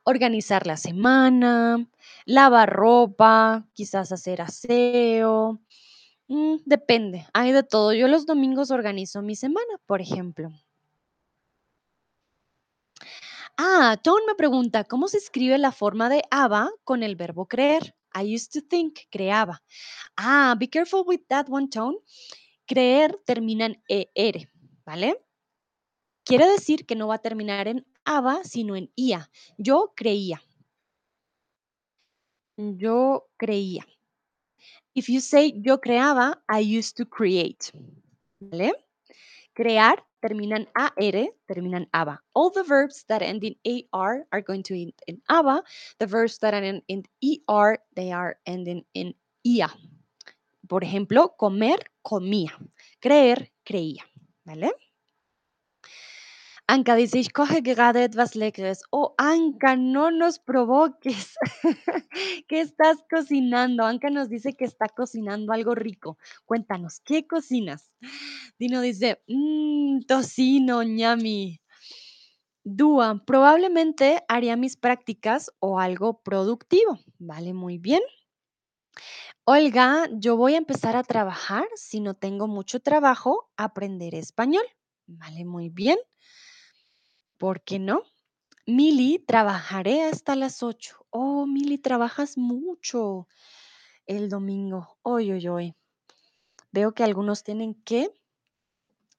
organizar 0.04 0.66
la 0.68 0.78
semana, 0.78 1.88
lavar 2.26 2.70
ropa, 2.70 3.68
quizás 3.74 4.12
hacer 4.12 4.42
aseo. 4.42 5.60
mm, 6.30 6.58
depende, 6.66 7.28
hay 7.34 7.52
de 7.54 7.64
todo. 7.64 7.94
Yo 7.94 8.08
los 8.08 8.26
domingos 8.26 8.72
organizo 8.72 9.22
mi 9.24 9.36
semana, 9.36 9.78
por 9.88 10.02
ejemplo. 10.02 10.52
Ah, 13.58 13.98
Tone 14.02 14.26
me 14.28 14.36
pregunta, 14.36 14.84
¿cómo 14.84 15.08
se 15.08 15.18
escribe 15.18 15.58
la 15.58 15.72
forma 15.72 16.10
de 16.10 16.24
Ava 16.32 16.70
con 16.84 17.04
el 17.04 17.16
verbo 17.16 17.48
creer? 17.48 17.96
I 18.14 18.36
used 18.36 18.52
to 18.54 18.62
think, 18.68 19.00
creaba. 19.10 19.62
Ah, 20.18 20.56
be 20.58 20.70
careful 20.70 21.04
with 21.06 21.22
that 21.30 21.48
one, 21.50 21.70
Tone. 21.70 21.98
Creer 22.66 23.20
termina 23.26 23.68
en 23.68 23.82
ER, 23.88 24.50
¿vale? 24.86 25.24
Quiere 26.24 26.48
decir 26.48 26.86
que 26.86 26.96
no 26.96 27.08
va 27.08 27.16
a 27.16 27.22
terminar 27.22 27.68
en 27.68 27.86
Ava, 28.06 28.44
sino 28.44 28.76
en 28.76 28.92
IA. 28.96 29.30
Yo 29.58 29.94
creía, 29.96 30.42
yo 32.58 33.28
creía. 33.38 33.86
If 34.94 35.08
you 35.08 35.22
say 35.22 35.54
yo 35.62 35.80
creaba, 35.80 36.44
I 36.50 36.62
used 36.78 36.96
to 36.98 37.06
create, 37.06 37.72
¿vale? 38.40 38.74
Crear 39.54 40.06
terminan 40.22 40.68
AR, 40.76 41.28
terminan 41.50 41.88
ABA. 41.94 42.20
All 42.34 42.50
the 42.50 42.64
verbs 42.64 43.04
that 43.10 43.22
end 43.22 43.44
in 43.44 43.56
AR 43.94 44.26
are 44.32 44.42
going 44.42 44.64
to 44.64 44.80
end 44.80 44.94
in 45.08 45.22
ABA. 45.30 45.64
The 46.00 46.08
verbs 46.08 46.38
that 46.40 46.54
end 46.54 46.82
in 46.88 47.04
ER, 47.24 47.78
they 47.96 48.12
are 48.12 48.38
ending 48.46 48.86
in 48.94 49.14
IA. 49.44 49.70
Por 50.70 50.84
ejemplo, 50.84 51.36
comer, 51.38 51.92
comía. 52.02 52.54
Creer, 53.02 53.52
creía. 53.66 54.06
¿Vale? 54.46 54.72
Anka 56.68 56.96
dice, 56.96 57.20
ich 57.20 57.34
koche 57.34 57.62
gerade 57.62 58.04
etwas 58.04 58.36
Leckeres. 58.36 58.84
Oh, 58.92 59.14
Anka, 59.18 59.76
no 59.76 60.10
nos 60.12 60.40
provoques. 60.40 61.36
¿Qué 62.48 62.62
estás 62.62 62.98
cocinando? 63.10 63.84
Anka 63.84 64.10
nos 64.10 64.30
dice 64.30 64.54
que 64.54 64.66
está 64.66 64.88
cocinando 64.88 65.52
algo 65.54 65.76
rico. 65.76 66.18
Cuéntanos, 66.46 67.02
¿qué 67.02 67.28
cocinas? 67.28 67.92
Dino 68.60 68.82
dice, 68.82 69.22
mmm, 69.28 70.02
tocino, 70.08 70.84
ñami. 70.84 71.60
Dúa, 72.64 73.24
probablemente 73.26 74.24
haría 74.28 74.56
mis 74.56 74.78
prácticas 74.78 75.52
o 75.60 75.80
algo 75.80 76.22
productivo. 76.22 77.00
Vale, 77.20 77.54
muy 77.54 77.78
bien. 77.80 78.02
Olga, 79.46 80.08
yo 80.14 80.38
voy 80.38 80.54
a 80.56 80.58
empezar 80.58 80.96
a 80.96 81.04
trabajar. 81.04 81.66
Si 81.76 82.00
no 82.00 82.14
tengo 82.14 82.48
mucho 82.48 82.80
trabajo, 82.80 83.50
aprender 83.58 84.16
español. 84.16 84.64
Vale, 85.08 85.46
muy 85.46 85.70
bien. 85.70 85.98
¿Por 87.42 87.64
qué 87.64 87.80
no? 87.80 88.04
Mili, 88.68 89.18
trabajaré 89.18 90.04
hasta 90.04 90.36
las 90.36 90.62
8. 90.62 91.08
Oh, 91.10 91.48
Mili, 91.48 91.80
trabajas 91.80 92.38
mucho 92.38 93.28
el 94.06 94.30
domingo. 94.30 95.00
Hoy, 95.02 95.32
hoy, 95.32 95.48
hoy. 95.48 95.76
Veo 96.72 96.94
que 96.94 97.04
algunos 97.04 97.44
tienen 97.44 97.74
que 97.84 98.16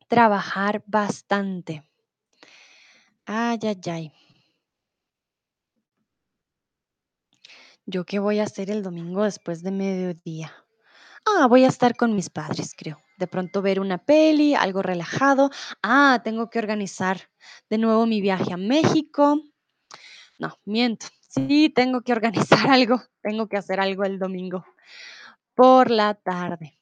trabajar 0.07 0.85
bastante. 0.87 1.83
Ay, 3.27 3.59
ay, 3.65 3.81
ay. 3.91 4.13
¿Yo 7.87 8.05
qué 8.05 8.21
voy 8.21 8.39
a 8.39 8.45
hacer 8.45 8.71
el 8.71 8.85
domingo 8.85 9.25
después 9.25 9.65
de 9.65 9.73
mediodía? 9.73 10.53
Ah, 11.27 11.49
voy 11.49 11.65
a 11.65 11.69
estar 11.69 11.97
con 11.97 12.15
mis 12.15 12.31
padres, 12.31 12.73
creo. 12.77 12.99
De 13.23 13.29
pronto 13.29 13.63
ver 13.63 13.79
una 13.79 13.99
peli, 13.99 14.57
algo 14.57 14.83
relajado. 14.83 15.51
Ah, 15.81 16.23
tengo 16.25 16.51
que 16.51 16.59
organizar 16.59 17.31
de 17.71 17.79
nuevo 17.79 18.05
mi 18.05 18.21
viaje 18.21 18.53
a 18.53 18.57
México. 18.57 19.41
No, 20.41 20.59
miento. 20.65 21.07
Sí, 21.21 21.69
tengo 21.73 22.01
que 22.01 22.11
organizar 22.11 22.59
algo. 22.69 23.01
Tengo 23.23 23.47
que 23.47 23.57
hacer 23.57 23.79
algo 23.79 24.03
el 24.03 24.19
domingo 24.19 24.67
por 25.55 25.93
la 25.93 26.15
tarde. 26.15 26.81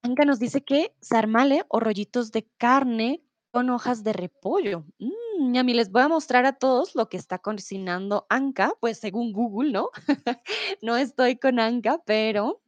Anka 0.00 0.24
nos 0.24 0.38
dice 0.38 0.64
que 0.64 0.94
sarmale 1.02 1.66
o 1.68 1.78
rollitos 1.78 2.32
de 2.32 2.48
carne 2.56 3.22
con 3.50 3.68
hojas 3.68 4.02
de 4.02 4.14
repollo. 4.14 4.86
Mm, 4.98 5.56
y 5.56 5.58
a 5.58 5.62
mí 5.62 5.74
les 5.74 5.90
voy 5.90 6.00
a 6.00 6.08
mostrar 6.08 6.46
a 6.46 6.54
todos 6.54 6.94
lo 6.94 7.10
que 7.10 7.18
está 7.18 7.38
cocinando 7.38 8.24
Anka, 8.30 8.72
pues 8.80 8.98
según 8.98 9.34
Google, 9.34 9.72
¿no? 9.72 9.90
no 10.80 10.96
estoy 10.96 11.36
con 11.36 11.60
Anka, 11.60 12.00
pero 12.06 12.62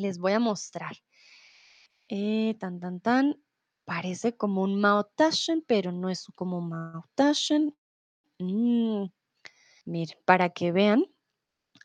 les 0.00 0.18
voy 0.18 0.32
a 0.32 0.40
mostrar. 0.40 0.96
Eh, 2.12 2.56
tan, 2.58 2.80
tan, 2.80 3.00
tan. 3.00 3.40
Parece 3.84 4.36
como 4.36 4.62
un 4.62 4.80
Maotashen, 4.80 5.62
pero 5.66 5.92
no 5.92 6.10
es 6.10 6.26
como 6.34 6.58
un 6.58 6.68
Maotashen. 6.68 7.76
Mm, 8.38 9.04
miren, 9.84 10.18
para 10.24 10.50
que 10.50 10.72
vean, 10.72 11.06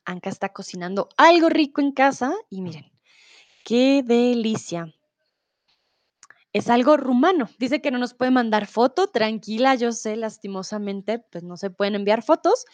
Anka 0.03 0.31
está 0.31 0.49
cocinando 0.51 1.09
algo 1.17 1.49
rico 1.49 1.79
en 1.79 1.91
casa 1.91 2.33
y 2.49 2.61
miren, 2.61 2.91
qué 3.63 4.01
delicia. 4.03 4.91
Es 6.53 6.69
algo 6.69 6.97
rumano. 6.97 7.47
Dice 7.59 7.81
que 7.81 7.91
no 7.91 7.99
nos 7.99 8.15
puede 8.15 8.31
mandar 8.31 8.65
foto. 8.65 9.07
Tranquila, 9.07 9.75
yo 9.75 9.91
sé, 9.91 10.15
lastimosamente, 10.15 11.19
pues 11.19 11.43
no 11.43 11.55
se 11.55 11.69
pueden 11.69 11.95
enviar 11.95 12.23
fotos, 12.23 12.65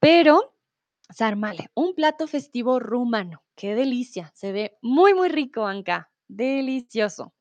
pero 0.00 0.56
sarmale, 1.10 1.70
un 1.74 1.94
plato 1.94 2.26
festivo 2.26 2.80
rumano. 2.80 3.44
Qué 3.54 3.76
delicia. 3.76 4.32
Se 4.34 4.50
ve 4.50 4.78
muy, 4.82 5.14
muy 5.14 5.28
rico, 5.28 5.66
Anka. 5.66 6.09
Delicioso. 6.30 7.34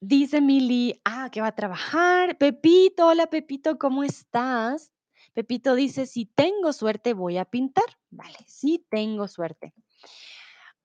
Dice 0.00 0.40
Mili, 0.40 1.00
ah, 1.04 1.28
que 1.32 1.40
va 1.40 1.48
a 1.48 1.54
trabajar. 1.54 2.38
Pepito, 2.38 3.08
hola 3.08 3.26
Pepito, 3.26 3.78
¿cómo 3.78 4.04
estás? 4.04 4.92
Pepito 5.32 5.74
dice, 5.74 6.06
si 6.06 6.26
tengo 6.26 6.72
suerte, 6.72 7.12
voy 7.12 7.38
a 7.38 7.46
pintar. 7.46 7.84
Vale, 8.10 8.38
sí 8.46 8.86
tengo 8.88 9.26
suerte. 9.26 9.74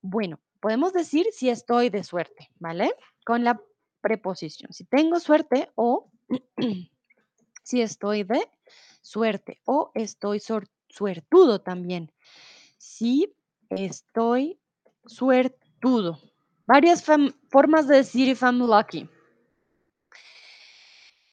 Bueno, 0.02 0.40
podemos 0.60 0.94
decir 0.94 1.28
si 1.32 1.50
estoy 1.50 1.90
de 1.90 2.04
suerte, 2.04 2.50
¿vale? 2.58 2.92
Con 3.24 3.44
la 3.44 3.62
preposición. 4.02 4.74
Si 4.74 4.86
tengo 4.86 5.20
suerte 5.20 5.70
o 5.76 6.10
si 7.64 7.82
estoy 7.82 8.24
de 8.24 8.50
suerte 9.02 9.62
o 9.64 9.92
estoy 9.94 10.42
suertudo 10.90 11.62
también. 11.62 12.12
Si 12.80 13.32
estoy 13.70 14.60
Varias 16.68 17.04
formas 17.04 17.88
de 17.88 17.96
decir 17.96 18.28
if 18.28 18.44
I'm 18.44 18.60
lucky. 18.60 19.10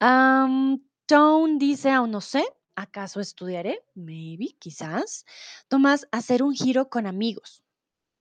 Am, 0.00 0.80
Tone 1.06 1.58
dice, 1.58 1.90
aún 1.90 2.10
no 2.10 2.20
sé, 2.20 2.44
¿acaso 2.74 3.20
estudiaré? 3.20 3.82
Maybe, 3.94 4.56
quizás. 4.58 5.24
Tomás, 5.68 6.06
hacer 6.12 6.42
un 6.42 6.54
giro 6.54 6.88
con 6.88 7.06
amigos. 7.06 7.62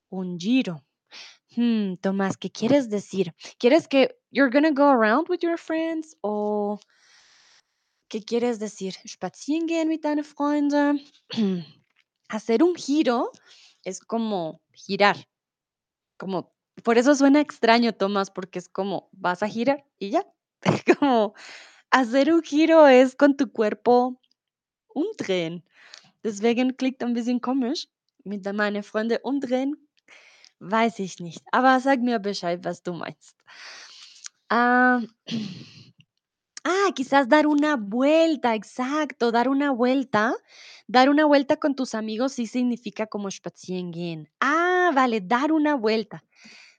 Un 0.09 0.38
giro. 0.39 0.83
Hmm, 1.55 1.95
Tomás, 2.01 2.38
¿qué 2.38 2.49
quieres 2.49 2.89
decir? 2.89 3.33
¿Quieres 3.57 3.88
que 3.88 4.17
you're 4.31 4.51
gonna 4.51 4.71
go 4.71 4.89
around 4.89 5.29
with 5.29 5.39
your 5.41 5.57
friends? 5.57 6.17
¿O 6.21 6.79
qué 8.09 8.21
quieres 8.21 8.59
decir? 8.59 8.95
Spazieren 9.07 9.67
gehen 9.67 9.88
mit 9.88 10.03
deinen 10.03 10.23
Freunden. 10.23 11.01
Hacer 12.29 12.63
un 12.63 12.75
giro 12.75 13.31
es 13.83 13.99
como 13.99 14.61
girar, 14.73 15.15
como, 16.17 16.54
por 16.84 16.97
eso 16.97 17.15
suena 17.15 17.41
extraño, 17.41 17.93
Tomás, 17.93 18.32
porque 18.32 18.60
es 18.60 18.69
como 18.69 19.10
vas 19.12 19.43
a 19.43 19.47
girar 19.47 19.86
y 19.99 20.12
ya. 20.12 20.25
Como 20.99 21.36
hacer 21.91 22.34
un 22.34 22.41
giro 22.41 22.88
es 22.88 23.15
con 23.15 23.38
tu 23.38 23.51
cuerpo 23.51 24.19
umdrehen. 24.88 25.63
Deswegen 26.23 26.75
klingt 26.75 27.04
ein 27.04 27.13
bisschen 27.13 27.39
komisch. 27.39 27.88
Mit 28.23 28.51
meine 28.51 28.82
Freunde 28.82 29.19
umdrehen 29.21 29.86
Weiß 30.60 30.99
ich 30.99 31.19
nicht, 31.19 31.43
aber 31.51 31.80
sag 31.80 31.99
mir 32.01 32.19
Bescheid, 32.19 32.63
was 32.63 32.82
du 32.82 32.93
meinst. 32.93 33.36
Ah, 34.49 35.01
ah, 36.63 36.91
quizás 36.95 37.28
dar 37.28 37.45
una 37.45 37.75
vuelta, 37.75 38.56
exacto, 38.56 39.32
dar 39.32 39.49
una 39.49 39.71
vuelta. 39.71 40.34
Dar 40.88 41.10
una 41.10 41.25
vuelta 41.25 41.58
con 41.58 41.75
tus 41.75 41.93
amigos 41.93 42.34
sí 42.34 42.47
significa 42.47 43.06
como 43.08 43.30
spazieren 43.30 43.91
gehen. 43.91 44.30
Ah, 44.39 44.64
vale, 44.91 45.21
dar 45.21 45.52
una 45.52 45.76
vuelta. 45.76 46.24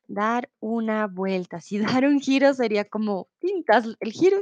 Dar 0.09 0.51
una 0.61 1.07
vuelta. 1.07 1.61
Si 1.61 1.79
dar 2.03 2.05
un 2.05 2.21
giro 2.21 2.55
sería 2.55 2.85
como 2.85 3.29
pintas 3.41 3.87
el 4.01 4.13
giro, 4.13 4.39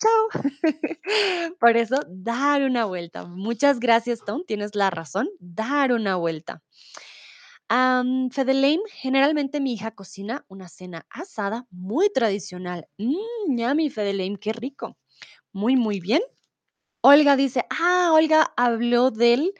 chao. 0.00 0.42
Por 1.60 1.76
eso, 1.76 1.96
dar 2.08 2.62
una 2.62 2.84
vuelta. 2.84 3.24
Muchas 3.26 3.80
gracias, 3.80 4.20
Tom, 4.24 4.44
tienes 4.46 4.74
la 4.74 4.90
razón, 4.90 5.28
dar 5.38 5.92
una 5.92 6.16
vuelta. 6.16 6.62
Am, 7.68 8.30
Fedelein, 8.30 8.80
generalmente 8.92 9.60
mi 9.60 9.72
hija 9.72 9.90
cocina 9.90 10.44
una 10.48 10.68
cena 10.68 11.04
asada 11.10 11.66
muy 11.70 12.10
tradicional. 12.12 12.86
Mm, 12.98 13.58
yummy, 13.58 13.90
Fedelein, 13.90 14.36
qué 14.36 14.52
rico. 14.52 14.96
Muy, 15.52 15.74
muy 15.74 15.98
bien. 15.98 16.22
Olga 17.00 17.36
dice, 17.36 17.64
ah, 17.70 18.10
Olga 18.12 18.52
habló 18.56 19.10
del 19.10 19.52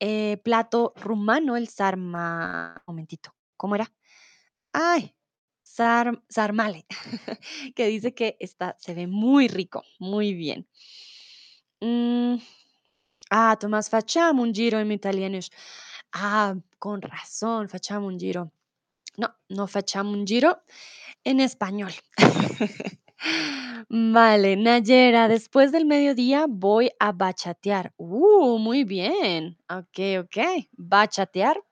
eh, 0.00 0.38
plato 0.44 0.92
rumano, 0.96 1.56
el 1.56 1.68
sarma. 1.68 2.82
Momentito, 2.86 3.34
¿cómo 3.56 3.74
era? 3.76 3.92
Ay, 4.72 5.14
sar- 5.62 6.22
sarmale, 6.28 6.86
que 7.76 7.86
dice 7.88 8.14
que 8.14 8.36
está, 8.40 8.76
se 8.78 8.94
ve 8.94 9.06
muy 9.06 9.48
rico, 9.48 9.84
muy 9.98 10.34
bien. 10.34 10.68
Mm, 11.80 12.36
ah, 13.30 13.56
Tomás, 13.58 13.88
facciamo 13.90 14.42
un 14.42 14.52
giro 14.54 14.80
in 14.80 14.92
italianisch. 14.92 15.50
Ah, 16.12 16.54
con 16.78 17.02
razón, 17.02 17.68
facciamo 17.68 18.06
un 18.06 18.18
giro. 18.18 18.52
No, 19.18 19.28
no 19.48 19.66
facciamo 19.66 20.12
un 20.12 20.26
giro 20.26 20.62
en 21.24 21.40
español. 21.40 21.92
Vale, 23.88 24.56
Nayera, 24.56 25.28
después 25.28 25.72
del 25.72 25.86
mediodía 25.86 26.46
voy 26.48 26.90
a 26.98 27.12
bachatear. 27.12 27.92
Uh, 27.96 28.58
muy 28.58 28.84
bien. 28.84 29.58
Ok, 29.68 30.24
ok. 30.24 30.68
Bachatear. 30.72 31.62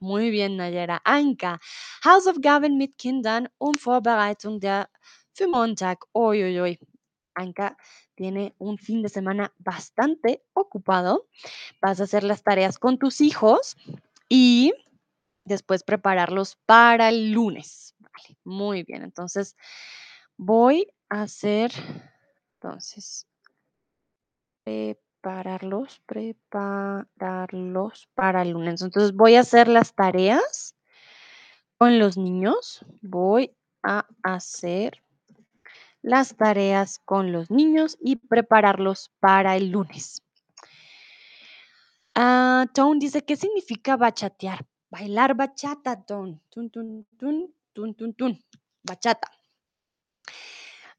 Muy 0.00 0.30
bien, 0.30 0.56
Nayera. 0.56 1.00
Anka, 1.04 1.60
Hausaufgaben 2.04 2.76
mit 2.76 2.98
Kindern 2.98 3.48
und 3.58 3.78
Vorbereitung 3.80 4.58
der 4.58 4.90
für 5.32 5.46
Montag. 5.46 6.04
Uy, 6.12 6.60
uy. 6.60 6.78
Anka 7.34 7.76
tiene 8.16 8.54
un 8.58 8.78
fin 8.78 9.00
de 9.02 9.08
semana 9.08 9.52
bastante 9.58 10.42
ocupado. 10.54 11.28
Vas 11.80 12.00
a 12.00 12.04
hacer 12.04 12.24
las 12.24 12.42
tareas 12.42 12.78
con 12.78 12.98
tus 12.98 13.20
hijos 13.20 13.76
y 14.28 14.74
después 15.44 15.84
prepararlos 15.84 16.56
para 16.66 17.08
el 17.08 17.32
lunes. 17.32 17.94
Muy 18.44 18.82
bien. 18.82 19.02
Entonces, 19.02 19.56
voy 20.44 20.92
a 21.08 21.22
hacer, 21.22 21.72
entonces, 22.54 23.26
prepararlos, 24.64 26.00
prepararlos 26.06 28.08
para 28.14 28.42
el 28.42 28.50
lunes. 28.50 28.82
Entonces, 28.82 29.12
voy 29.12 29.36
a 29.36 29.40
hacer 29.40 29.68
las 29.68 29.94
tareas 29.94 30.74
con 31.78 31.98
los 31.98 32.16
niños. 32.16 32.84
Voy 33.00 33.54
a 33.82 34.06
hacer 34.22 35.02
las 36.02 36.36
tareas 36.36 37.00
con 37.04 37.32
los 37.32 37.50
niños 37.50 37.96
y 38.00 38.16
prepararlos 38.16 39.12
para 39.20 39.56
el 39.56 39.70
lunes. 39.70 40.22
Ah, 42.14 42.66
Tone 42.74 43.00
dice, 43.00 43.24
¿qué 43.24 43.36
significa 43.36 43.96
bachatear? 43.96 44.66
Bailar 44.90 45.34
bachata, 45.34 46.04
Tone. 46.04 46.40
Tun, 46.50 46.70
tun, 46.70 47.06
tun, 47.16 47.54
tun, 47.72 47.94
tun, 47.94 48.14
tun. 48.14 48.44
Bachata. 48.82 49.30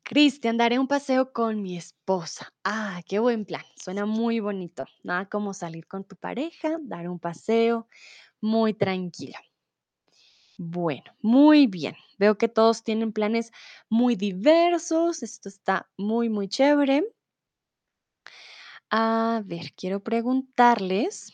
Cristian, 0.03 0.57
daré 0.57 0.79
un 0.79 0.87
paseo 0.87 1.31
con 1.31 1.61
mi 1.61 1.77
esposa. 1.77 2.53
Ah, 2.63 3.01
qué 3.07 3.19
buen 3.19 3.45
plan. 3.45 3.63
Suena 3.75 4.05
muy 4.05 4.39
bonito. 4.41 4.85
Nada 5.01 5.29
como 5.29 5.53
salir 5.53 5.87
con 5.87 6.03
tu 6.03 6.15
pareja, 6.17 6.77
dar 6.81 7.07
un 7.07 7.19
paseo 7.19 7.87
muy 8.41 8.73
tranquilo. 8.73 9.37
Bueno, 10.57 11.03
muy 11.21 11.67
bien. 11.67 11.95
Veo 12.17 12.37
que 12.37 12.47
todos 12.47 12.83
tienen 12.83 13.13
planes 13.13 13.51
muy 13.89 14.15
diversos. 14.15 15.23
Esto 15.23 15.49
está 15.49 15.89
muy, 15.97 16.29
muy 16.29 16.47
chévere. 16.47 17.03
A 18.89 19.41
ver, 19.45 19.73
quiero 19.75 20.03
preguntarles 20.03 21.33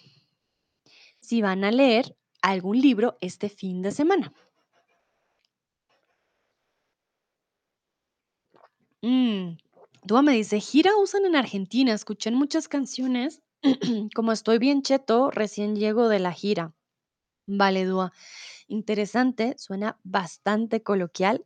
si 1.20 1.42
van 1.42 1.64
a 1.64 1.72
leer 1.72 2.16
algún 2.42 2.80
libro 2.80 3.18
este 3.20 3.50
fin 3.50 3.82
de 3.82 3.92
semana. 3.92 4.32
Mm, 9.02 9.58
Dúa 10.04 10.22
me 10.22 10.34
dice, 10.34 10.60
gira 10.60 10.92
usan 10.98 11.26
en 11.26 11.36
Argentina, 11.36 11.94
escuché 11.94 12.30
en 12.30 12.36
muchas 12.36 12.68
canciones. 12.68 13.42
Como 14.16 14.32
estoy 14.32 14.58
bien 14.58 14.82
cheto, 14.82 15.32
recién 15.32 15.76
llego 15.76 16.10
de 16.10 16.20
la 16.20 16.32
gira. 16.34 16.74
Vale, 17.48 17.86
Dúa. 17.86 18.14
Interesante, 18.68 19.56
suena 19.58 20.00
bastante 20.04 20.84
coloquial. 20.84 21.46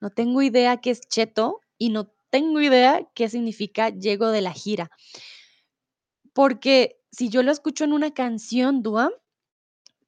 No 0.00 0.10
tengo 0.10 0.42
idea 0.42 0.78
qué 0.78 0.90
es 0.90 1.02
cheto 1.08 1.60
y 1.78 1.90
no 1.90 2.12
tengo 2.30 2.60
idea 2.60 3.08
qué 3.14 3.28
significa 3.28 3.90
llego 3.90 4.30
de 4.30 4.42
la 4.42 4.52
gira. 4.52 4.90
Porque 6.32 7.00
si 7.12 7.28
yo 7.28 7.42
lo 7.42 7.52
escucho 7.52 7.84
en 7.84 7.92
una 7.92 8.12
canción, 8.12 8.82
Dúa, 8.82 9.10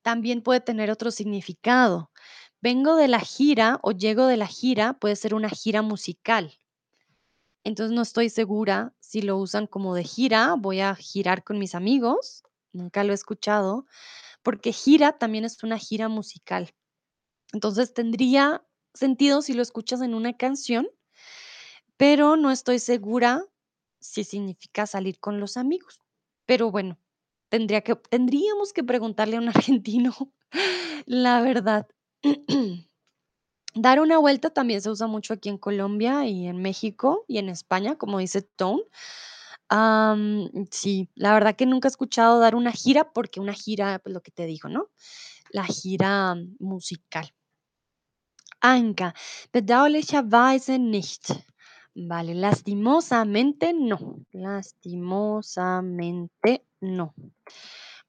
también 0.02 0.42
puede 0.42 0.60
tener 0.60 0.90
otro 0.90 1.10
significado. 1.10 2.10
Vengo 2.60 2.96
de 2.96 3.08
la 3.08 3.20
gira 3.20 3.80
o 3.82 3.92
llego 3.92 4.26
de 4.26 4.36
la 4.36 4.46
gira, 4.46 4.94
puede 4.94 5.16
ser 5.16 5.34
una 5.34 5.50
gira 5.50 5.82
musical. 5.82 6.56
Entonces 7.64 7.94
no 7.94 8.02
estoy 8.02 8.28
segura 8.28 8.94
si 9.00 9.22
lo 9.22 9.36
usan 9.36 9.66
como 9.66 9.94
de 9.94 10.04
gira, 10.04 10.54
voy 10.58 10.80
a 10.80 10.94
girar 10.94 11.44
con 11.44 11.58
mis 11.58 11.74
amigos, 11.74 12.42
nunca 12.72 13.04
lo 13.04 13.12
he 13.12 13.14
escuchado, 13.14 13.86
porque 14.42 14.72
gira 14.72 15.18
también 15.18 15.44
es 15.44 15.62
una 15.62 15.78
gira 15.78 16.08
musical. 16.08 16.74
Entonces 17.52 17.94
tendría 17.94 18.64
sentido 18.94 19.42
si 19.42 19.52
lo 19.52 19.62
escuchas 19.62 20.00
en 20.02 20.14
una 20.14 20.36
canción, 20.36 20.88
pero 21.96 22.36
no 22.36 22.50
estoy 22.50 22.78
segura 22.78 23.44
si 24.00 24.24
significa 24.24 24.86
salir 24.86 25.20
con 25.20 25.38
los 25.38 25.56
amigos. 25.56 26.00
Pero 26.46 26.70
bueno, 26.70 26.98
tendría 27.48 27.82
que, 27.82 27.94
tendríamos 27.94 28.72
que 28.72 28.82
preguntarle 28.82 29.36
a 29.36 29.40
un 29.40 29.48
argentino 29.48 30.32
la 31.06 31.40
verdad. 31.40 31.86
Dar 33.74 34.00
una 34.00 34.18
vuelta 34.18 34.50
también 34.50 34.82
se 34.82 34.90
usa 34.90 35.06
mucho 35.06 35.32
aquí 35.32 35.48
en 35.48 35.56
Colombia 35.56 36.26
y 36.26 36.46
en 36.46 36.60
México 36.60 37.24
y 37.26 37.38
en 37.38 37.48
España, 37.48 37.96
como 37.96 38.18
dice 38.18 38.42
Tone. 38.42 38.82
Sí, 40.70 41.08
la 41.14 41.32
verdad 41.32 41.56
que 41.56 41.64
nunca 41.66 41.88
he 41.88 41.90
escuchado 41.90 42.38
dar 42.38 42.54
una 42.54 42.72
gira 42.72 43.12
porque 43.12 43.40
una 43.40 43.54
gira, 43.54 43.98
pues 44.00 44.12
lo 44.12 44.20
que 44.22 44.30
te 44.30 44.44
digo, 44.46 44.68
¿no? 44.68 44.88
La 45.50 45.64
gira 45.64 46.36
musical. 46.58 47.32
Anka, 48.60 49.14
bedauerlicherweise 49.52 50.78
nicht. 50.78 51.32
Vale, 51.94 52.34
lastimosamente 52.34 53.72
no. 53.72 53.98
Lastimosamente 54.32 56.64
no. 56.80 57.14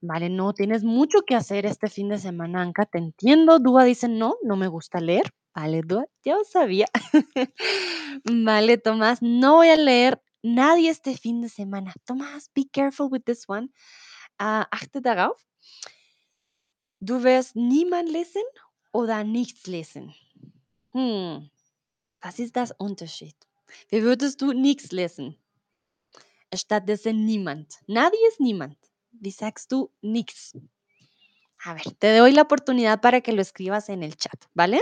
Vale, 0.02 0.30
no 0.30 0.54
tienes 0.54 0.84
mucho 0.84 1.22
que 1.26 1.36
hacer 1.36 1.66
este 1.66 1.90
fin 1.90 2.10
de 2.10 2.18
semana, 2.20 2.62
Anka, 2.62 2.86
te 2.86 2.98
entiendo. 3.00 3.60
Dúa 3.60 3.84
dice 3.86 4.08
no, 4.10 4.36
no 4.44 4.56
me 4.58 4.68
gusta 4.68 5.00
leer. 5.00 5.32
Vale, 5.56 5.82
Dúa, 5.84 6.06
yo 6.26 6.44
sabía. 6.46 6.88
Vale, 8.26 8.78
Tomás, 8.78 9.22
no 9.22 9.56
voy 9.56 9.70
a 9.70 9.76
leer 9.76 10.22
nadie 10.42 10.90
este 10.90 11.16
fin 11.16 11.42
de 11.42 11.50
semana. 11.50 11.94
Tomás, 12.06 12.50
be 12.56 12.66
careful 12.72 13.08
with 13.12 13.24
this 13.26 13.48
one. 13.48 13.70
Ah, 14.40 14.68
achte 14.72 15.00
darauf. 15.00 15.40
Du 17.00 17.24
wirst 17.24 17.56
niemand 17.56 18.10
lesen 18.10 18.44
oder 18.92 19.24
nichts 19.24 19.68
lesen. 19.68 20.16
Hm, 20.94 21.50
was 22.22 22.40
ist 22.40 22.56
das 22.56 22.72
Unterschied? 22.78 23.36
Wie 23.90 24.04
würdest 24.04 24.42
du 24.42 24.54
nichts 24.54 24.92
lesen? 24.92 25.38
Stattdessen 26.54 27.26
niemand. 27.26 27.80
Nadie 27.88 28.26
es 28.30 28.40
niemand. 28.40 28.78
Wie 29.12 29.32
sagst 29.32 29.72
du? 29.72 29.92
A 31.66 31.74
ver, 31.74 31.84
te 31.98 32.18
doy 32.18 32.32
la 32.32 32.44
oportunidad 32.44 33.02
para 33.02 33.22
que 33.22 33.34
lo 33.34 33.42
escribas 33.42 33.90
en 33.90 34.04
el 34.04 34.16
chat, 34.16 34.46
¿vale? 34.54 34.82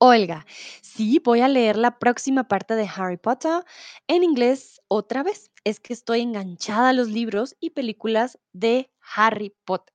Olga, 0.00 0.46
sí, 0.82 1.20
voy 1.24 1.40
a 1.40 1.48
leer 1.48 1.76
la 1.76 1.98
próxima 1.98 2.44
parte 2.46 2.74
de 2.74 2.88
Harry 2.96 3.16
Potter 3.16 3.64
en 4.06 4.22
inglés 4.22 4.80
otra 4.88 5.22
vez. 5.22 5.50
Es 5.64 5.80
que 5.80 5.92
estoy 5.92 6.20
enganchada 6.20 6.90
a 6.90 6.92
los 6.92 7.08
libros 7.08 7.56
y 7.60 7.70
películas 7.70 8.38
de 8.52 8.90
Harry 9.16 9.54
Potter. 9.64 9.94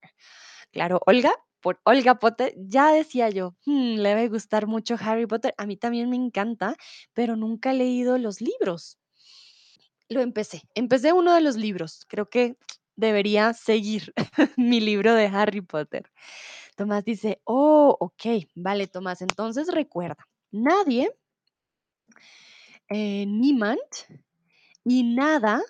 Claro, 0.72 1.02
Olga, 1.06 1.34
por 1.62 1.80
Olga 1.86 2.20
Potter, 2.20 2.54
ya 2.58 2.92
decía 2.92 3.30
yo, 3.30 3.56
"Hmm, 3.66 3.96
le 3.98 4.12
a 4.14 4.28
gustar 4.28 4.68
mucho 4.68 4.96
Harry 5.00 5.26
Potter. 5.28 5.54
A 5.58 5.66
mí 5.66 5.78
también 5.78 6.10
me 6.10 6.18
encanta, 6.18 6.76
pero 7.14 7.36
nunca 7.38 7.72
he 7.72 7.76
leído 7.76 8.18
los 8.18 8.42
libros. 8.42 8.98
Lo 10.10 10.22
empecé, 10.22 10.64
empecé 10.76 11.14
uno 11.14 11.34
de 11.34 11.42
los 11.42 11.56
libros. 11.56 12.06
Creo 12.08 12.30
que 12.30 12.58
debería 12.96 13.54
seguir 13.54 14.14
mi 14.58 14.80
libro 14.80 15.14
de 15.16 15.26
Harry 15.28 15.62
Potter. 15.62 16.12
Tomás 16.76 17.04
dice, 17.06 17.42
oh, 17.46 17.96
ok, 18.00 18.48
vale, 18.56 18.88
Tomás, 18.88 19.22
entonces 19.22 19.68
recuerda, 19.74 20.28
nadie, 20.52 21.12
eh, 22.90 23.26
niemand 23.26 23.80
y 24.86 25.04
nada. 25.04 25.62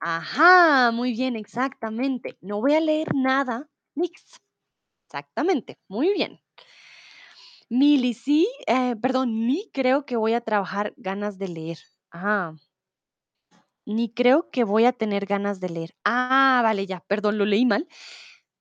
Ajá, 0.00 0.92
muy 0.92 1.12
bien, 1.12 1.36
exactamente. 1.36 2.38
No 2.40 2.60
voy 2.60 2.74
a 2.74 2.80
leer 2.80 3.14
nada, 3.14 3.68
nix. 3.96 4.40
Exactamente, 5.08 5.78
muy 5.88 6.12
bien. 6.14 6.40
Mili, 7.70 8.14
sí, 8.14 8.48
eh, 8.66 8.94
perdón, 9.02 9.46
ni 9.46 9.68
creo 9.72 10.04
que 10.06 10.16
voy 10.16 10.34
a 10.34 10.40
trabajar 10.42 10.92
ganas 10.96 11.38
de 11.38 11.48
leer. 11.48 11.78
Ah, 12.12 12.54
ni 13.84 14.12
creo 14.12 14.48
que 14.50 14.64
voy 14.64 14.84
a 14.84 14.92
tener 14.92 15.26
ganas 15.26 15.60
de 15.60 15.68
leer. 15.68 15.94
Ah, 16.04 16.60
vale, 16.62 16.86
ya, 16.86 17.00
perdón, 17.08 17.38
lo 17.38 17.44
leí 17.44 17.66
mal. 17.66 17.88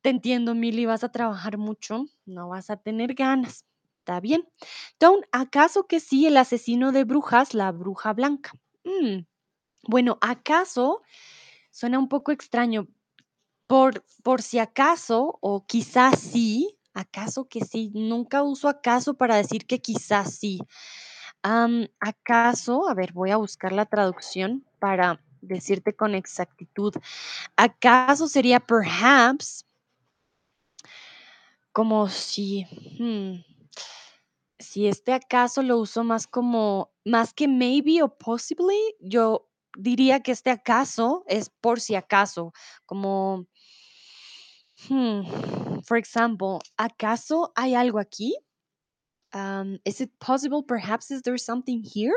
Te 0.02 0.10
entiendo, 0.10 0.56
Mili, 0.56 0.86
vas 0.86 1.04
a 1.04 1.12
trabajar 1.12 1.58
mucho, 1.58 2.06
no 2.26 2.50
vas 2.50 2.70
a 2.70 2.78
tener 2.78 3.14
ganas. 3.14 3.66
Está 4.00 4.20
bien. 4.20 4.48
Don, 5.00 5.22
¿acaso 5.32 5.86
que 5.86 6.00
sí 6.00 6.26
el 6.26 6.38
asesino 6.38 6.92
de 6.92 7.04
brujas, 7.04 7.54
la 7.54 7.72
bruja 7.72 8.14
blanca? 8.14 8.52
Mm, 8.84 9.20
bueno, 9.88 10.18
¿acaso? 10.22 11.02
Suena 11.72 12.00
un 12.00 12.10
poco 12.10 12.32
extraño. 12.32 12.88
Por, 13.68 14.04
por 14.24 14.42
si 14.42 14.60
acaso, 14.60 15.40
o 15.42 15.66
quizás 15.68 16.20
sí, 16.20 16.78
acaso 16.94 17.48
que 17.50 17.62
sí. 17.66 17.92
Nunca 17.96 18.44
uso 18.44 18.70
acaso 18.70 19.16
para 19.16 19.38
decir 19.38 19.66
que 19.68 19.80
quizás 19.82 20.36
sí. 20.36 20.60
¿acaso? 22.00 22.88
A 22.90 22.94
ver, 22.94 23.14
voy 23.14 23.32
a 23.32 23.38
buscar 23.38 23.72
la 23.72 23.86
traducción 23.86 24.66
para 24.80 25.22
decirte 25.42 25.96
con 25.96 26.16
exactitud. 26.16 26.94
¿Acaso 27.56 28.28
sería 28.28 28.60
perhaps? 28.60 29.66
Como 31.74 32.10
si, 32.10 32.66
hmm, 33.00 33.44
si 34.60 34.88
este 34.88 35.14
acaso 35.14 35.64
lo 35.64 35.78
uso 35.78 36.04
más 36.04 36.28
como, 36.28 36.92
más 37.06 37.34
que 37.34 37.48
maybe 37.48 38.04
o 38.04 38.18
possibly, 38.18 38.78
yo 39.00 39.48
diría 39.78 40.20
que 40.20 40.34
este 40.34 40.50
acaso 40.50 41.24
es 41.28 41.50
por 41.50 41.80
si 41.80 41.96
acaso, 41.96 42.52
como, 42.86 43.48
hmm, 44.90 45.80
for 45.84 45.98
example, 45.98 46.60
¿acaso 46.78 47.54
hay 47.56 47.74
algo 47.74 48.00
aquí? 48.00 48.36
Um, 49.34 49.80
is 49.86 50.02
it 50.02 50.12
possible 50.20 50.62
perhaps 50.62 51.10
is 51.10 51.22
there 51.22 51.38
something 51.38 51.82
here? 51.84 52.16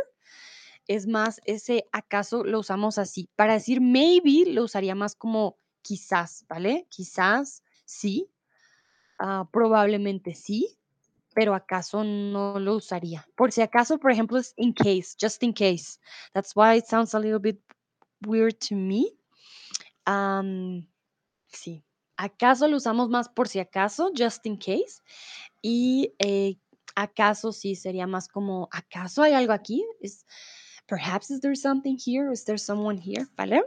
Es 0.88 1.06
más, 1.06 1.40
ese 1.44 1.84
acaso 1.92 2.42
lo 2.42 2.58
usamos 2.58 2.98
así. 2.98 3.28
Para 3.36 3.54
decir 3.54 3.80
maybe 3.80 4.50
lo 4.52 4.64
usaría 4.64 4.96
más 4.96 5.14
como 5.14 5.58
quizás, 5.82 6.44
¿vale? 6.48 6.86
Quizás 6.90 7.62
sí, 7.84 8.28
ah, 9.18 9.48
probablemente 9.52 10.34
sí, 10.34 10.76
pero 11.34 11.54
acaso 11.54 12.04
no 12.04 12.58
lo 12.58 12.76
usaría. 12.76 13.26
Por 13.36 13.52
si 13.52 13.60
acaso, 13.60 13.98
por 13.98 14.12
ejemplo, 14.12 14.38
es 14.38 14.54
in 14.56 14.72
case, 14.72 15.16
just 15.20 15.42
in 15.42 15.52
case. 15.52 15.98
That's 16.32 16.54
why 16.54 16.78
it 16.78 16.86
sounds 16.86 17.14
a 17.14 17.18
little 17.18 17.40
bit 17.40 17.60
weird 18.26 18.58
to 18.68 18.76
me. 18.76 19.10
Am, 20.06 20.86
sí. 21.48 21.84
¿Acaso 22.16 22.68
lo 22.68 22.76
usamos 22.76 23.08
más 23.08 23.28
por 23.28 23.48
si 23.48 23.58
acaso, 23.58 24.10
just 24.16 24.46
in 24.46 24.56
case? 24.56 25.02
Y 25.60 26.14
eh, 26.18 26.56
acaso 26.94 27.52
sí 27.52 27.74
sería 27.74 28.06
más 28.06 28.28
como, 28.28 28.68
¿acaso 28.70 29.22
hay 29.22 29.32
algo 29.32 29.52
aquí? 29.52 29.84
Is, 30.00 30.24
perhaps 30.86 31.30
is 31.30 31.40
there 31.40 31.56
something 31.56 31.96
here? 31.98 32.30
Is 32.32 32.44
there 32.44 32.58
someone 32.58 32.98
here? 32.98 33.26
¿Vale? 33.36 33.64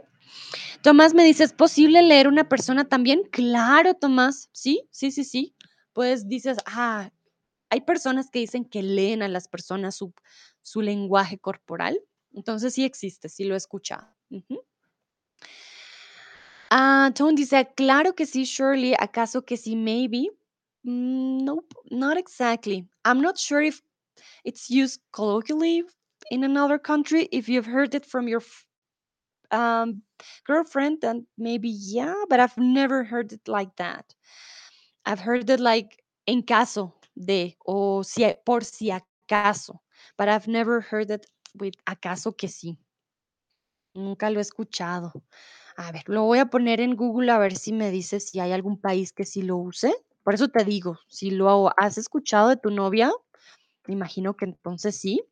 Tomás 0.82 1.14
me 1.14 1.24
dice, 1.24 1.44
¿es 1.44 1.52
posible 1.52 2.02
leer 2.02 2.28
una 2.28 2.48
persona 2.48 2.84
también? 2.88 3.22
Claro, 3.30 3.94
Tomás. 3.94 4.48
Sí, 4.52 4.88
sí, 4.90 5.10
sí, 5.10 5.24
sí. 5.24 5.54
Pues 5.92 6.28
dices, 6.28 6.58
ah, 6.66 7.10
hay 7.70 7.80
personas 7.82 8.30
que 8.30 8.38
dicen 8.38 8.64
que 8.64 8.82
leen 8.82 9.22
a 9.22 9.28
las 9.28 9.48
personas 9.48 9.96
su, 9.96 10.12
su 10.62 10.80
lenguaje 10.80 11.38
corporal. 11.38 12.00
Entonces 12.32 12.74
sí 12.74 12.84
existe, 12.84 13.28
sí 13.28 13.44
lo 13.44 13.54
he 13.54 13.58
escuchado. 13.58 14.14
Ujú. 14.30 14.62
Ah, 16.70 17.10
Tone 17.14 17.34
dice, 17.34 17.66
claro 17.76 18.14
que 18.14 18.26
sí, 18.26 18.44
Shirley. 18.44 18.94
¿Acaso 18.98 19.44
que 19.44 19.56
sí, 19.56 19.74
maybe? 19.74 20.28
Mm, 20.84 21.44
nope, 21.44 21.74
not 21.90 22.18
exactly. 22.18 22.86
I'm 23.04 23.20
not 23.20 23.38
sure 23.38 23.62
if 23.62 23.82
it's 24.44 24.68
used 24.70 25.00
colloquially 25.12 25.84
in 26.30 26.44
another 26.44 26.78
country. 26.78 27.28
If 27.32 27.48
you've 27.48 27.66
heard 27.66 27.94
it 27.94 28.04
from 28.04 28.28
your 28.28 28.42
um, 29.50 30.02
girlfriend, 30.46 31.00
then 31.00 31.26
maybe 31.36 31.68
yeah, 31.68 32.14
but 32.28 32.40
I've 32.40 32.56
never 32.58 33.04
heard 33.04 33.32
it 33.32 33.46
like 33.48 33.74
that. 33.76 34.14
I've 35.04 35.20
heard 35.20 35.50
it 35.50 35.60
like 35.60 36.04
en 36.26 36.42
caso 36.42 36.94
de 37.16 37.56
o 37.66 38.02
si, 38.02 38.32
por 38.46 38.62
si 38.62 38.90
acaso, 38.90 39.80
but 40.16 40.28
I've 40.28 40.46
never 40.48 40.80
heard 40.80 41.10
it 41.10 41.26
with 41.54 41.74
acaso 41.86 42.36
que 42.36 42.48
sí. 42.48 42.78
Nunca 43.94 44.30
lo 44.30 44.38
he 44.38 44.42
escuchado. 44.42 45.12
A 45.76 45.92
ver, 45.92 46.04
lo 46.08 46.24
voy 46.24 46.38
a 46.38 46.46
poner 46.46 46.80
en 46.80 46.96
Google 46.96 47.30
a 47.32 47.38
ver 47.38 47.56
si 47.56 47.72
me 47.72 47.90
dice 47.90 48.20
si 48.20 48.40
hay 48.40 48.52
algún 48.52 48.80
país 48.80 49.12
que 49.12 49.24
sí 49.24 49.42
lo 49.42 49.56
use. 49.58 49.94
Por 50.22 50.34
eso 50.34 50.48
te 50.48 50.64
digo, 50.64 50.98
si 51.08 51.30
lo 51.30 51.70
has 51.80 51.98
escuchado 51.98 52.48
de 52.50 52.56
tu 52.56 52.70
novia, 52.70 53.12
imagino 53.88 54.36
que 54.36 54.46
entonces 54.46 54.96
sí, 55.00 55.22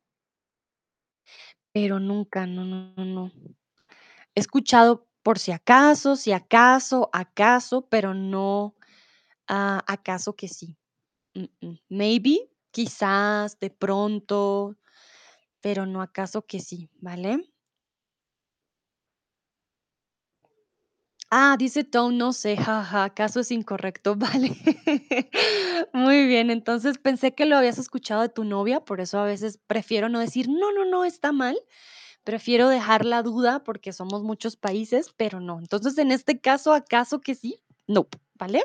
pero 1.72 2.00
nunca, 2.00 2.46
no, 2.46 2.64
no, 2.64 3.04
no. 3.04 3.30
He 4.36 4.40
escuchado 4.40 5.08
por 5.22 5.38
si 5.38 5.50
acaso, 5.50 6.14
si 6.14 6.30
acaso, 6.32 7.08
acaso, 7.12 7.88
pero 7.88 8.12
no 8.14 8.76
ah, 9.48 9.82
acaso 9.86 10.36
que 10.36 10.48
sí. 10.48 10.76
Maybe, 11.88 12.50
quizás, 12.70 13.58
de 13.58 13.70
pronto, 13.70 14.76
pero 15.60 15.86
no 15.86 16.02
acaso 16.02 16.42
que 16.42 16.60
sí, 16.60 16.90
¿vale? 17.00 17.40
Ah, 21.30 21.56
dice 21.58 21.82
Tom, 21.82 22.16
no 22.16 22.32
sé, 22.32 22.56
jaja, 22.56 23.04
acaso 23.04 23.40
es 23.40 23.50
incorrecto, 23.50 24.14
vale. 24.16 24.56
Muy 25.92 26.26
bien, 26.26 26.50
entonces 26.50 26.98
pensé 26.98 27.34
que 27.34 27.46
lo 27.46 27.56
habías 27.56 27.78
escuchado 27.78 28.22
de 28.22 28.28
tu 28.28 28.44
novia, 28.44 28.80
por 28.84 29.00
eso 29.00 29.18
a 29.18 29.24
veces 29.24 29.58
prefiero 29.66 30.08
no 30.08 30.20
decir, 30.20 30.48
no, 30.48 30.72
no, 30.72 30.84
no, 30.84 31.04
está 31.04 31.32
mal. 31.32 31.58
Prefiero 32.26 32.68
dejar 32.68 33.04
la 33.04 33.22
duda 33.22 33.62
porque 33.62 33.92
somos 33.92 34.24
muchos 34.24 34.56
países, 34.56 35.14
pero 35.16 35.38
no. 35.38 35.60
Entonces, 35.60 35.96
en 35.96 36.10
este 36.10 36.40
caso, 36.40 36.72
¿acaso 36.72 37.20
que 37.20 37.36
sí? 37.36 37.60
No, 37.86 38.08
¿vale? 38.34 38.64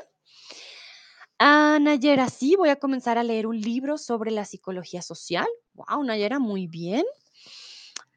Ah, 1.38 1.78
Nayera, 1.80 2.28
sí, 2.28 2.56
voy 2.56 2.70
a 2.70 2.80
comenzar 2.80 3.18
a 3.18 3.22
leer 3.22 3.46
un 3.46 3.60
libro 3.60 3.98
sobre 3.98 4.32
la 4.32 4.44
psicología 4.44 5.00
social. 5.00 5.46
Wow, 5.74 6.02
Nayera, 6.02 6.40
muy 6.40 6.66
bien. 6.66 7.04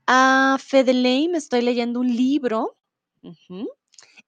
Ah, 0.07 0.57
Fedeleim, 0.59 1.35
estoy 1.35 1.61
leyendo 1.61 1.99
un 1.99 2.07
libro 2.07 2.79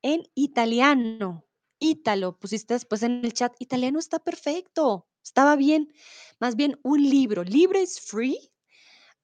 en 0.03 0.22
italiano. 0.36 1.43
Ítalo, 1.80 2.38
pusiste 2.38 2.76
después 2.76 3.01
en 3.01 3.26
el 3.26 3.34
chat. 3.34 3.55
Italiano 3.57 3.97
está 3.97 4.20
perfecto, 4.20 5.07
estaba 5.24 5.55
bien. 5.55 5.91
Más 6.39 6.55
bien 6.55 6.80
un 6.84 7.01
libro. 7.09 7.43
Libre 7.43 7.82
is 7.82 7.99
free, 7.99 8.38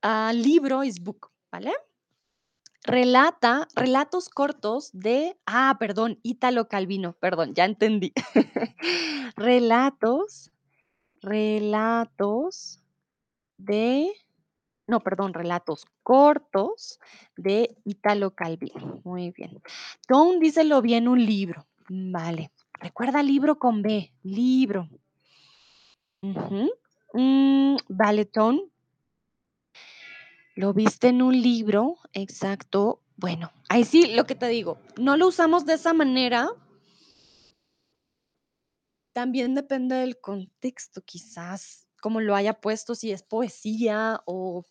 ah, 0.02 0.34
libro 0.34 0.84
is 0.84 1.00
book, 1.00 1.33
¿vale? 1.54 1.72
Relata 2.84 3.68
relatos 3.76 4.28
cortos 4.28 4.89
de 4.91 5.38
ah, 5.45 5.78
perdón, 5.80 6.20
Ítalo 6.24 6.68
Calvino, 6.68 7.14
perdón, 7.14 7.54
ya 7.54 7.66
entendí. 7.66 8.12
Relatos 9.38 10.51
relatos 11.22 12.82
de 13.58 14.12
no, 14.88 14.99
perdón, 14.99 15.34
relatos 15.34 15.86
cortos 16.01 16.99
de 17.38 17.78
Ítalo 17.86 18.32
Calvino. 18.32 18.99
Muy 19.06 19.32
bien. 19.32 19.62
Tom 20.08 20.39
dice 20.39 20.66
lo 20.66 20.82
un 20.82 21.26
libro. 21.26 21.68
Vale. 21.88 22.51
Recuerda 22.82 23.24
libro 23.24 23.58
con 23.60 23.82
B, 23.82 24.12
libro. 24.24 24.89
Mm, 26.22 27.78
vale, 27.88 28.26
Tom. 28.26 28.60
Lo 30.56 30.74
viste 30.74 31.08
en 31.08 31.22
un 31.22 31.41
libro, 31.41 31.97
exacto. 32.14 33.01
Bueno, 33.18 33.51
ahí 33.70 33.84
sí, 33.84 34.14
lo 34.14 34.26
que 34.26 34.36
te 34.36 34.47
digo, 34.47 34.78
no 34.97 35.18
lo 35.18 35.28
usamos 35.28 35.66
de 35.66 35.74
esa 35.74 35.93
manera. 35.93 36.49
También 39.14 39.56
depende 39.56 39.95
del 39.95 40.20
contexto, 40.20 41.01
quizás, 41.04 41.88
cómo 42.01 42.22
lo 42.22 42.36
haya 42.36 42.60
puesto, 42.60 42.95
si 42.95 43.12
es 43.12 43.24
poesía 43.24 44.22
o 44.26 44.66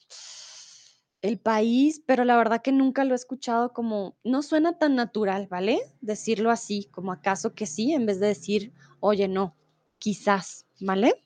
el 1.23 1.39
país, 1.39 2.03
pero 2.05 2.25
la 2.25 2.37
verdad 2.37 2.63
que 2.63 2.73
nunca 2.73 3.05
lo 3.05 3.15
he 3.15 3.17
escuchado 3.17 3.73
como, 3.73 4.17
no 4.25 4.43
suena 4.43 4.79
tan 4.79 4.97
natural, 4.97 5.47
¿vale? 5.49 5.81
Decirlo 6.01 6.51
así, 6.51 6.89
como 6.91 7.13
acaso 7.13 7.55
que 7.55 7.67
sí, 7.67 7.93
en 7.93 8.07
vez 8.07 8.19
de 8.19 8.27
decir, 8.27 8.73
oye, 8.99 9.29
no, 9.29 9.57
quizás, 9.99 10.67
¿vale? 10.81 11.25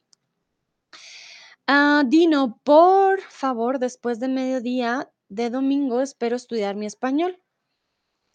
Ah, 1.69 2.05
Dino, 2.07 2.61
por 2.65 3.21
favor, 3.21 3.79
después 3.79 4.21
de 4.21 4.29
mediodía 4.29 5.11
de 5.29 5.51
domingo 5.51 6.01
espero 6.01 6.37
estudiar 6.37 6.77
mi 6.77 6.87
español. 6.87 7.41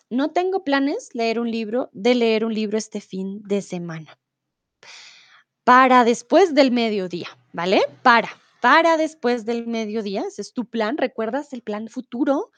No 0.09 0.31
tengo 0.31 0.63
planes 0.63 1.09
leer 1.13 1.39
un 1.39 1.49
libro, 1.49 1.89
de 1.93 2.15
leer 2.15 2.43
un 2.45 2.53
libro 2.53 2.77
este 2.77 2.99
fin 3.01 3.41
de 3.43 3.61
semana. 3.61 4.17
para 5.63 6.03
después 6.03 6.53
del 6.55 6.71
mediodía, 6.71 7.29
¿vale? 7.53 7.81
Para, 8.03 8.29
para 8.61 8.97
después 8.97 9.45
del 9.45 9.67
mediodía, 9.67 10.23
ese 10.27 10.41
es 10.41 10.53
tu 10.53 10.65
plan, 10.65 10.97
¿recuerdas 10.97 11.53
el 11.53 11.61
plan 11.61 11.87
futuro? 11.87 12.51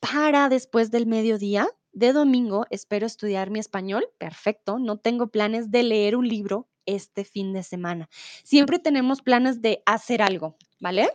Para 0.00 0.48
después 0.48 0.90
del 0.90 1.06
mediodía 1.06 1.68
de 1.92 2.12
domingo 2.12 2.66
espero 2.70 3.06
estudiar 3.06 3.50
mi 3.50 3.58
español, 3.58 4.06
perfecto, 4.18 4.78
no 4.78 4.98
tengo 4.98 5.28
planes 5.28 5.70
de 5.70 5.82
leer 5.82 6.16
un 6.16 6.28
libro 6.28 6.68
este 6.86 7.24
fin 7.24 7.52
de 7.52 7.62
semana. 7.62 8.08
Siempre 8.44 8.78
tenemos 8.78 9.22
planes 9.22 9.60
de 9.60 9.82
hacer 9.86 10.22
algo, 10.22 10.56
¿vale? 10.80 11.10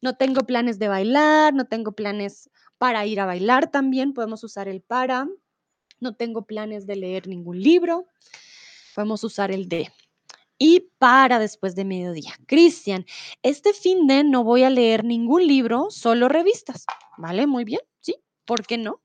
No 0.00 0.16
tengo 0.16 0.42
planes 0.42 0.78
de 0.78 0.88
bailar, 0.88 1.54
no 1.54 1.66
tengo 1.66 1.92
planes 1.92 2.50
para 2.78 3.06
ir 3.06 3.20
a 3.20 3.26
bailar 3.26 3.70
también, 3.70 4.12
podemos 4.12 4.44
usar 4.44 4.68
el 4.68 4.80
para. 4.82 5.26
No 6.00 6.14
tengo 6.14 6.44
planes 6.46 6.86
de 6.86 6.96
leer 6.96 7.28
ningún 7.28 7.60
libro, 7.60 8.06
podemos 8.94 9.24
usar 9.24 9.50
el 9.50 9.68
de 9.68 9.90
y 10.58 10.90
para 10.98 11.38
después 11.38 11.74
de 11.74 11.84
mediodía. 11.84 12.32
Cristian, 12.46 13.04
este 13.42 13.72
fin 13.72 14.06
de 14.06 14.24
no 14.24 14.44
voy 14.44 14.62
a 14.62 14.70
leer 14.70 15.04
ningún 15.04 15.46
libro, 15.46 15.90
solo 15.90 16.28
revistas. 16.28 16.86
¿Vale? 17.16 17.46
Muy 17.46 17.64
bien, 17.64 17.80
sí, 18.00 18.16
¿por 18.44 18.66
qué 18.66 18.78
no? 18.78 19.00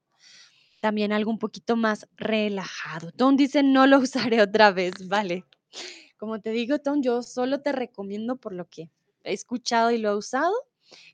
También 0.81 1.11
algo 1.11 1.31
un 1.31 1.39
poquito 1.39 1.75
más 1.75 2.07
relajado. 2.15 3.11
Tom 3.11 3.35
dice, 3.35 3.63
no 3.63 3.87
lo 3.87 3.99
usaré 3.99 4.41
otra 4.41 4.71
vez, 4.71 5.07
vale. 5.07 5.45
Como 6.19 6.41
te 6.41 6.51
digo, 6.51 6.79
Tom, 6.79 7.01
yo 7.01 7.23
solo 7.23 7.61
te 7.61 7.71
recomiendo 7.71 8.35
por 8.35 8.53
lo 8.53 8.67
que 8.67 8.91
he 9.23 9.33
escuchado 9.33 9.89
y 9.89 9.97
lo 9.97 10.11
he 10.11 10.15
usado. 10.17 10.53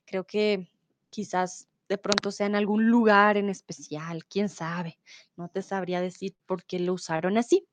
Creo 0.04 0.26
que 0.26 0.68
quizás 1.12 1.68
de 1.88 2.00
pronto 2.00 2.32
sea 2.32 2.48
en 2.48 2.56
algún 2.56 2.90
lugar 2.90 3.38
en 3.38 3.50
especial, 3.50 4.26
quién 4.26 4.50
sabe. 4.50 5.00
No 5.38 5.48
te 5.48 5.62
sabría 5.62 6.02
decir 6.02 6.36
por 6.48 6.66
qué 6.66 6.80
lo 6.80 6.94
usaron 6.94 7.38
así. 7.38 7.68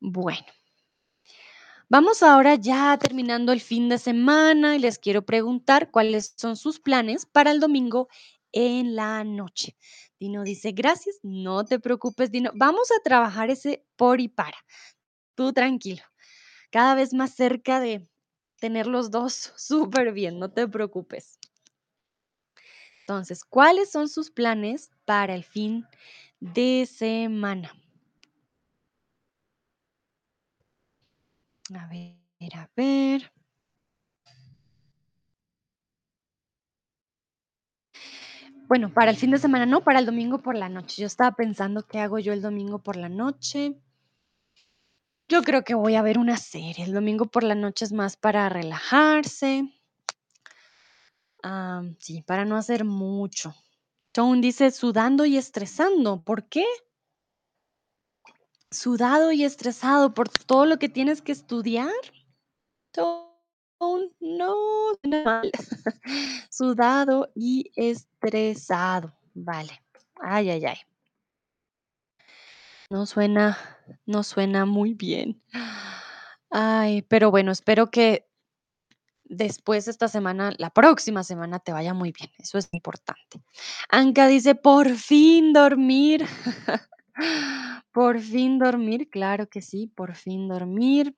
Bueno, 0.00 0.46
Vamos 1.92 2.22
ahora 2.22 2.54
ya 2.54 2.96
terminando 2.98 3.50
el 3.50 3.60
fin 3.60 3.88
de 3.88 3.98
semana 3.98 4.76
y 4.76 4.78
les 4.78 4.96
quiero 5.00 5.26
preguntar 5.26 5.90
cuáles 5.90 6.34
son 6.36 6.56
sus 6.56 6.78
planes 6.78 7.26
para 7.26 7.50
el 7.50 7.58
domingo 7.58 8.06
en 8.52 8.94
la 8.94 9.24
noche. 9.24 9.76
Dino 10.20 10.44
dice, 10.44 10.70
gracias, 10.70 11.18
no 11.24 11.64
te 11.64 11.80
preocupes, 11.80 12.30
Dino. 12.30 12.52
Vamos 12.54 12.92
a 12.92 13.02
trabajar 13.02 13.50
ese 13.50 13.84
por 13.96 14.20
y 14.20 14.28
para. 14.28 14.56
Tú 15.40 15.54
tranquilo. 15.54 16.02
Cada 16.70 16.94
vez 16.94 17.14
más 17.14 17.32
cerca 17.32 17.80
de 17.80 18.06
tener 18.60 18.86
los 18.86 19.10
dos 19.10 19.54
súper 19.56 20.12
bien, 20.12 20.38
no 20.38 20.50
te 20.50 20.68
preocupes. 20.68 21.38
Entonces, 23.00 23.42
¿cuáles 23.42 23.90
son 23.90 24.10
sus 24.10 24.30
planes 24.30 24.90
para 25.06 25.34
el 25.34 25.42
fin 25.42 25.86
de 26.40 26.86
semana? 26.86 27.72
A 31.74 31.86
ver, 31.86 32.54
a 32.54 32.68
ver. 32.76 33.32
Bueno, 38.68 38.92
para 38.92 39.10
el 39.10 39.16
fin 39.16 39.30
de 39.30 39.38
semana 39.38 39.64
no, 39.64 39.82
para 39.82 40.00
el 40.00 40.04
domingo 40.04 40.42
por 40.42 40.54
la 40.54 40.68
noche. 40.68 41.00
Yo 41.00 41.06
estaba 41.06 41.34
pensando 41.34 41.86
qué 41.86 41.98
hago 41.98 42.18
yo 42.18 42.34
el 42.34 42.42
domingo 42.42 42.80
por 42.80 42.96
la 42.96 43.08
noche. 43.08 43.80
Yo 45.30 45.42
creo 45.42 45.62
que 45.62 45.74
voy 45.74 45.94
a 45.94 46.02
ver 46.02 46.18
una 46.18 46.36
serie. 46.36 46.84
El 46.84 46.92
domingo 46.92 47.26
por 47.26 47.44
la 47.44 47.54
noche 47.54 47.84
es 47.84 47.92
más 47.92 48.16
para 48.16 48.48
relajarse. 48.48 49.72
Ah, 51.44 51.84
sí, 52.00 52.22
para 52.22 52.44
no 52.44 52.56
hacer 52.56 52.84
mucho. 52.84 53.54
Tone 54.10 54.40
dice 54.40 54.72
sudando 54.72 55.24
y 55.24 55.36
estresando. 55.36 56.20
¿Por 56.20 56.48
qué? 56.48 56.66
Sudado 58.72 59.30
y 59.30 59.44
estresado 59.44 60.14
por 60.14 60.28
todo 60.28 60.66
lo 60.66 60.80
que 60.80 60.88
tienes 60.88 61.22
que 61.22 61.30
estudiar. 61.30 61.94
Tone, 62.90 64.10
no, 64.18 64.56
suena 65.00 65.22
mal. 65.24 65.52
Sudado 66.50 67.30
y 67.36 67.70
estresado. 67.76 69.14
Vale. 69.34 69.80
Ay, 70.20 70.50
ay, 70.50 70.64
ay. 70.66 70.89
No 72.90 73.06
suena, 73.06 73.56
no 74.04 74.24
suena 74.24 74.66
muy 74.66 74.94
bien. 74.94 75.40
Ay, 76.50 77.02
pero 77.02 77.30
bueno, 77.30 77.52
espero 77.52 77.90
que 77.90 78.26
después 79.24 79.88
esta 79.88 80.08
semana, 80.08 80.52
la 80.58 80.70
próxima 80.70 81.22
semana 81.24 81.60
te 81.60 81.72
vaya 81.72 81.94
muy 81.94 82.12
bien. 82.12 82.30
Eso 82.38 82.58
es 82.58 82.68
importante. 82.72 83.42
Anka 83.90 84.26
dice, 84.26 84.56
por 84.56 84.88
fin 84.96 85.52
dormir. 85.52 86.26
Por 87.92 88.20
fin 88.20 88.58
dormir, 88.58 89.10
claro 89.10 89.48
que 89.48 89.60
sí, 89.60 89.88
por 89.88 90.14
fin 90.14 90.48
dormir. 90.48 91.14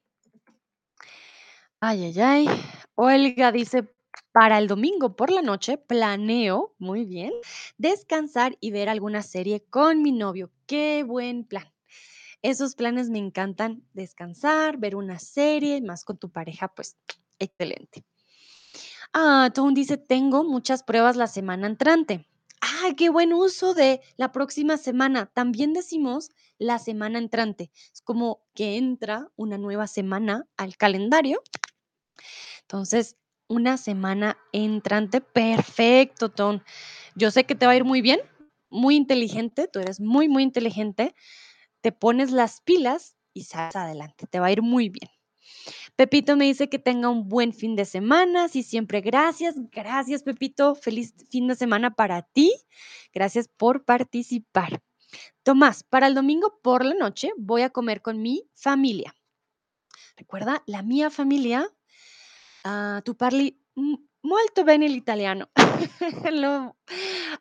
Ay, 1.81 2.05
ay, 2.05 2.21
ay. 2.21 2.47
Olga 2.95 3.53
dice, 3.53 3.89
para 4.33 4.59
el 4.59 4.67
domingo 4.67 5.15
por 5.15 5.31
la 5.31 5.43
noche 5.43 5.79
planeo, 5.79 6.75
muy 6.79 7.05
bien, 7.05 7.33
descansar 7.77 8.57
y 8.61 8.71
ver 8.71 8.89
alguna 8.89 9.23
serie 9.23 9.65
con 9.69 10.03
mi 10.03 10.13
novio. 10.13 10.51
Qué 10.67 11.05
buen 11.07 11.45
plan. 11.45 11.73
Esos 12.43 12.75
planes 12.75 13.09
me 13.11 13.19
encantan, 13.19 13.85
descansar, 13.93 14.79
ver 14.79 14.97
una 14.97 15.19
serie, 15.19 15.81
más 15.81 16.05
con 16.05 16.19
tu 16.19 16.31
pareja, 16.31 16.69
pues 16.69 16.97
excelente. 17.39 18.05
Ah, 19.13 19.51
dice, 19.75 19.97
tengo 19.99 20.43
muchas 20.43 20.83
pruebas 20.83 21.17
la 21.17 21.27
semana 21.27 21.67
entrante. 21.67 22.27
Ah, 22.61 22.91
qué 22.97 23.11
buen 23.11 23.33
uso 23.33 23.75
de 23.75 24.01
la 24.17 24.33
próxima 24.33 24.77
semana. 24.77 25.27
También 25.27 25.73
decimos 25.73 26.31
la 26.59 26.79
semana 26.79 27.19
entrante. 27.19 27.71
Es 27.93 28.01
como 28.01 28.43
que 28.55 28.77
entra 28.77 29.29
una 29.37 29.59
nueva 29.59 29.87
semana 29.87 30.47
al 30.57 30.77
calendario. 30.77 31.43
Entonces, 32.63 33.17
una 33.53 33.77
semana 33.77 34.39
entrante. 34.53 35.21
Perfecto, 35.21 36.31
Tone. 36.31 36.63
Yo 37.15 37.31
sé 37.31 37.45
que 37.45 37.55
te 37.55 37.67
va 37.67 37.73
a 37.73 37.77
ir 37.77 37.85
muy 37.85 38.01
bien, 38.01 38.21
muy 38.71 38.97
inteligente. 38.97 39.69
Tú 39.69 39.79
eres 39.81 40.01
muy, 40.01 40.29
muy 40.29 40.43
inteligente. 40.43 41.15
Te 41.83 41.93
pones 41.93 42.31
las 42.31 42.63
pilas 42.63 43.15
y 43.35 43.45
sales 43.45 43.77
adelante. 43.77 44.27
Te 44.27 44.41
va 44.41 44.47
a 44.47 44.53
ir 44.53 44.63
muy 44.63 44.89
bien. 44.89 45.11
Pepito 45.97 46.37
me 46.37 46.47
dice 46.47 46.71
que 46.71 46.79
tenga 46.79 47.11
un 47.11 47.29
buen 47.29 47.53
fin 47.53 47.77
de 47.77 47.85
semana. 47.85 48.49
Sí, 48.49 48.63
siempre 48.63 49.03
gracias. 49.03 49.55
Gracias, 49.71 50.23
Pepito. 50.23 50.75
Feliz 50.75 51.15
fin 51.29 51.47
de 51.47 51.55
semana 51.55 51.95
para 51.95 52.23
ti. 52.23 52.55
Gracias 53.13 53.49
por 53.49 53.85
participar. 53.85 54.83
Tomás, 55.43 55.85
para 55.85 56.07
el 56.07 56.15
domingo 56.15 56.59
por 56.63 56.87
la 56.87 56.95
noche 56.95 57.33
voy 57.37 57.63
a 57.63 57.71
comer 57.71 58.01
con 58.01 58.23
mi 58.23 58.49
familia. 58.55 59.15
Recuerda, 60.17 60.63
la 60.67 60.83
mía 60.83 61.11
familia, 61.11 61.69
ah, 62.65 63.01
tu 63.05 63.15
parli 63.15 63.57
molto 64.23 64.65
bene 64.65 64.87
el 64.87 64.97
italiano. 64.97 65.51
Lo- 66.33 66.77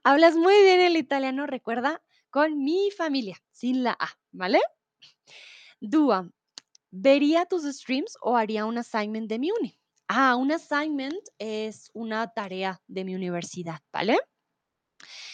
hablas 0.03 0.35
muy 0.35 0.53
bien 0.63 0.81
el 0.81 0.97
italiano, 0.97 1.45
recuerda, 1.47 2.01
con 2.29 2.63
mi 2.63 2.89
familia, 2.91 3.37
sin 3.51 3.83
la 3.83 3.91
A, 3.99 4.09
¿vale? 4.31 4.59
Dúa, 5.81 6.29
¿vería 6.91 7.45
tus 7.45 7.63
streams 7.65 8.17
o 8.21 8.37
haría 8.37 8.65
un 8.65 8.77
assignment 8.79 9.29
de 9.29 9.39
mi 9.39 9.51
uni? 9.51 9.77
Ah, 10.07 10.35
un 10.35 10.51
assignment 10.51 11.21
es 11.39 11.91
una 11.93 12.27
tarea 12.33 12.81
de 12.87 13.05
mi 13.05 13.15
universidad, 13.15 13.79
¿vale? 13.93 14.19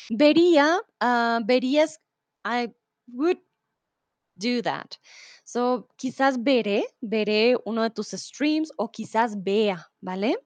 Vería, 0.10 0.80
ah, 1.00 1.40
verías, 1.46 2.00
I 2.46 2.74
would 3.08 3.40
do 4.38 4.62
that. 4.64 4.98
Quizás 5.96 6.44
veré, 6.44 6.86
veré 7.02 7.56
uno 7.66 7.84
de 7.84 7.90
tus 7.90 8.10
streams 8.10 8.72
o 8.78 8.92
quizás 8.92 9.44
vea, 9.44 9.88
¿vale? 10.02 10.38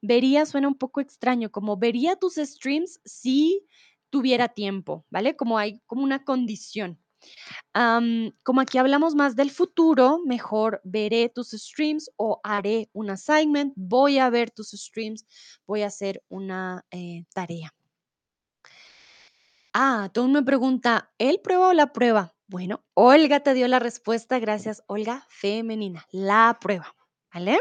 Vería 0.00 0.46
suena 0.46 0.68
un 0.68 0.76
poco 0.76 1.00
extraño, 1.00 1.50
como 1.50 1.76
vería 1.76 2.16
tus 2.16 2.34
streams 2.34 3.00
si 3.04 3.66
tuviera 4.10 4.48
tiempo, 4.48 5.04
¿vale? 5.10 5.36
Como 5.36 5.58
hay 5.58 5.80
como 5.86 6.02
una 6.02 6.24
condición. 6.24 6.98
Como 8.42 8.60
aquí 8.60 8.78
hablamos 8.78 9.14
más 9.14 9.36
del 9.36 9.50
futuro, 9.50 10.20
mejor 10.24 10.80
veré 10.84 11.28
tus 11.28 11.50
streams 11.50 12.10
o 12.16 12.40
haré 12.42 12.88
un 12.92 13.10
assignment, 13.10 13.72
voy 13.76 14.18
a 14.18 14.30
ver 14.30 14.50
tus 14.50 14.70
streams, 14.70 15.26
voy 15.66 15.82
a 15.82 15.86
hacer 15.86 16.22
una 16.28 16.84
eh, 16.90 17.24
tarea. 17.34 17.74
Ah, 19.80 20.10
tú 20.12 20.26
me 20.26 20.42
pregunta, 20.42 21.12
¿el 21.18 21.38
prueba 21.40 21.68
o 21.68 21.72
la 21.72 21.92
prueba? 21.92 22.34
Bueno, 22.48 22.84
Olga 22.94 23.44
te 23.44 23.54
dio 23.54 23.68
la 23.68 23.78
respuesta, 23.78 24.40
gracias, 24.40 24.82
Olga, 24.88 25.24
femenina, 25.28 26.04
la 26.10 26.58
prueba, 26.60 26.96
¿vale? 27.32 27.60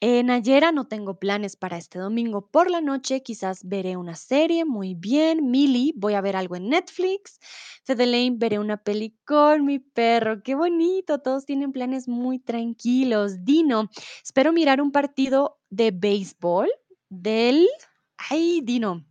En 0.00 0.26
Nayera 0.26 0.72
no 0.72 0.88
tengo 0.88 1.20
planes 1.20 1.54
para 1.54 1.76
este 1.76 2.00
domingo 2.00 2.50
por 2.50 2.68
la 2.68 2.80
noche, 2.80 3.22
quizás 3.22 3.60
veré 3.62 3.96
una 3.96 4.16
serie, 4.16 4.64
muy 4.64 4.94
bien. 4.94 5.52
Mili, 5.52 5.94
voy 5.96 6.14
a 6.14 6.20
ver 6.20 6.34
algo 6.34 6.56
en 6.56 6.68
Netflix. 6.68 7.38
Fedelaine, 7.84 8.36
veré 8.36 8.58
una 8.58 8.78
peli 8.78 9.16
con 9.24 9.64
mi 9.64 9.78
perro, 9.78 10.42
qué 10.42 10.56
bonito, 10.56 11.20
todos 11.20 11.46
tienen 11.46 11.70
planes 11.70 12.08
muy 12.08 12.40
tranquilos. 12.40 13.44
Dino, 13.44 13.88
espero 14.24 14.52
mirar 14.52 14.80
un 14.80 14.90
partido 14.90 15.60
de 15.70 15.92
béisbol 15.92 16.68
del... 17.08 17.68
Ay, 18.16 18.62
Dino, 18.64 19.04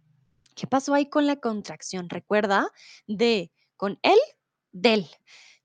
¿qué 0.55 0.67
pasó 0.67 0.93
ahí 0.93 1.09
con 1.09 1.27
la 1.27 1.37
contracción? 1.37 2.09
Recuerda, 2.09 2.71
de, 3.07 3.51
con 3.75 3.99
él, 4.01 4.17
del, 4.71 5.07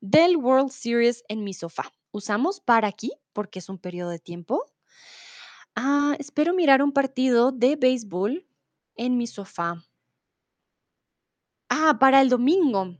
del 0.01 0.37
World 0.37 0.71
Series 0.71 1.25
en 1.29 1.45
mi 1.45 1.55
sofá. 1.55 1.93
usamos 2.11 2.61
para 2.61 2.89
aquí, 2.89 3.13
porque 3.33 3.59
es 3.59 3.69
un 3.69 3.79
periodo 3.79 4.11
de 4.11 4.19
tiempo. 4.19 4.65
Ah, 5.75 6.17
espero 6.19 6.55
mirar 6.55 6.83
un 6.83 6.93
partido 6.93 7.53
de 7.53 7.77
béisbol 7.77 8.47
en 8.97 9.17
mi 9.17 9.27
sofá. 9.27 9.85
Ah, 11.69 11.99
para 12.01 12.21
el 12.21 12.29
domingo. 12.29 12.97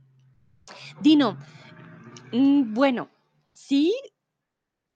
Dino, 1.01 1.37
mm, 2.31 2.73
bueno, 2.73 3.09
sí 3.53 3.93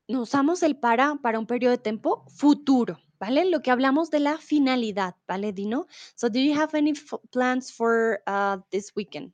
usamos 0.07 0.63
el 0.63 0.77
para 0.77 1.15
para 1.15 1.39
un 1.39 1.45
periodo 1.45 1.71
de 1.71 1.77
tiempo 1.77 2.25
futuro, 2.29 2.99
¿vale? 3.19 3.45
Lo 3.45 3.61
que 3.61 3.71
hablamos 3.71 4.09
de 4.09 4.19
la 4.19 4.37
finalidad, 4.37 5.15
¿vale, 5.27 5.53
Dino? 5.53 5.87
So, 6.15 6.29
do 6.29 6.39
you 6.39 6.53
have 6.53 6.75
any 6.75 6.93
plans 7.31 7.71
for 7.71 8.21
uh, 8.27 8.57
this 8.71 8.91
weekend? 8.95 9.33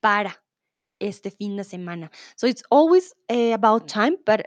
Para 0.00 0.42
este 1.00 1.30
fin 1.30 1.56
de 1.56 1.64
semana. 1.64 2.10
So, 2.36 2.46
it's 2.46 2.62
always 2.70 3.14
eh, 3.28 3.52
about 3.52 3.88
time, 3.88 4.16
but 4.26 4.46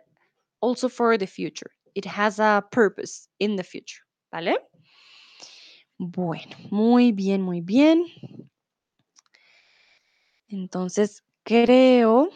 also 0.61 0.89
for 0.89 1.18
the 1.18 1.28
future. 1.28 1.72
It 1.95 2.05
has 2.05 2.39
a 2.39 2.63
purpose 2.72 3.28
in 3.39 3.55
the 3.55 3.63
future, 3.63 4.03
¿vale? 4.32 4.57
Bueno, 5.99 6.55
muy 6.70 7.11
bien, 7.11 7.41
muy 7.41 7.61
bien. 7.61 8.05
Entonces, 10.47 11.24
creo 11.43 12.30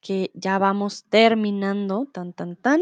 que 0.00 0.30
ya 0.34 0.58
vamos 0.58 1.04
terminando, 1.08 2.06
tan, 2.12 2.32
tan, 2.32 2.56
tan. 2.56 2.80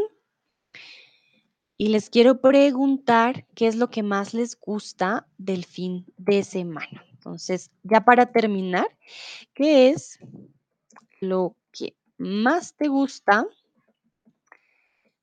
Y 1.76 1.88
les 1.88 2.08
quiero 2.08 2.40
preguntar 2.40 3.46
qué 3.54 3.66
es 3.66 3.74
lo 3.74 3.90
que 3.90 4.04
más 4.04 4.32
les 4.32 4.58
gusta 4.58 5.26
del 5.38 5.64
fin 5.64 6.06
de 6.16 6.44
semana. 6.44 7.04
Entonces, 7.10 7.70
ya 7.82 8.04
para 8.04 8.26
terminar, 8.30 8.86
¿qué 9.54 9.88
es 9.88 10.20
lo 11.20 11.56
que 11.72 11.96
más 12.16 12.76
te 12.76 12.86
gusta 12.86 13.46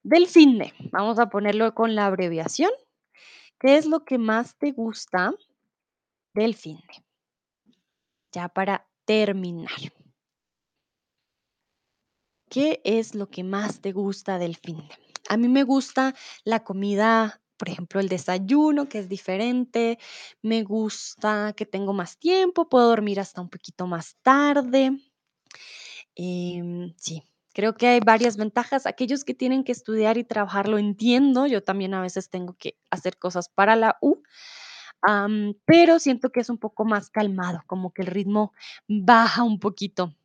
del 0.04 0.28
fin 0.28 0.58
de? 0.58 0.74
Vamos 0.92 1.20
a 1.20 1.30
ponerlo 1.30 1.74
con 1.74 1.96
la 1.96 2.08
abreviación. 2.08 2.72
¿Qué 3.58 3.78
es 3.78 3.86
lo 3.86 4.04
que 4.04 4.18
más 4.18 4.58
te 4.58 4.72
gusta 4.72 5.34
del 6.34 6.56
fin 6.56 6.78
de? 6.78 7.76
Ya 8.34 8.50
para 8.50 8.88
terminar. 9.06 9.94
¿Qué 12.50 12.82
es 12.84 13.16
lo 13.16 13.30
que 13.30 13.46
más 13.46 13.80
te 13.80 13.94
gusta 13.94 14.38
del 14.38 14.58
fin 14.58 14.78
de? 14.78 15.11
A 15.30 15.38
mí 15.38 15.48
me 15.48 15.64
gusta 15.64 16.14
la 16.44 16.64
comida, 16.64 17.42
por 17.58 17.70
ejemplo, 17.70 18.00
el 18.00 18.10
desayuno, 18.10 18.90
que 18.90 19.00
es 19.00 19.10
diferente. 19.10 20.00
Me 20.42 20.64
gusta 20.64 21.54
que 21.56 21.66
tengo 21.66 21.94
más 21.94 22.18
tiempo, 22.18 22.70
puedo 22.70 22.88
dormir 22.90 23.20
hasta 23.20 23.42
un 23.42 23.50
poquito 23.50 23.88
más 23.88 24.18
tarde. 24.24 24.98
Em, 26.16 26.94
sí, 26.98 27.24
creo 27.54 27.76
que 27.76 27.88
hay 27.88 28.00
varias 28.00 28.38
ventajas. 28.38 28.86
Aquellos 28.86 29.24
que 29.24 29.34
tienen 29.34 29.64
que 29.64 29.72
estudiar 29.72 30.18
y 30.18 30.24
trabajar 30.24 30.68
lo 30.68 30.78
entiendo. 30.78 31.48
Yo 31.48 31.64
también 31.64 31.94
a 31.94 32.02
veces 32.02 32.30
tengo 32.30 32.54
que 32.58 32.78
hacer 32.90 33.18
cosas 33.18 33.50
para 33.50 33.76
la 33.76 33.98
U, 34.02 34.22
pero 35.66 36.00
siento 36.00 36.32
que 36.32 36.42
es 36.42 36.50
un 36.50 36.58
poco 36.58 36.86
más 36.86 37.10
calmado, 37.10 37.62
como 37.68 37.92
que 37.94 38.02
el 38.04 38.08
ritmo 38.08 38.54
baja 38.88 39.44
un 39.44 39.60
poquito 39.60 40.16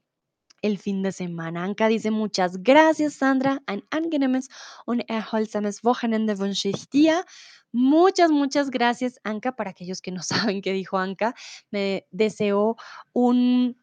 el 0.67 0.79
fin 0.79 1.03
de 1.03 1.13
semana. 1.13 1.63
Anka 1.65 1.89
dice 1.89 2.11
muchas 2.11 2.63
gracias, 2.63 3.15
Sandra. 3.15 3.63
Ein 3.67 3.85
angenehmes 3.91 4.49
und 4.85 5.03
erholsames 5.09 5.85
Wochenende 5.85 6.39
wünsche 6.39 6.69
ich 6.69 6.89
dir. 6.91 7.25
Muchas, 7.73 8.31
muchas 8.31 8.71
gracias, 8.71 9.21
Anka. 9.23 9.55
Para 9.55 9.71
aquellos 9.71 10.01
que 10.01 10.11
no 10.11 10.23
saben 10.57 10.63
qué 10.63 10.73
dijo 10.73 10.99
Anka, 10.99 11.35
me 11.71 12.07
deseo 12.11 12.77
un, 13.13 13.81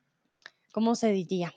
¿cómo 0.71 0.95
se 0.95 1.11
diría? 1.11 1.53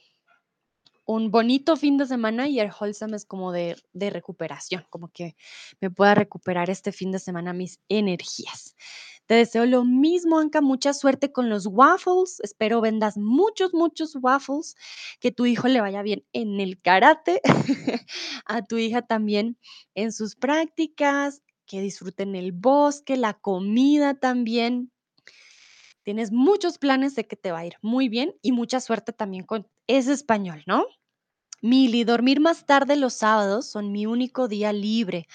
Un 1.04 1.30
bonito 1.30 1.76
fin 1.76 1.98
de 1.98 2.06
semana 2.06 2.48
y 2.48 2.58
erholsam 2.58 3.14
es 3.14 3.24
como 3.24 3.52
de, 3.52 3.76
de 3.92 4.10
recuperación, 4.10 4.84
como 4.90 5.08
que 5.08 5.36
me 5.80 5.88
pueda 5.88 6.16
recuperar 6.16 6.68
este 6.68 6.90
fin 6.90 7.12
de 7.12 7.20
semana 7.20 7.52
mis 7.52 7.80
energías. 7.88 8.74
Te 9.26 9.34
deseo 9.34 9.66
lo 9.66 9.84
mismo, 9.84 10.38
Anka. 10.38 10.60
Mucha 10.60 10.94
suerte 10.94 11.32
con 11.32 11.48
los 11.48 11.66
waffles. 11.66 12.40
Espero 12.40 12.80
vendas 12.80 13.16
muchos, 13.16 13.74
muchos 13.74 14.16
waffles. 14.20 14.76
Que 15.20 15.32
tu 15.32 15.46
hijo 15.46 15.68
le 15.68 15.80
vaya 15.80 16.02
bien 16.02 16.24
en 16.32 16.60
el 16.60 16.80
karate. 16.80 17.40
A 18.46 18.62
tu 18.62 18.76
hija 18.76 19.02
también 19.02 19.58
en 19.94 20.12
sus 20.12 20.36
prácticas. 20.36 21.42
Que 21.66 21.80
disfruten 21.80 22.36
el 22.36 22.52
bosque, 22.52 23.16
la 23.16 23.34
comida 23.34 24.14
también. 24.14 24.92
Tienes 26.04 26.30
muchos 26.30 26.78
planes 26.78 27.16
de 27.16 27.26
que 27.26 27.34
te 27.34 27.50
va 27.50 27.58
a 27.58 27.66
ir 27.66 27.74
muy 27.82 28.08
bien 28.08 28.36
y 28.40 28.52
mucha 28.52 28.80
suerte 28.80 29.12
también 29.12 29.44
con 29.44 29.66
ese 29.88 30.12
español, 30.12 30.62
¿no? 30.64 30.86
Mili, 31.62 32.04
dormir 32.04 32.40
más 32.40 32.66
tarde 32.66 32.96
los 32.96 33.14
sábados 33.14 33.66
son 33.68 33.90
mi 33.90 34.06
único 34.06 34.46
día 34.46 34.72
libre. 34.72 35.26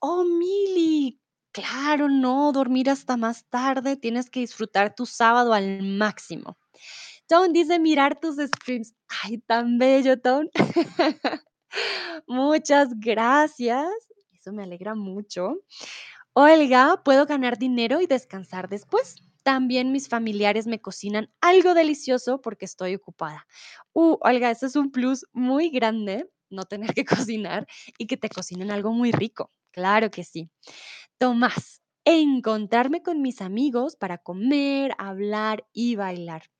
Oh, 0.00 0.24
Mili, 0.24 1.21
claro, 1.52 2.08
no, 2.08 2.52
dormir 2.52 2.90
hasta 2.90 3.16
más 3.16 3.44
tarde, 3.48 3.96
tienes 3.96 4.30
que 4.30 4.40
disfrutar 4.40 4.94
tu 4.94 5.06
sábado 5.06 5.52
al 5.52 5.82
máximo. 5.82 6.58
Tom 7.28 7.52
dice 7.52 7.78
mirar 7.78 8.18
tus 8.20 8.36
streams. 8.36 8.94
Ay, 9.22 9.38
tan 9.38 9.78
bello, 9.78 10.20
Tom. 10.20 10.48
Muchas 12.26 12.88
gracias. 12.98 13.88
Eso 14.32 14.52
me 14.52 14.64
alegra 14.64 14.94
mucho. 14.94 15.60
Olga, 16.34 17.00
puedo 17.04 17.26
ganar 17.26 17.58
dinero 17.58 18.00
y 18.00 18.06
descansar 18.06 18.68
después. 18.68 19.16
También 19.42 19.92
mis 19.92 20.08
familiares 20.08 20.66
me 20.66 20.80
cocinan 20.80 21.30
algo 21.40 21.74
delicioso 21.74 22.40
porque 22.40 22.64
estoy 22.64 22.94
ocupada. 22.94 23.46
Uh, 23.92 24.16
Olga, 24.20 24.50
eso 24.50 24.66
es 24.66 24.76
un 24.76 24.90
plus 24.90 25.26
muy 25.32 25.70
grande, 25.70 26.28
no 26.48 26.64
tener 26.64 26.94
que 26.94 27.04
cocinar 27.28 27.66
y 27.98 28.06
que 28.06 28.16
te 28.16 28.28
cocinen 28.28 28.70
algo 28.70 28.92
muy 28.92 29.12
rico. 29.12 29.50
Claro 29.72 30.10
que 30.10 30.22
sí. 30.22 30.50
Tomás, 31.22 31.80
encontrarme 32.04 33.00
con 33.00 33.22
mis 33.22 33.42
amigos 33.42 33.94
para 33.94 34.18
comer, 34.18 34.92
hablar 34.98 35.64
y 35.72 35.94
bailar. 35.94 36.50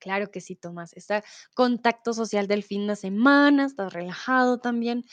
Claro 0.00 0.32
que 0.32 0.40
sí, 0.40 0.56
Tomás. 0.56 0.92
Está 0.94 1.22
contacto 1.54 2.12
social 2.12 2.48
del 2.48 2.64
fin 2.64 2.88
de 2.88 2.96
semana, 2.96 3.66
estás 3.66 3.92
relajado 3.92 4.58
también. 4.58 5.04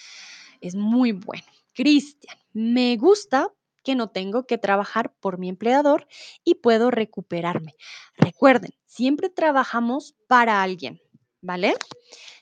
Es 0.60 0.74
muy 0.74 1.12
bueno. 1.12 1.46
Cristian, 1.76 2.36
me 2.52 2.98
gusta 2.98 3.54
que 3.84 3.94
no 3.94 4.10
tengo 4.10 4.48
que 4.48 4.58
trabajar 4.58 5.14
por 5.20 5.38
mi 5.38 5.50
empleador 5.50 6.08
y 6.44 6.56
puedo 6.56 6.90
recuperarme. 6.90 7.76
Recuerden, 8.16 8.72
siempre 8.88 9.30
trabajamos 9.30 10.16
para 10.26 10.64
alguien, 10.64 11.00
¿vale? 11.42 11.76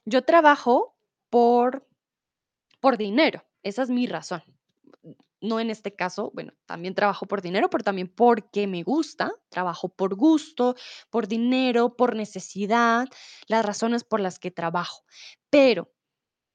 Yo 0.06 0.22
trabajo 0.22 0.96
por, 1.30 1.86
por 2.80 2.96
dinero, 2.96 3.44
esa 3.64 3.84
es 3.84 3.90
mi 3.90 4.08
razón. 4.08 4.55
No 5.46 5.60
en 5.60 5.70
este 5.70 5.96
caso, 5.96 6.32
bueno, 6.34 6.54
también 6.66 6.96
trabajo 6.96 7.26
por 7.28 7.42
dinero, 7.42 7.70
pero 7.70 7.84
también 7.84 8.08
porque 8.08 8.68
me 8.68 8.84
gusta, 8.84 9.32
trabajo 9.50 9.90
por 9.90 10.16
gusto, 10.16 10.76
por 11.10 11.28
dinero, 11.28 11.96
por 11.96 12.16
necesidad, 12.16 13.08
las 13.48 13.66
razones 13.66 14.04
por 14.04 14.20
las 14.20 14.40
que 14.40 14.50
trabajo. 14.52 15.04
Pero 15.50 15.92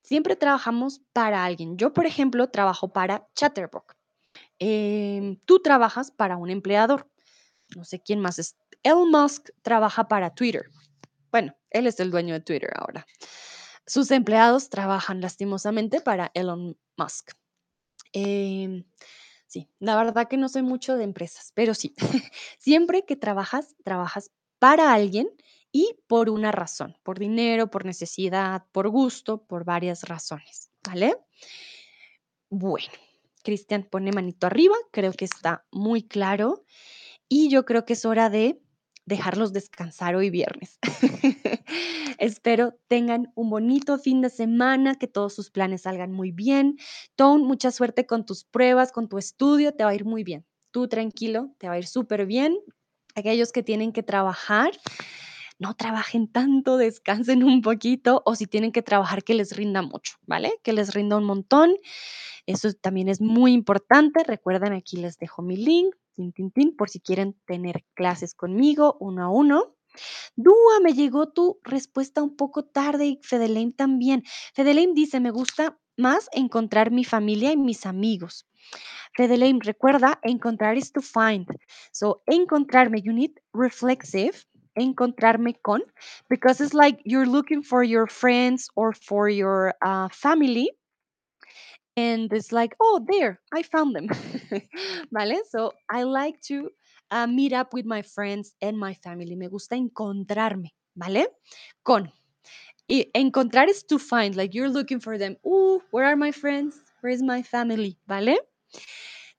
siempre 0.03 0.35
trabajamos 0.35 1.03
para 1.13 1.45
alguien. 1.45 1.77
Yo, 1.77 1.93
por 1.93 2.07
ejemplo, 2.07 2.51
trabajo 2.51 2.93
para 2.93 3.29
Chatterbox. 3.35 3.95
Em, 4.59 5.37
tú 5.45 5.61
trabajas 5.61 6.11
para 6.11 6.37
un 6.37 6.51
empleador. 6.51 7.09
No 7.77 7.85
sé 7.85 8.01
quién 8.01 8.21
más 8.21 8.39
es. 8.39 8.57
Elon 8.83 9.11
Musk 9.11 9.51
trabaja 9.63 10.09
para 10.09 10.35
Twitter. 10.35 10.65
Bueno, 11.31 11.55
él 11.71 11.87
es 11.87 12.01
el 12.01 12.11
dueño 12.11 12.35
de 12.35 12.41
Twitter 12.41 12.71
ahora. 12.75 13.07
Sus 13.87 14.11
empleados 14.11 14.69
trabajan 14.69 15.21
lastimosamente 15.21 16.01
para 16.01 16.31
Elon 16.35 16.77
Musk. 16.97 17.33
Em, 18.13 18.85
sí, 19.47 19.69
la 19.79 19.97
verdad 19.97 20.29
que 20.29 20.37
no 20.37 20.49
soy 20.49 20.63
mucho 20.63 20.97
de 20.97 21.05
empresas, 21.05 21.53
pero 21.55 21.75
sí, 21.75 21.95
siempre 22.59 23.05
que 23.05 23.17
trabajas, 23.17 23.77
trabajas 23.85 24.31
para 24.59 24.93
alguien 24.93 25.31
y 25.73 25.97
por 26.07 26.31
una 26.31 26.53
razón, 26.53 26.97
por 27.03 27.19
dinero, 27.19 27.71
por 27.71 27.85
necesidad, 27.85 28.65
por 28.73 28.89
gusto, 28.89 29.45
por 29.45 29.65
varias 29.65 30.05
razones, 30.05 30.71
¿vale? 30.85 31.17
Bueno, 32.49 32.93
Cristian 33.45 33.85
pone 33.85 34.13
manito 34.13 34.47
arriba, 34.47 34.75
creo 34.91 35.13
que 35.13 35.25
está 35.25 35.65
muy 35.71 36.03
claro 36.03 36.65
y 37.29 37.49
yo 37.49 37.65
creo 37.65 37.85
que 37.85 37.93
es 37.93 38.05
hora 38.05 38.29
de 38.29 38.61
dejarlos 39.07 39.53
descansar 39.53 40.17
hoy 40.17 40.31
viernes. 40.31 40.79
Espero 42.21 42.75
tengan 42.87 43.33
un 43.35 43.49
bonito 43.49 43.99
fin 43.99 44.21
de 44.21 44.29
semana, 44.29 44.95
que 44.97 45.07
todos 45.07 45.35
sus 45.35 45.51
planes 45.51 45.83
salgan 45.83 46.13
muy 46.13 46.33
bien. 46.33 46.77
Tone, 47.17 47.45
mucha 47.45 47.71
suerte 47.71 48.05
con 48.05 48.27
tus 48.27 48.45
pruebas, 48.45 48.93
con 48.93 49.09
tu 49.09 49.17
estudio, 49.17 49.73
te 49.73 49.85
va 49.85 49.91
a 49.91 49.95
ir 49.95 50.05
muy 50.05 50.23
bien. 50.23 50.45
Tú 50.71 50.87
tranquilo, 50.87 51.55
te 51.57 51.67
va 51.67 51.75
a 51.75 51.79
ir 51.79 51.87
súper 51.87 52.27
bien. 52.27 52.59
Aquellos 53.15 53.53
que 53.53 53.63
tienen 53.63 53.93
que 53.93 54.03
trabajar, 54.03 54.73
no 55.59 55.75
trabajen 55.75 56.31
tanto, 56.31 56.77
descansen 56.77 57.43
un 57.43 57.63
poquito 57.63 58.23
o 58.27 58.35
si 58.35 58.47
tienen 58.47 58.71
que 58.71 58.83
trabajar 58.83 59.25
que 59.25 59.33
les 59.33 59.57
rinda 59.57 59.81
mucho, 59.81 60.19
¿vale? 60.27 60.53
Que 60.63 60.75
les 60.75 60.93
rinda 60.93 61.17
un 61.17 61.25
montón. 61.25 61.75
Eso 62.45 62.71
también 62.75 63.09
es 63.09 63.23
muy 63.23 63.55
importante. 63.55 64.25
Recuerden, 64.25 64.75
aquí 64.75 64.99
les 64.99 65.17
dejo 65.17 65.41
mi 65.41 65.57
link, 65.57 65.95
tin, 66.17 66.33
tin, 66.33 66.51
tin, 66.51 66.77
por 66.77 66.91
si 66.91 67.01
quieren 67.01 67.35
tener 67.47 67.83
clases 67.95 68.35
conmigo 68.35 68.99
uno 69.01 69.25
a 69.25 69.31
uno. 69.31 69.75
Dúa, 70.37 70.81
me 70.83 70.93
llegó 70.93 71.29
tu 71.29 71.59
respuesta 71.65 72.23
un 72.23 72.37
poco 72.37 72.65
tarde 72.65 73.07
y 73.07 73.21
Fedeleim 73.23 73.73
también. 73.73 74.25
Fedeleim 74.55 74.95
dice, 74.95 75.21
me 75.21 75.31
gusta 75.31 75.79
más 75.97 76.29
encontrar 76.33 76.91
mi 76.91 77.05
familia 77.05 77.53
y 77.53 77.57
mis 77.57 77.87
amigos. 77.87 78.47
Fedeleim, 79.17 79.59
recuerda, 79.61 80.19
encontrar 80.23 80.77
is 80.77 80.93
to 80.93 81.01
find. 81.01 81.47
So, 81.93 82.23
encontrarme, 82.27 83.03
you 83.03 83.13
need 83.13 83.33
reflexive, 83.53 84.45
encontrarme 84.77 85.61
con, 85.63 85.83
because 86.29 86.61
it's 86.61 86.75
like 86.75 87.01
you're 87.05 87.27
looking 87.27 87.63
for 87.63 87.83
your 87.83 88.07
friends 88.07 88.69
or 88.77 88.93
for 88.93 89.29
your 89.29 89.75
uh, 89.83 90.09
family. 90.11 90.71
And 91.97 92.33
it's 92.33 92.53
like, 92.53 92.77
oh, 92.81 93.05
there, 93.11 93.41
I 93.53 93.63
found 93.63 93.95
them. 93.95 94.09
¿Vale? 95.13 95.43
So, 95.51 95.73
I 95.91 96.05
like 96.05 96.41
to 96.43 96.71
uh, 97.11 97.27
meet 97.27 97.53
up 97.53 97.73
with 97.73 97.87
my 97.87 98.03
friends 98.03 98.55
and 98.61 98.79
my 98.79 98.95
family. 98.95 99.37
Me 99.37 99.49
gusta 99.49 99.77
encontrarme, 99.77 100.75
¿vale? 100.95 101.29
Con. 101.83 102.13
Y 102.89 103.09
encontrar 103.15 103.69
is 103.69 103.87
to 103.87 103.99
find, 103.99 104.35
like 104.37 104.53
you're 104.53 104.73
looking 104.73 105.01
for 105.01 105.17
them. 105.19 105.37
Ooh, 105.47 105.81
where 105.93 106.07
are 106.07 106.17
my 106.17 106.33
friends? 106.33 106.77
Where 107.01 107.13
is 107.13 107.23
my 107.23 107.43
family? 107.43 107.99
¿Vale? 108.07 108.39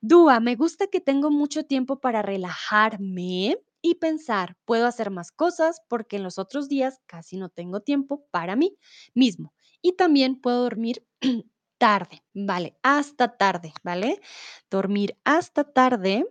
Dúa, 0.01 0.39
me 0.39 0.55
gusta 0.55 0.87
que 0.87 0.99
tengo 0.99 1.29
mucho 1.29 1.65
tiempo 1.65 1.99
para 1.99 2.21
relajarme 2.21 3.57
y 3.81 3.95
pensar, 3.95 4.57
puedo 4.65 4.87
hacer 4.87 5.11
más 5.11 5.31
cosas 5.31 5.81
porque 5.87 6.15
en 6.15 6.23
los 6.23 6.39
otros 6.39 6.69
días 6.69 6.99
casi 7.05 7.37
no 7.37 7.49
tengo 7.49 7.81
tiempo 7.81 8.25
para 8.31 8.55
mí 8.55 8.77
mismo. 9.13 9.53
Y 9.81 9.93
también 9.93 10.39
puedo 10.39 10.63
dormir 10.63 11.05
tarde, 11.77 12.23
¿vale? 12.33 12.77
Hasta 12.83 13.37
tarde, 13.37 13.73
¿vale? 13.83 14.21
Dormir 14.69 15.17
hasta 15.23 15.63
tarde, 15.63 16.25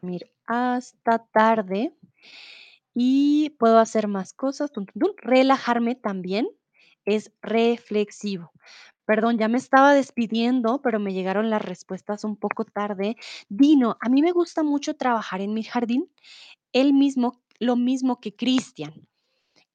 dormir 0.00 0.30
hasta 0.46 1.18
tarde 1.32 1.92
y 2.94 3.50
puedo 3.58 3.78
hacer 3.78 4.08
más 4.08 4.32
cosas. 4.32 4.70
Relajarme 5.18 5.94
también 5.94 6.48
es 7.04 7.32
reflexivo. 7.42 8.52
Perdón, 9.06 9.38
ya 9.38 9.48
me 9.48 9.58
estaba 9.58 9.94
despidiendo, 9.94 10.82
pero 10.82 11.00
me 11.00 11.14
llegaron 11.14 11.48
las 11.48 11.62
respuestas 11.62 12.24
un 12.24 12.36
poco 12.36 12.64
tarde. 12.64 13.16
Dino, 13.48 13.96
a 14.00 14.08
mí 14.10 14.20
me 14.22 14.32
gusta 14.32 14.62
mucho 14.62 14.96
trabajar 14.96 15.40
en 15.40 15.54
mi 15.54 15.62
jardín, 15.62 16.10
el 16.72 16.92
mismo, 16.92 17.42
lo 17.58 17.76
mismo 17.76 18.20
que 18.20 18.36
Cristian. 18.36 19.07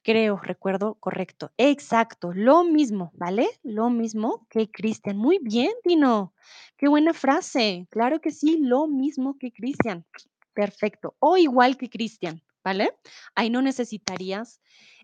Creo, 0.04 0.38
recuerdo 0.38 0.95
correcto. 0.95 1.54
Exacto, 1.58 2.34
lo 2.34 2.66
mismo, 2.66 3.14
¿vale? 3.16 3.47
Lo 3.64 3.89
mismo 3.89 4.45
que 4.49 4.70
Cristian. 4.70 5.16
Muy 5.16 5.39
bien, 5.41 5.72
Dino. 5.86 6.34
Qué 6.78 6.89
buena 6.89 7.14
frase. 7.14 7.88
Claro 7.89 8.20
que 8.20 8.32
sí, 8.32 8.58
lo 8.60 8.88
mismo 8.88 9.38
que 9.39 9.54
Cristian. 9.54 10.06
Perfecto. 10.54 11.16
O 11.20 11.38
igual 11.38 11.78
que 11.78 11.89
Cristian, 11.89 12.41
¿vale? 12.66 12.91
Ahí 13.34 13.49
no 13.49 13.62
necesitarías 13.62 14.62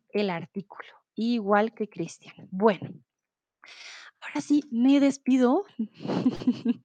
el 0.10 0.30
artículo. 0.30 0.90
Igual 1.16 1.74
que 1.74 1.88
Cristian. 1.88 2.50
Bueno, 2.52 2.90
ahora 4.22 4.42
sí, 4.42 4.64
me 4.72 5.00
despido. 5.00 5.64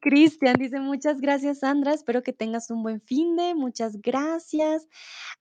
Cristian 0.00 0.54
dice, 0.58 0.80
muchas 0.80 1.20
gracias, 1.20 1.60
Sandra. 1.60 1.92
Espero 1.92 2.22
que 2.22 2.32
tengas 2.32 2.70
un 2.70 2.82
buen 2.82 3.00
fin 3.00 3.36
de. 3.36 3.54
Muchas 3.54 4.00
gracias. 4.00 4.88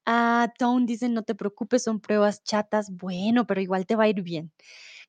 Ah, 0.05 0.51
Tone 0.57 0.85
dice, 0.85 1.09
no 1.09 1.23
te 1.23 1.35
preocupes, 1.35 1.83
son 1.83 1.99
pruebas 1.99 2.43
chatas. 2.43 2.91
Bueno, 2.91 3.47
pero 3.47 3.61
igual 3.61 3.85
te 3.85 3.95
va 3.95 4.05
a 4.05 4.09
ir 4.09 4.21
bien. 4.21 4.51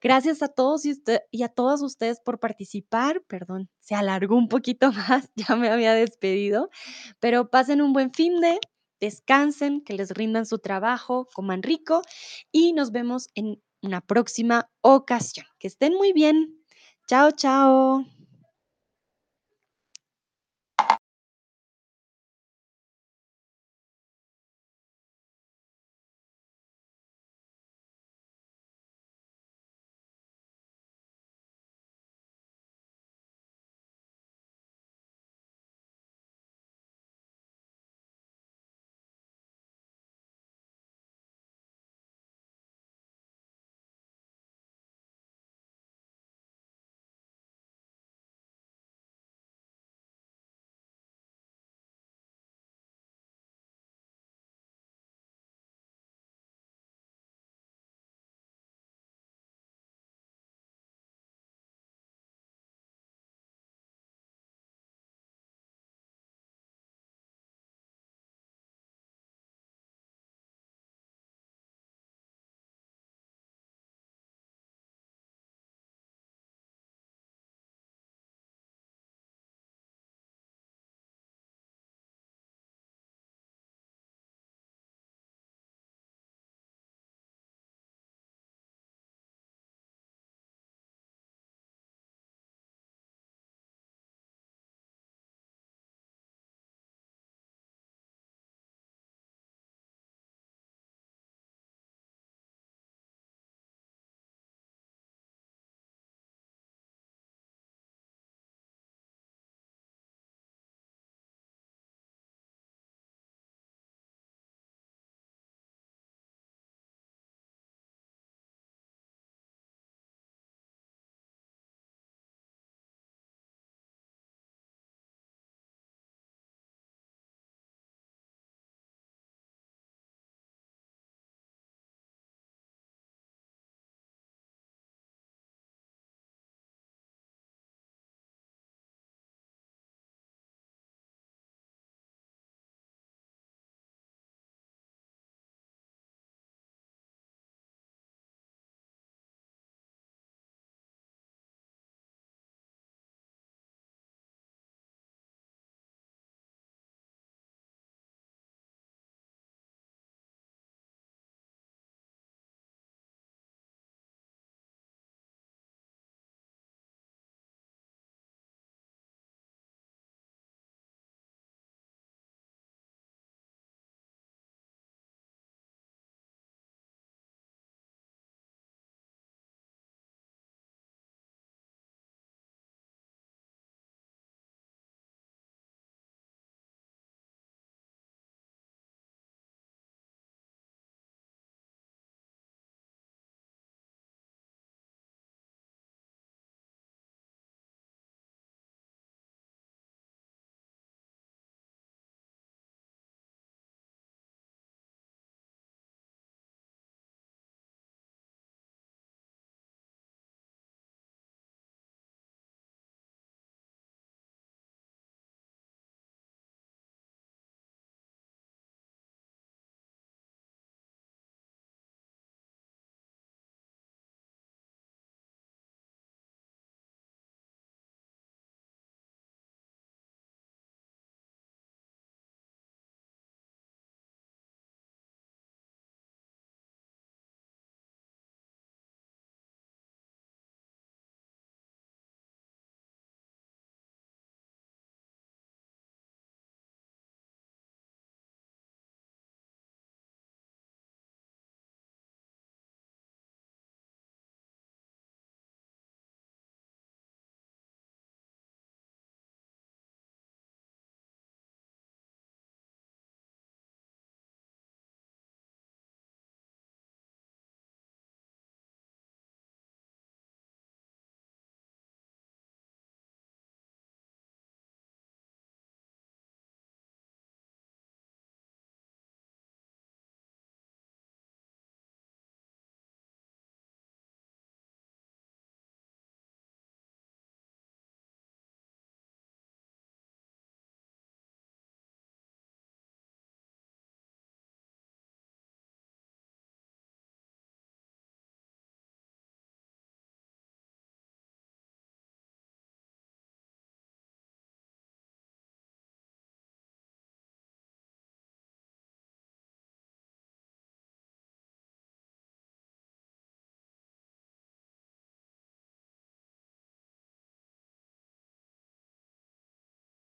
Gracias 0.01 0.43
a 0.43 0.49
todos 0.49 0.87
y, 0.87 0.95
y 1.31 1.43
a 1.43 1.49
todas 1.49 1.83
ustedes 1.83 2.21
por 2.21 2.41
participar. 2.41 3.23
Perdón, 3.27 3.69
se 3.81 3.95
alargó 3.95 4.37
un 4.37 4.49
poquito 4.49 4.93
más, 4.93 5.31
ya 5.35 5.57
me 5.57 5.69
había 5.69 5.93
despedido, 5.93 6.71
pero 7.19 7.51
pasen 7.51 7.83
un 7.83 7.93
buen 7.93 8.13
fin 8.13 8.41
de, 8.41 8.59
descansen, 9.01 9.83
que 9.83 9.95
les 9.95 10.11
rindan 10.11 10.47
su 10.47 10.59
trabajo, 10.59 11.29
coman 11.35 11.63
rico 11.63 12.03
y 12.53 12.73
nos 12.73 12.93
vemos 12.93 13.29
en 13.35 13.61
una 13.83 14.01
próxima 14.01 14.71
ocasión. 14.83 15.47
Que 15.59 15.69
estén 15.69 15.95
muy 15.95 16.13
bien. 16.13 16.57
Chao, 17.07 17.31
chao. 17.33 18.05